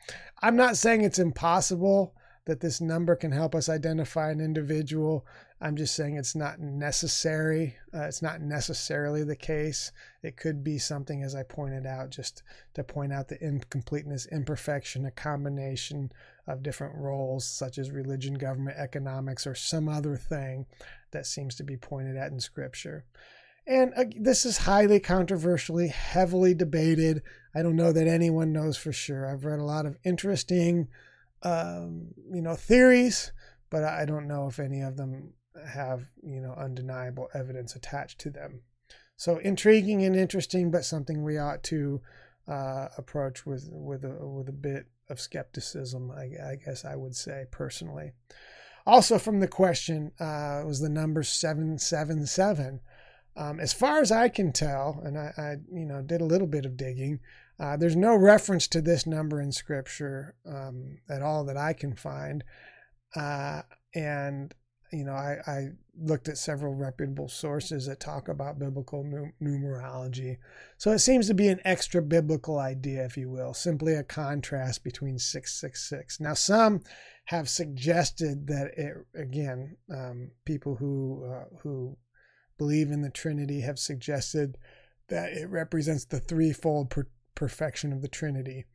I'm 0.41 0.55
not 0.55 0.77
saying 0.77 1.01
it's 1.01 1.19
impossible 1.19 2.15
that 2.45 2.59
this 2.59 2.79
number 2.79 3.15
can 3.15 3.31
help 3.31 3.55
us 3.55 3.69
identify 3.69 4.29
an 4.29 4.39
individual. 4.39 5.25
I'm 5.59 5.75
just 5.75 5.95
saying 5.95 6.15
it's 6.15 6.35
not 6.35 6.59
necessary. 6.59 7.75
Uh, 7.93 8.03
it's 8.03 8.21
not 8.21 8.39
necessarily 8.39 9.23
the 9.23 9.35
case. 9.35 9.91
It 10.21 10.37
could 10.37 10.63
be 10.63 10.77
something, 10.77 11.23
as 11.23 11.33
I 11.33 11.43
pointed 11.43 11.87
out, 11.87 12.11
just 12.11 12.43
to 12.75 12.83
point 12.83 13.11
out 13.11 13.27
the 13.27 13.43
incompleteness, 13.43 14.27
imperfection, 14.27 15.05
a 15.05 15.11
combination 15.11 16.11
of 16.45 16.61
different 16.61 16.95
roles, 16.95 17.45
such 17.45 17.79
as 17.79 17.89
religion, 17.89 18.35
government, 18.35 18.77
economics, 18.77 19.47
or 19.47 19.55
some 19.55 19.89
other 19.89 20.15
thing 20.15 20.67
that 21.11 21.25
seems 21.25 21.55
to 21.55 21.63
be 21.63 21.77
pointed 21.77 22.15
at 22.15 22.31
in 22.31 22.39
Scripture. 22.39 23.05
And 23.65 23.91
uh, 23.97 24.03
this 24.19 24.45
is 24.45 24.59
highly 24.59 24.99
controversially, 24.99 25.87
heavily 25.87 26.53
debated. 26.53 27.23
I 27.55 27.63
don't 27.63 27.75
know 27.75 27.91
that 27.91 28.07
anyone 28.07 28.53
knows 28.53 28.77
for 28.77 28.93
sure. 28.93 29.25
I've 29.25 29.45
read 29.45 29.59
a 29.59 29.63
lot 29.63 29.87
of 29.87 29.97
interesting 30.03 30.89
um, 31.43 32.07
you 32.31 32.41
know, 32.41 32.55
theories, 32.55 33.31
but 33.69 33.83
I 33.83 34.05
don't 34.05 34.27
know 34.27 34.47
if 34.47 34.59
any 34.59 34.81
of 34.81 34.97
them 34.97 35.33
have, 35.67 36.09
you 36.23 36.41
know, 36.41 36.53
undeniable 36.53 37.29
evidence 37.33 37.75
attached 37.75 38.19
to 38.19 38.29
them. 38.29 38.61
So 39.17 39.37
intriguing 39.37 40.03
and 40.03 40.15
interesting, 40.15 40.71
but 40.71 40.85
something 40.85 41.23
we 41.23 41.37
ought 41.37 41.63
to 41.63 42.01
uh, 42.47 42.89
approach 42.97 43.45
with 43.45 43.69
with 43.71 44.03
a 44.03 44.27
with 44.27 44.49
a 44.49 44.53
bit 44.53 44.87
of 45.09 45.19
skepticism. 45.19 46.11
I, 46.11 46.51
I 46.51 46.55
guess 46.63 46.85
I 46.85 46.95
would 46.95 47.15
say 47.15 47.45
personally. 47.51 48.11
Also, 48.85 49.17
from 49.17 49.39
the 49.39 49.47
question 49.47 50.11
uh, 50.19 50.61
was 50.65 50.79
the 50.79 50.89
number 50.89 51.23
seven 51.23 51.77
seven 51.79 52.25
seven. 52.25 52.81
Um, 53.37 53.59
as 53.59 53.73
far 53.73 53.99
as 53.99 54.11
I 54.11 54.29
can 54.29 54.53
tell, 54.53 55.01
and 55.03 55.17
I, 55.17 55.33
I, 55.37 55.55
you 55.71 55.85
know 55.85 56.01
did 56.01 56.21
a 56.21 56.25
little 56.25 56.47
bit 56.47 56.65
of 56.65 56.77
digging, 56.77 57.19
uh, 57.59 57.77
there's 57.77 57.95
no 57.95 58.15
reference 58.15 58.67
to 58.67 58.81
this 58.81 59.05
number 59.05 59.41
in 59.41 59.51
Scripture 59.51 60.35
um, 60.45 60.97
at 61.09 61.21
all 61.21 61.45
that 61.45 61.57
I 61.57 61.73
can 61.73 61.95
find. 61.95 62.43
Uh, 63.15 63.61
and, 63.93 64.53
you 64.91 65.05
know, 65.05 65.13
I, 65.13 65.37
I, 65.47 65.67
looked 65.97 66.27
at 66.27 66.37
several 66.37 66.75
reputable 66.75 67.29
sources 67.29 67.85
that 67.85 68.01
talk 68.01 68.27
about 68.27 68.59
biblical 68.59 69.01
numerology. 69.41 70.35
So 70.77 70.91
it 70.91 70.99
seems 70.99 71.27
to 71.27 71.33
be 71.33 71.47
an 71.47 71.61
extra 71.63 72.01
biblical 72.01 72.59
idea, 72.59 73.05
if 73.05 73.15
you 73.15 73.29
will, 73.29 73.53
simply 73.53 73.93
a 73.93 74.03
contrast 74.03 74.83
between 74.83 75.17
666. 75.17 76.19
Now, 76.19 76.33
some 76.33 76.81
have 77.27 77.47
suggested 77.47 78.47
that 78.47 78.77
it, 78.77 78.93
again, 79.15 79.77
um, 79.89 80.31
people 80.43 80.75
who, 80.75 81.23
uh, 81.31 81.45
who 81.61 81.95
believe 82.57 82.91
in 82.91 83.01
the 83.01 83.09
Trinity 83.09 83.61
have 83.61 83.79
suggested 83.79 84.57
that 85.07 85.31
it 85.31 85.49
represents 85.49 86.03
the 86.03 86.19
threefold 86.19 86.89
perfection 87.35 87.93
of 87.93 88.01
the 88.01 88.07
Trinity. 88.07 88.65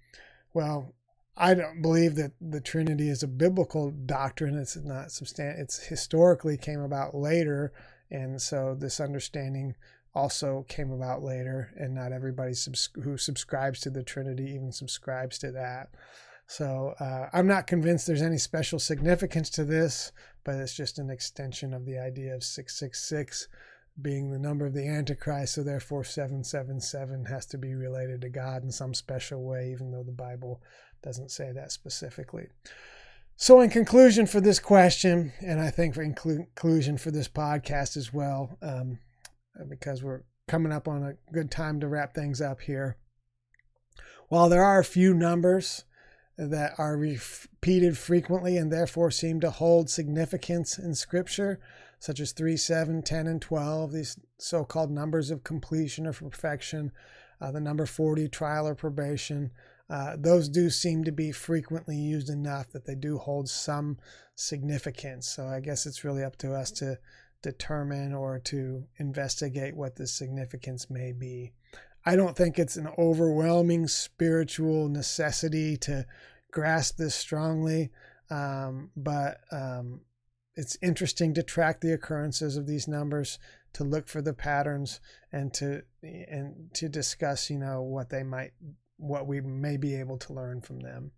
Well, 0.53 0.94
I 1.37 1.55
don't 1.55 1.81
believe 1.81 2.16
that 2.16 2.33
the 2.40 2.61
Trinity 2.61 3.09
is 3.09 3.23
a 3.23 3.29
biblical 3.29 3.90
doctrine. 3.90 4.59
It's 4.59 4.77
not 4.77 5.11
substantial. 5.11 5.62
It's 5.62 5.79
historically 5.79 6.57
came 6.57 6.81
about 6.81 7.14
later, 7.14 7.73
and 8.11 8.40
so 8.40 8.77
this 8.79 9.01
understanding 9.01 9.75
also 10.14 10.66
came 10.68 10.90
about 10.90 11.23
later, 11.23 11.73
and 11.77 11.94
not 11.94 12.12
everybody 12.12 12.53
subs- 12.55 12.90
who 13.03 13.16
subscribes 13.16 13.81
to 13.81 13.90
the 13.90 14.03
Trinity 14.03 14.51
even 14.53 14.73
subscribes 14.73 15.38
to 15.38 15.53
that. 15.53 15.88
So 16.46 16.94
uh, 16.99 17.29
I'm 17.33 17.46
not 17.46 17.68
convinced 17.68 18.09
there's 18.09 18.23
any 18.23 18.38
special 18.38 18.81
significance 18.81 19.51
to 19.51 19.64
this, 19.64 20.11
but 20.42 20.57
it's 20.57 20.75
just 20.75 20.99
an 20.99 21.09
extension 21.09 21.73
of 21.73 21.87
the 21.87 21.96
idea 21.96 22.35
of 22.35 22.42
666 22.42 23.46
being 24.03 24.31
the 24.31 24.39
number 24.39 24.67
of 24.67 24.75
the 24.75 24.87
Antichrist, 24.87 25.55
so 25.55 25.63
therefore 25.63 26.05
777 26.05 27.27
has 27.27 27.47
to 27.47 27.59
be 27.59 27.75
related 27.75 28.21
to 28.23 28.29
God 28.29 28.63
in 28.63 28.71
some 28.71 28.95
special 28.95 29.43
way, 29.45 29.71
even 29.73 29.91
though 29.91 30.03
the 30.03 30.13
Bible 30.13 30.63
doesn't 31.03 31.31
say 31.31 31.53
that 31.53 31.73
specifically. 31.73 32.49
So, 33.37 33.61
in 33.61 33.71
conclusion 33.71 34.27
for 34.27 34.41
this 34.41 34.59
question, 34.59 35.33
and 35.41 35.61
I 35.61 35.71
think 35.71 35.95
for 35.95 36.05
conclusion 36.05 36.99
for 36.99 37.11
this 37.11 37.29
podcast 37.29 37.97
as 37.97 38.13
well, 38.13 38.59
um, 38.61 38.99
because 39.69 40.03
we're 40.03 40.23
coming 40.47 40.73
up 40.73 40.89
on 40.89 41.03
a 41.03 41.33
good 41.33 41.51
time 41.51 41.81
to 41.81 41.89
wrap 41.89 42.15
things 42.15 42.41
up 42.41 42.61
here. 42.61 42.97
While 44.29 44.49
there 44.49 44.62
are 44.62 44.79
a 44.79 44.85
few 44.85 45.14
numbers 45.14 45.85
that 46.37 46.72
are 46.79 46.97
repeated 46.97 47.97
frequently 47.97 48.57
and 48.57 48.72
therefore 48.72 49.11
seem 49.11 49.41
to 49.41 49.51
hold 49.51 49.91
significance 49.91 50.79
in 50.79 50.95
Scripture, 50.95 51.61
such 52.01 52.18
as 52.18 52.32
3, 52.32 52.57
7, 52.57 53.03
10, 53.03 53.26
and 53.26 53.42
12, 53.42 53.92
these 53.92 54.18
so 54.38 54.64
called 54.64 54.90
numbers 54.90 55.30
of 55.30 55.44
completion 55.44 56.07
or 56.07 56.12
perfection, 56.12 56.90
uh, 57.40 57.53
the 57.53 57.61
number 57.61 57.86
40, 57.86 58.28
trial 58.28 58.66
or 58.66 58.74
probation. 58.74 59.51
Uh, 59.88 60.16
those 60.18 60.48
do 60.48 60.70
seem 60.70 61.05
to 61.05 61.12
be 61.12 61.30
frequently 61.30 61.96
used 61.96 62.30
enough 62.30 62.70
that 62.70 62.86
they 62.86 62.94
do 62.94 63.18
hold 63.18 63.48
some 63.48 63.98
significance. 64.34 65.28
So 65.28 65.46
I 65.46 65.61
guess 65.61 65.84
it's 65.84 66.03
really 66.03 66.24
up 66.24 66.36
to 66.38 66.55
us 66.55 66.70
to 66.72 66.98
determine 67.42 68.14
or 68.14 68.38
to 68.38 68.84
investigate 68.96 69.76
what 69.76 69.96
the 69.96 70.07
significance 70.07 70.88
may 70.88 71.12
be. 71.12 71.53
I 72.07 72.16
don't 72.16 72.36
think 72.36 72.59
it's 72.59 72.76
an 72.76 72.88
overwhelming 72.98 73.88
spiritual 73.88 74.88
necessity 74.88 75.76
to 75.78 76.07
grasp 76.51 76.96
this 76.96 77.14
strongly, 77.14 77.90
um, 78.30 78.90
but 78.96 79.40
um, 79.53 80.01
it's 80.57 80.76
interesting 80.82 81.34
to 81.34 81.42
track 81.42 81.80
the 81.80 81.92
occurrences 81.92 82.57
of 82.57 82.66
these 82.66 82.88
numbers, 82.88 83.38
to 83.72 83.84
look 83.84 84.09
for 84.09 84.20
the 84.20 84.34
patterns, 84.34 85.01
and 85.32 85.53
to 85.55 85.82
and 86.03 86.70
to 86.74 86.88
discuss, 86.88 87.51
you 87.51 87.59
know, 87.59 87.82
what 87.82 88.11
they 88.11 88.22
might, 88.22 88.53
what 88.96 89.26
we 89.26 89.40
may 89.40 89.76
be 89.76 89.94
able 89.94 90.18
to 90.18 90.32
learn 90.32 90.61
from 90.61 90.80
them. 90.80 91.12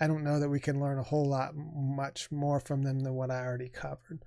I 0.00 0.06
don't 0.06 0.24
know 0.24 0.40
that 0.40 0.48
we 0.48 0.60
can 0.60 0.80
learn 0.80 0.98
a 0.98 1.04
whole 1.04 1.28
lot 1.28 1.54
much 1.54 2.30
more 2.32 2.58
from 2.58 2.82
them 2.82 3.00
than 3.00 3.14
what 3.14 3.30
I 3.30 3.44
already 3.44 3.68
covered. 3.68 4.24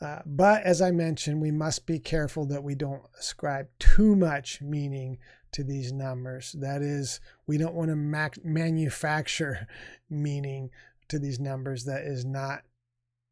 Uh, 0.00 0.18
but 0.26 0.62
as 0.62 0.82
I 0.82 0.90
mentioned, 0.90 1.40
we 1.40 1.50
must 1.50 1.86
be 1.86 1.98
careful 1.98 2.44
that 2.46 2.62
we 2.62 2.74
don't 2.74 3.02
ascribe 3.18 3.68
too 3.78 4.14
much 4.14 4.60
meaning 4.60 5.18
to 5.52 5.64
these 5.64 5.92
numbers. 5.92 6.54
That 6.58 6.82
is, 6.82 7.20
we 7.46 7.56
don't 7.56 7.74
want 7.74 7.88
to 7.88 7.96
mac- 7.96 8.44
manufacture 8.44 9.66
meaning 10.10 10.70
to 11.08 11.18
these 11.18 11.40
numbers 11.40 11.84
that 11.84 12.02
is 12.02 12.24
not 12.24 12.62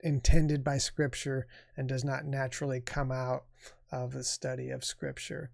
intended 0.05 0.63
by 0.63 0.79
Scripture 0.79 1.47
and 1.77 1.89
does 1.89 2.05
not 2.05 2.25
naturally 2.25 2.81
come 2.81 3.11
out 3.11 3.45
of 3.91 4.13
the 4.13 4.23
study 4.23 4.71
of 4.71 4.85
Scripture. 4.85 5.51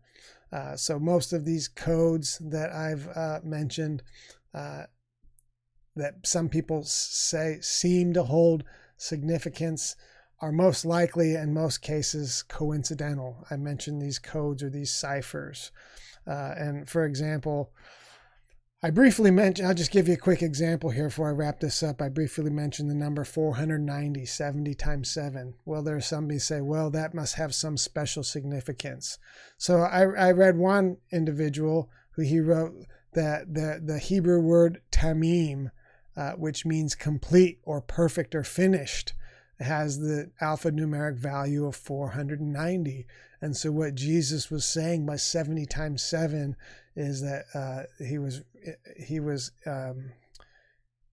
Uh, 0.53 0.77
so, 0.77 0.99
most 0.99 1.33
of 1.33 1.45
these 1.45 1.69
codes 1.69 2.39
that 2.41 2.73
I've 2.73 3.09
uh, 3.15 3.41
mentioned, 3.45 4.03
uh, 4.53 4.85
that 5.97 6.15
some 6.25 6.49
people 6.49 6.83
say 6.85 7.59
seem 7.61 8.13
to 8.15 8.25
hold 8.25 8.65
significance, 8.97 9.97
are 10.41 10.53
most 10.53 10.85
likely, 10.85 11.35
in 11.35 11.55
most 11.55 11.83
cases, 11.83 12.43
coincidental. 12.43 13.45
I 13.51 13.57
mentioned 13.57 14.01
these 14.01 14.19
codes 14.19 14.63
or 14.63 14.71
these 14.71 14.93
ciphers. 14.93 15.71
Uh, 16.27 16.55
and 16.57 16.89
for 16.89 17.05
example, 17.05 17.73
I 18.83 18.89
briefly 18.89 19.31
mentioned, 19.31 19.69
I'll 19.69 19.75
just 19.75 19.91
give 19.91 20.09
you 20.09 20.15
a 20.15 20.17
quick 20.17 20.41
example 20.41 20.89
here 20.89 21.09
before 21.09 21.29
I 21.29 21.33
wrap 21.33 21.61
this 21.61 21.83
up. 21.83 22.01
I 22.01 22.09
briefly 22.09 22.51
mentioned 22.51 22.89
the 22.89 22.95
number 22.95 23.25
490, 23.25 24.25
70 24.25 24.75
times 24.75 25.11
7. 25.11 25.53
Well, 25.67 25.83
there 25.83 25.97
are 25.97 26.01
some 26.01 26.31
who 26.31 26.39
say, 26.39 26.63
well, 26.63 26.89
that 26.91 27.13
must 27.13 27.35
have 27.35 27.55
some 27.55 27.77
special 27.77 28.23
significance. 28.23 29.19
So 29.59 29.81
I, 29.81 30.05
I 30.05 30.31
read 30.33 30.57
one 30.57 30.97
individual 31.13 31.91
who 32.13 32.23
he 32.23 32.41
wrote 32.41 32.73
that 33.13 33.53
the, 33.53 33.83
the 33.85 33.99
Hebrew 33.99 34.41
word 34.41 34.81
tamim, 34.91 35.73
uh, 36.17 36.33
which 36.33 36.65
means 36.65 36.95
complete 36.95 37.59
or 37.65 37.83
perfect 37.83 38.35
or 38.35 38.45
finished, 38.45 39.13
has 39.59 39.99
the 39.99 40.31
alphanumeric 40.41 41.17
value 41.17 41.67
of 41.67 41.77
490. 41.77 43.07
And 43.43 43.57
so 43.57 43.73
what 43.73 43.95
Jesus 43.95 44.51
was 44.51 44.65
saying 44.65 45.07
by 45.07 45.17
70 45.17 45.67
times 45.67 46.03
7 46.03 46.57
is 46.95 47.23
that 47.23 47.45
uh, 47.55 48.05
he 48.05 48.19
was 48.19 48.43
he 48.97 49.21
was 49.21 49.53
um, 49.67 50.13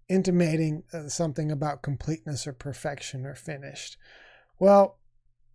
intimating 0.10 0.84
uh, 0.94 1.08
something 1.08 1.52
about 1.52 1.82
completeness 1.82 2.46
or 2.46 2.54
perfection 2.54 3.26
or 3.26 3.36
finished. 3.36 3.98
Well, 4.60 4.98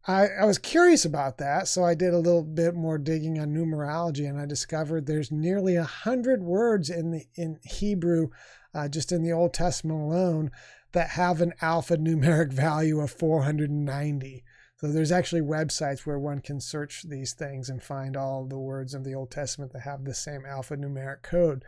I, 0.06 0.28
I 0.40 0.44
was 0.44 0.58
curious 0.58 1.04
about 1.04 1.38
that, 1.38 1.68
so 1.68 1.84
I 1.84 1.94
did 1.94 2.12
a 2.12 2.18
little 2.18 2.42
bit 2.42 2.74
more 2.74 2.98
digging 2.98 3.38
on 3.38 3.54
numerology, 3.54 4.28
and 4.28 4.40
I 4.40 4.46
discovered 4.46 5.06
there's 5.06 5.30
nearly 5.30 5.76
a 5.76 5.84
hundred 5.84 6.42
words 6.42 6.90
in 6.90 7.12
the 7.12 7.26
in 7.36 7.60
Hebrew, 7.64 8.30
uh, 8.74 8.88
just 8.88 9.12
in 9.12 9.22
the 9.22 9.32
Old 9.32 9.54
Testament 9.54 10.00
alone, 10.00 10.50
that 10.92 11.10
have 11.10 11.40
an 11.40 11.52
alphanumeric 11.62 12.52
value 12.52 13.00
of 13.00 13.12
490. 13.12 14.44
So 14.82 14.90
there's 14.90 15.12
actually 15.12 15.42
websites 15.42 16.00
where 16.00 16.18
one 16.18 16.40
can 16.40 16.60
search 16.60 17.04
these 17.04 17.34
things 17.34 17.68
and 17.68 17.80
find 17.80 18.16
all 18.16 18.44
the 18.44 18.58
words 18.58 18.94
of 18.94 19.04
the 19.04 19.14
Old 19.14 19.30
Testament 19.30 19.72
that 19.72 19.82
have 19.82 20.04
the 20.04 20.12
same 20.12 20.42
alphanumeric 20.42 21.22
code. 21.22 21.64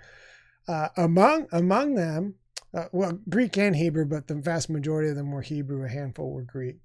Uh, 0.66 0.88
among 0.96 1.46
among 1.52 1.94
them, 1.94 2.34
uh, 2.74 2.86
well, 2.90 3.20
Greek 3.28 3.56
and 3.56 3.76
Hebrew, 3.76 4.04
but 4.04 4.26
the 4.26 4.34
vast 4.34 4.68
majority 4.68 5.10
of 5.10 5.16
them 5.16 5.30
were 5.30 5.42
Hebrew. 5.42 5.84
A 5.84 5.88
handful 5.88 6.32
were 6.32 6.42
Greek. 6.42 6.78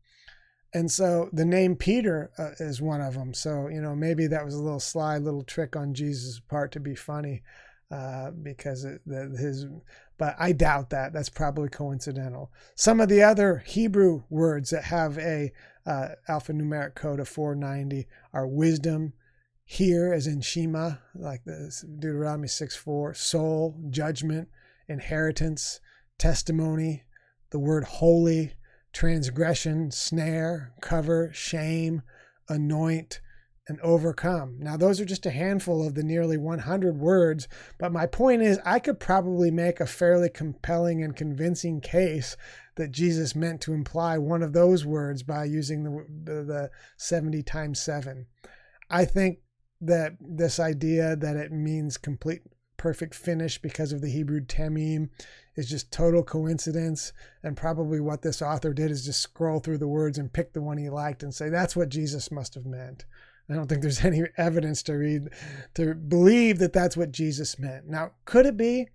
And 0.71 0.91
so 0.91 1.31
the 1.33 1.45
name 1.45 1.75
Peter 1.75 2.29
uh, 2.37 2.51
is 2.59 2.79
one 2.79 3.01
of 3.01 3.15
them. 3.15 3.33
So 3.33 3.67
you 3.67 3.81
know 3.81 3.95
maybe 3.95 4.27
that 4.27 4.45
was 4.45 4.53
a 4.53 4.61
little 4.61 4.79
sly 4.79 5.17
little 5.17 5.43
trick 5.43 5.75
on 5.75 5.95
Jesus' 5.95 6.39
part 6.39 6.71
to 6.73 6.79
be 6.79 6.93
funny, 6.93 7.41
uh, 7.91 8.31
because 8.31 8.85
it, 8.85 9.01
the, 9.05 9.35
his 9.37 9.65
but 10.17 10.35
I 10.37 10.51
doubt 10.51 10.89
that. 10.89 11.13
That's 11.13 11.29
probably 11.29 11.69
coincidental. 11.69 12.51
Some 12.75 12.99
of 12.99 13.07
the 13.07 13.23
other 13.23 13.63
Hebrew 13.65 14.23
words 14.29 14.69
that 14.71 14.83
have 14.83 15.17
a 15.17 15.51
uh, 15.85 16.09
alphanumeric 16.27 16.93
code 16.93 17.21
of 17.21 17.29
490 17.29 18.05
are 18.33 18.45
wisdom, 18.45 19.13
hear 19.63 20.13
as 20.13 20.27
in 20.27 20.41
Shema, 20.41 20.95
like 21.15 21.45
this 21.45 21.85
Deuteronomy 21.99 22.49
6 22.49 22.75
4, 22.75 23.13
soul, 23.13 23.81
judgment, 23.89 24.49
inheritance, 24.89 25.79
testimony, 26.17 27.05
the 27.51 27.59
word 27.59 27.85
holy, 27.85 28.53
transgression, 28.91 29.89
snare, 29.89 30.73
cover, 30.81 31.31
shame, 31.33 32.01
anoint, 32.49 33.21
and 33.69 33.79
overcome. 33.81 34.57
Now, 34.59 34.75
those 34.77 34.99
are 34.99 35.05
just 35.05 35.25
a 35.25 35.31
handful 35.31 35.85
of 35.85 35.95
the 35.95 36.03
nearly 36.03 36.37
100 36.37 36.97
words, 36.97 37.47
but 37.77 37.91
my 37.91 38.05
point 38.05 38.41
is, 38.41 38.59
I 38.65 38.79
could 38.79 38.99
probably 38.99 39.51
make 39.51 39.79
a 39.79 39.85
fairly 39.85 40.29
compelling 40.29 41.03
and 41.03 41.15
convincing 41.15 41.81
case 41.81 42.35
that 42.75 42.91
Jesus 42.91 43.35
meant 43.35 43.61
to 43.61 43.73
imply 43.73 44.17
one 44.17 44.41
of 44.41 44.53
those 44.53 44.85
words 44.85 45.23
by 45.23 45.45
using 45.45 45.83
the, 45.83 46.05
the, 46.23 46.43
the 46.43 46.71
70 46.97 47.43
times 47.43 47.81
7. 47.81 48.25
I 48.89 49.05
think 49.05 49.39
that 49.81 50.13
this 50.19 50.59
idea 50.59 51.15
that 51.15 51.35
it 51.35 51.51
means 51.51 51.97
complete 51.97 52.41
perfect 52.79 53.13
finish 53.13 53.61
because 53.61 53.91
of 53.91 54.01
the 54.01 54.09
Hebrew 54.09 54.39
tamim 54.39 55.09
is 55.55 55.69
just 55.69 55.91
total 55.91 56.23
coincidence. 56.23 57.13
And 57.43 57.55
probably 57.55 57.99
what 57.99 58.21
this 58.23 58.41
author 58.41 58.73
did 58.73 58.89
is 58.89 59.05
just 59.05 59.21
scroll 59.21 59.59
through 59.59 59.77
the 59.77 59.87
words 59.87 60.17
and 60.17 60.33
pick 60.33 60.53
the 60.53 60.61
one 60.61 60.77
he 60.77 60.89
liked 60.89 61.21
and 61.21 61.35
say, 61.35 61.49
that's 61.49 61.75
what 61.75 61.89
Jesus 61.89 62.31
must 62.31 62.55
have 62.55 62.65
meant. 62.65 63.05
I 63.49 63.55
don't 63.55 63.67
think 63.67 63.81
there's 63.81 64.05
any 64.05 64.23
evidence 64.37 64.83
to 64.83 64.93
read 64.93 65.29
to 65.75 65.95
believe 65.95 66.59
that 66.59 66.73
that's 66.73 66.97
what 66.97 67.11
Jesus 67.11 67.59
meant. 67.59 67.87
Now, 67.87 68.11
could 68.25 68.45
it 68.45 68.57
be? 68.57 68.87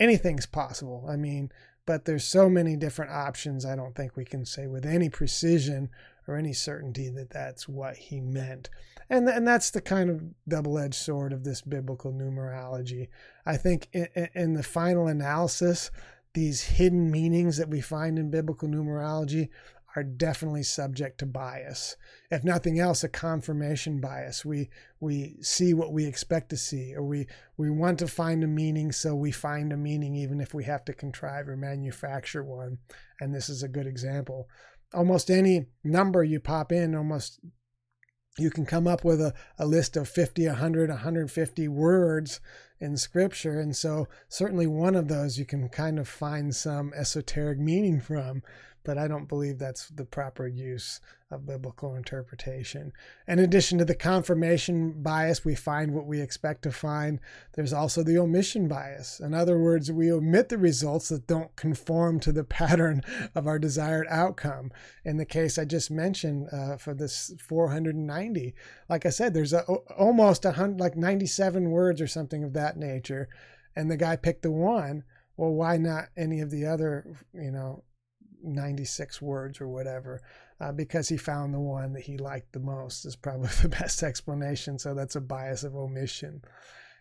Anything's 0.00 0.46
possible. 0.46 1.06
I 1.08 1.16
mean, 1.16 1.50
but 1.86 2.04
there's 2.04 2.24
so 2.24 2.48
many 2.48 2.76
different 2.76 3.12
options. 3.12 3.64
I 3.64 3.76
don't 3.76 3.94
think 3.94 4.16
we 4.16 4.24
can 4.24 4.44
say 4.44 4.66
with 4.66 4.86
any 4.86 5.08
precision 5.08 5.90
or 6.26 6.36
any 6.36 6.52
certainty 6.52 7.10
that 7.10 7.30
that's 7.30 7.68
what 7.68 7.96
he 7.96 8.20
meant. 8.20 8.70
And, 9.10 9.28
and 9.28 9.46
that's 9.46 9.70
the 9.70 9.82
kind 9.82 10.08
of 10.08 10.22
double 10.48 10.78
edged 10.78 10.94
sword 10.94 11.32
of 11.32 11.44
this 11.44 11.60
biblical 11.60 12.12
numerology. 12.12 13.08
I 13.44 13.58
think 13.58 13.88
in, 13.92 14.08
in 14.34 14.54
the 14.54 14.62
final 14.62 15.06
analysis, 15.06 15.90
these 16.32 16.62
hidden 16.62 17.10
meanings 17.10 17.58
that 17.58 17.68
we 17.68 17.80
find 17.80 18.18
in 18.18 18.30
biblical 18.30 18.68
numerology 18.68 19.50
are 19.96 20.02
definitely 20.02 20.62
subject 20.62 21.18
to 21.18 21.26
bias. 21.26 21.96
If 22.30 22.42
nothing 22.42 22.78
else, 22.78 23.04
a 23.04 23.08
confirmation 23.08 24.00
bias. 24.00 24.44
We 24.44 24.70
we 25.00 25.36
see 25.40 25.72
what 25.74 25.92
we 25.92 26.06
expect 26.06 26.50
to 26.50 26.56
see, 26.56 26.94
or 26.94 27.02
we 27.04 27.26
we 27.56 27.70
want 27.70 27.98
to 28.00 28.08
find 28.08 28.42
a 28.42 28.48
meaning, 28.48 28.92
so 28.92 29.14
we 29.14 29.30
find 29.30 29.72
a 29.72 29.76
meaning 29.76 30.14
even 30.16 30.40
if 30.40 30.52
we 30.52 30.64
have 30.64 30.84
to 30.86 30.92
contrive 30.92 31.48
or 31.48 31.56
manufacture 31.56 32.42
one. 32.42 32.78
And 33.20 33.34
this 33.34 33.48
is 33.48 33.62
a 33.62 33.68
good 33.68 33.86
example. 33.86 34.48
Almost 34.92 35.30
any 35.30 35.66
number 35.82 36.22
you 36.22 36.40
pop 36.40 36.72
in, 36.72 36.94
almost 36.94 37.40
you 38.38 38.50
can 38.50 38.66
come 38.66 38.86
up 38.88 39.04
with 39.04 39.20
a, 39.20 39.32
a 39.58 39.66
list 39.66 39.96
of 39.96 40.08
50, 40.08 40.46
100, 40.46 40.90
150 40.90 41.68
words 41.68 42.40
in 42.80 42.96
scripture. 42.96 43.60
And 43.60 43.76
so 43.76 44.08
certainly 44.28 44.66
one 44.66 44.96
of 44.96 45.08
those 45.08 45.38
you 45.38 45.44
can 45.44 45.68
kind 45.68 45.98
of 45.98 46.08
find 46.08 46.54
some 46.54 46.92
esoteric 46.94 47.58
meaning 47.58 48.00
from 48.00 48.42
but 48.84 48.98
I 48.98 49.08
don't 49.08 49.28
believe 49.28 49.58
that's 49.58 49.88
the 49.88 50.04
proper 50.04 50.46
use 50.46 51.00
of 51.30 51.46
biblical 51.46 51.96
interpretation. 51.96 52.92
In 53.26 53.38
addition 53.38 53.78
to 53.78 53.84
the 53.84 53.94
confirmation 53.94 55.02
bias, 55.02 55.44
we 55.44 55.54
find 55.54 55.92
what 55.92 56.06
we 56.06 56.20
expect 56.20 56.62
to 56.62 56.70
find. 56.70 57.18
There's 57.54 57.72
also 57.72 58.02
the 58.02 58.18
omission 58.18 58.68
bias. 58.68 59.20
In 59.20 59.32
other 59.32 59.58
words, 59.58 59.90
we 59.90 60.12
omit 60.12 60.50
the 60.50 60.58
results 60.58 61.08
that 61.08 61.26
don't 61.26 61.54
conform 61.56 62.20
to 62.20 62.32
the 62.32 62.44
pattern 62.44 63.02
of 63.34 63.46
our 63.46 63.58
desired 63.58 64.06
outcome. 64.10 64.70
In 65.04 65.16
the 65.16 65.24
case 65.24 65.58
I 65.58 65.64
just 65.64 65.90
mentioned 65.90 66.48
uh, 66.52 66.76
for 66.76 66.94
this 66.94 67.34
490, 67.40 68.54
like 68.88 69.06
I 69.06 69.10
said, 69.10 69.32
there's 69.32 69.54
a, 69.54 69.62
almost 69.62 70.44
100, 70.44 70.78
like 70.78 70.96
97 70.96 71.70
words 71.70 72.00
or 72.00 72.06
something 72.06 72.44
of 72.44 72.52
that 72.52 72.76
nature, 72.76 73.28
and 73.74 73.90
the 73.90 73.96
guy 73.96 74.16
picked 74.16 74.42
the 74.42 74.50
one. 74.50 75.04
Well, 75.36 75.52
why 75.52 75.78
not 75.78 76.10
any 76.16 76.40
of 76.40 76.50
the 76.50 76.64
other, 76.66 77.16
you 77.32 77.50
know, 77.50 77.82
96 78.44 79.20
words 79.22 79.60
or 79.60 79.68
whatever 79.68 80.20
uh, 80.60 80.72
because 80.72 81.08
he 81.08 81.16
found 81.16 81.52
the 81.52 81.60
one 81.60 81.92
that 81.92 82.04
he 82.04 82.16
liked 82.16 82.52
the 82.52 82.60
most 82.60 83.04
is 83.04 83.16
probably 83.16 83.48
the 83.62 83.68
best 83.68 84.02
explanation. 84.02 84.78
So 84.78 84.94
that's 84.94 85.16
a 85.16 85.20
bias 85.20 85.64
of 85.64 85.74
omission. 85.74 86.42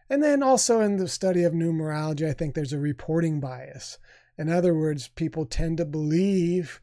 And 0.10 0.22
then 0.22 0.44
also 0.44 0.82
in 0.82 0.98
the 0.98 1.08
study 1.08 1.44
of 1.44 1.54
numerology 1.54 2.30
i 2.30 2.34
think 2.34 2.54
there's 2.54 2.74
a 2.74 2.80
reporting 2.80 3.40
bias. 3.40 3.98
In 4.38 4.50
other 4.50 4.74
words 4.76 5.08
people 5.08 5.46
tend 5.46 5.78
to 5.78 5.86
believe 5.86 6.82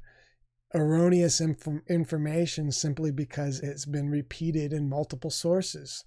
erroneous 0.75 1.41
inf- 1.41 1.83
information 1.89 2.71
simply 2.71 3.11
because 3.11 3.61
it's 3.61 3.87
been 3.87 4.09
repeated 4.09 4.73
in 4.73 4.89
multiple 4.89 5.31
sources. 5.31 6.05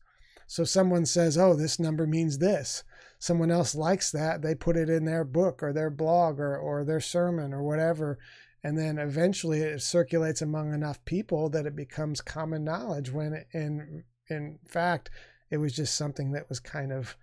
So 0.47 0.63
someone 0.63 1.05
says 1.05 1.37
oh 1.37 1.53
this 1.53 1.79
number 1.79 2.07
means 2.07 2.39
this. 2.39 2.83
Someone 3.19 3.51
else 3.51 3.73
likes 3.75 4.11
that 4.11 4.41
they 4.41 4.55
put 4.55 4.75
it 4.75 4.89
in 4.89 5.05
their 5.05 5.23
book 5.23 5.63
or 5.63 5.71
their 5.71 5.89
blog 5.89 6.39
or, 6.39 6.57
or 6.57 6.83
their 6.83 6.99
sermon 6.99 7.53
or 7.53 7.63
whatever 7.63 8.19
and 8.63 8.77
then 8.77 8.97
eventually 8.97 9.59
it 9.59 9.81
circulates 9.81 10.41
among 10.41 10.73
enough 10.73 11.03
people 11.05 11.49
that 11.49 11.65
it 11.65 11.75
becomes 11.75 12.21
common 12.21 12.63
knowledge 12.63 13.11
when 13.11 13.45
in 13.51 14.03
in 14.29 14.59
fact 14.67 15.09
it 15.51 15.57
was 15.57 15.73
just 15.73 15.95
something 15.95 16.31
that 16.31 16.49
was 16.49 16.59
kind 16.59 16.91
of 16.91 17.17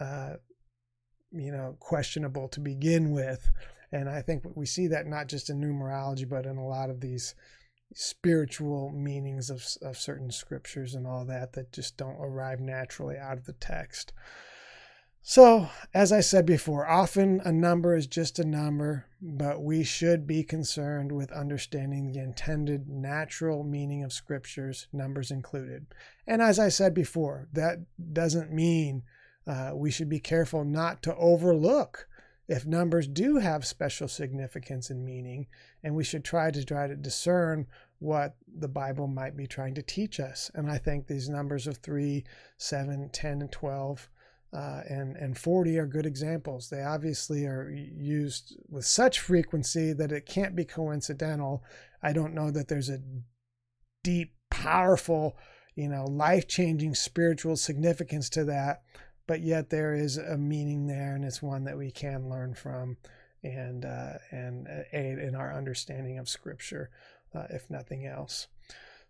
uh, 0.00 0.34
you 1.32 1.50
know 1.50 1.76
questionable 1.80 2.48
to 2.48 2.60
begin 2.60 3.10
with. 3.10 3.50
And 3.92 4.08
i 4.08 4.20
think 4.20 4.42
we 4.54 4.66
see 4.66 4.88
that 4.88 5.06
not 5.06 5.28
just 5.28 5.48
in 5.48 5.60
numerology 5.60 6.28
but 6.28 6.44
in 6.44 6.56
a 6.56 6.66
lot 6.66 6.90
of 6.90 7.00
these 7.00 7.34
spiritual 7.94 8.90
meanings 8.90 9.48
of, 9.48 9.64
of 9.80 9.96
certain 9.96 10.30
scriptures 10.30 10.94
and 10.94 11.06
all 11.06 11.24
that 11.24 11.52
that 11.52 11.72
just 11.72 11.96
don't 11.96 12.20
arrive 12.20 12.60
naturally 12.60 13.16
out 13.16 13.38
of 13.38 13.46
the 13.46 13.52
text 13.52 14.12
so, 15.28 15.68
as 15.92 16.12
I 16.12 16.20
said 16.20 16.46
before, 16.46 16.86
often 16.86 17.40
a 17.44 17.50
number 17.50 17.96
is 17.96 18.06
just 18.06 18.38
a 18.38 18.46
number, 18.46 19.06
but 19.20 19.60
we 19.60 19.82
should 19.82 20.24
be 20.24 20.44
concerned 20.44 21.10
with 21.10 21.32
understanding 21.32 22.12
the 22.12 22.20
intended 22.20 22.88
natural 22.88 23.64
meaning 23.64 24.04
of 24.04 24.12
scriptures, 24.12 24.86
numbers 24.92 25.32
included. 25.32 25.86
And 26.28 26.40
as 26.40 26.60
I 26.60 26.68
said 26.68 26.94
before, 26.94 27.48
that 27.54 27.80
doesn't 28.12 28.52
mean 28.52 29.02
uh, 29.48 29.72
we 29.74 29.90
should 29.90 30.08
be 30.08 30.20
careful 30.20 30.62
not 30.64 31.02
to 31.02 31.16
overlook 31.16 32.06
if 32.46 32.64
numbers 32.64 33.08
do 33.08 33.38
have 33.38 33.66
special 33.66 34.06
significance 34.06 34.90
and 34.90 35.04
meaning, 35.04 35.48
and 35.82 35.96
we 35.96 36.04
should 36.04 36.24
try 36.24 36.52
to 36.52 36.64
try 36.64 36.86
to 36.86 36.94
discern 36.94 37.66
what 37.98 38.36
the 38.46 38.68
Bible 38.68 39.08
might 39.08 39.36
be 39.36 39.48
trying 39.48 39.74
to 39.74 39.82
teach 39.82 40.20
us. 40.20 40.52
And 40.54 40.70
I 40.70 40.78
think 40.78 41.08
these 41.08 41.28
numbers 41.28 41.66
of 41.66 41.78
3, 41.78 42.22
7, 42.58 43.10
10, 43.12 43.40
and 43.40 43.50
12 43.50 44.08
uh, 44.52 44.82
and 44.88 45.16
and 45.16 45.36
40 45.36 45.78
are 45.78 45.86
good 45.86 46.06
examples. 46.06 46.68
They 46.68 46.82
obviously 46.82 47.46
are 47.46 47.70
used 47.70 48.56
with 48.68 48.84
such 48.84 49.20
frequency 49.20 49.92
that 49.92 50.12
it 50.12 50.26
can't 50.26 50.56
be 50.56 50.64
coincidental. 50.64 51.62
I 52.02 52.12
don't 52.12 52.34
know 52.34 52.50
that 52.50 52.68
there's 52.68 52.88
a 52.88 53.02
deep, 54.04 54.32
powerful, 54.50 55.36
you 55.74 55.88
know, 55.88 56.04
life-changing 56.04 56.94
spiritual 56.94 57.56
significance 57.56 58.30
to 58.30 58.44
that, 58.44 58.82
but 59.26 59.40
yet 59.40 59.70
there 59.70 59.94
is 59.94 60.16
a 60.16 60.38
meaning 60.38 60.86
there, 60.86 61.14
and 61.14 61.24
it's 61.24 61.42
one 61.42 61.64
that 61.64 61.76
we 61.76 61.90
can 61.90 62.28
learn 62.28 62.54
from 62.54 62.96
and 63.42 63.84
uh, 63.84 64.14
and 64.30 64.68
aid 64.92 65.18
in 65.18 65.34
our 65.34 65.52
understanding 65.52 66.18
of 66.18 66.28
Scripture, 66.28 66.90
uh, 67.34 67.44
if 67.50 67.68
nothing 67.68 68.06
else. 68.06 68.46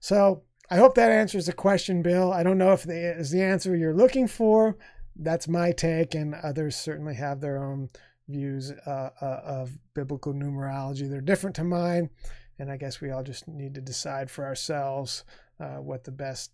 So 0.01 0.43
I 0.71 0.77
hope 0.77 0.95
that 0.97 1.13
answers 1.13 1.47
the 1.47 1.53
question, 1.53 2.03
Bill. 2.03 2.33
I 2.33 2.43
don't 2.43 2.59
know 2.59 2.73
if 2.73 2.83
the 2.83 3.19
is 3.19 3.31
the 3.31 3.43
answer 3.43 3.77
you're 3.77 3.95
looking 3.95 4.27
for 4.27 4.77
that's 5.19 5.49
my 5.49 5.73
take, 5.73 6.15
and 6.15 6.35
others 6.35 6.77
certainly 6.77 7.15
have 7.15 7.41
their 7.41 7.63
own 7.63 7.89
views 8.29 8.73
uh, 8.87 9.11
uh, 9.21 9.41
of 9.45 9.79
biblical 9.95 10.35
numerology. 10.35 11.09
They're 11.09 11.21
different 11.21 11.57
to 11.57 11.65
mine, 11.65 12.11
and 12.59 12.71
I 12.71 12.77
guess 12.77 13.01
we 13.01 13.11
all 13.11 13.23
just 13.23 13.49
need 13.49 13.75
to 13.75 13.81
decide 13.81 14.31
for 14.31 14.45
ourselves 14.45 15.25
uh, 15.61 15.77
what 15.77 16.05
the 16.05 16.13
best 16.13 16.53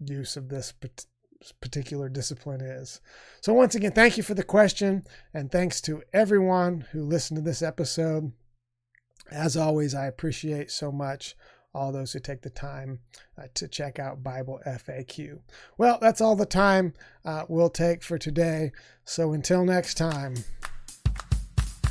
use 0.00 0.36
of 0.36 0.48
this 0.48 0.72
particular 1.60 2.08
discipline 2.08 2.60
is. 2.60 3.00
So, 3.40 3.52
once 3.52 3.74
again, 3.74 3.92
thank 3.92 4.16
you 4.16 4.22
for 4.22 4.34
the 4.34 4.42
question, 4.42 5.04
and 5.34 5.50
thanks 5.50 5.80
to 5.82 6.02
everyone 6.12 6.86
who 6.92 7.04
listened 7.04 7.38
to 7.38 7.42
this 7.42 7.62
episode. 7.62 8.32
As 9.30 9.56
always, 9.56 9.94
I 9.94 10.06
appreciate 10.06 10.70
so 10.70 10.92
much 10.92 11.36
all 11.74 11.92
those 11.92 12.12
who 12.12 12.20
take 12.20 12.42
the 12.42 12.50
time 12.50 12.98
uh, 13.38 13.44
to 13.54 13.66
check 13.68 13.98
out 13.98 14.22
Bible 14.22 14.60
FAQ. 14.66 15.38
Well, 15.78 15.98
that's 16.00 16.20
all 16.20 16.36
the 16.36 16.46
time 16.46 16.94
uh, 17.24 17.44
we'll 17.48 17.70
take 17.70 18.02
for 18.02 18.18
today. 18.18 18.72
So 19.04 19.32
until 19.32 19.64
next 19.64 19.94
time, 19.94 20.34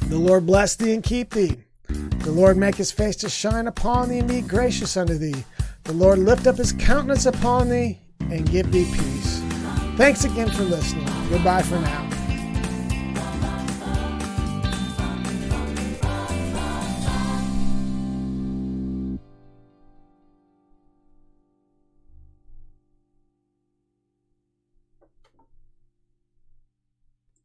the 0.07 0.17
Lord 0.17 0.45
bless 0.45 0.75
thee 0.75 0.93
and 0.93 1.03
keep 1.03 1.33
thee. 1.33 1.57
The 1.87 2.31
Lord 2.31 2.57
make 2.57 2.75
his 2.75 2.91
face 2.91 3.15
to 3.17 3.29
shine 3.29 3.67
upon 3.67 4.09
thee 4.09 4.19
and 4.19 4.27
be 4.27 4.41
gracious 4.41 4.95
unto 4.97 5.17
thee. 5.17 5.43
The 5.83 5.93
Lord 5.93 6.19
lift 6.19 6.47
up 6.47 6.57
his 6.57 6.73
countenance 6.73 7.25
upon 7.25 7.69
thee 7.69 7.99
and 8.19 8.49
give 8.49 8.71
thee 8.71 8.85
peace. 8.85 9.39
Thanks 9.97 10.23
again 10.23 10.49
for 10.49 10.63
listening. 10.63 11.05
Goodbye 11.29 11.63
for 11.63 11.79
now. 11.79 12.10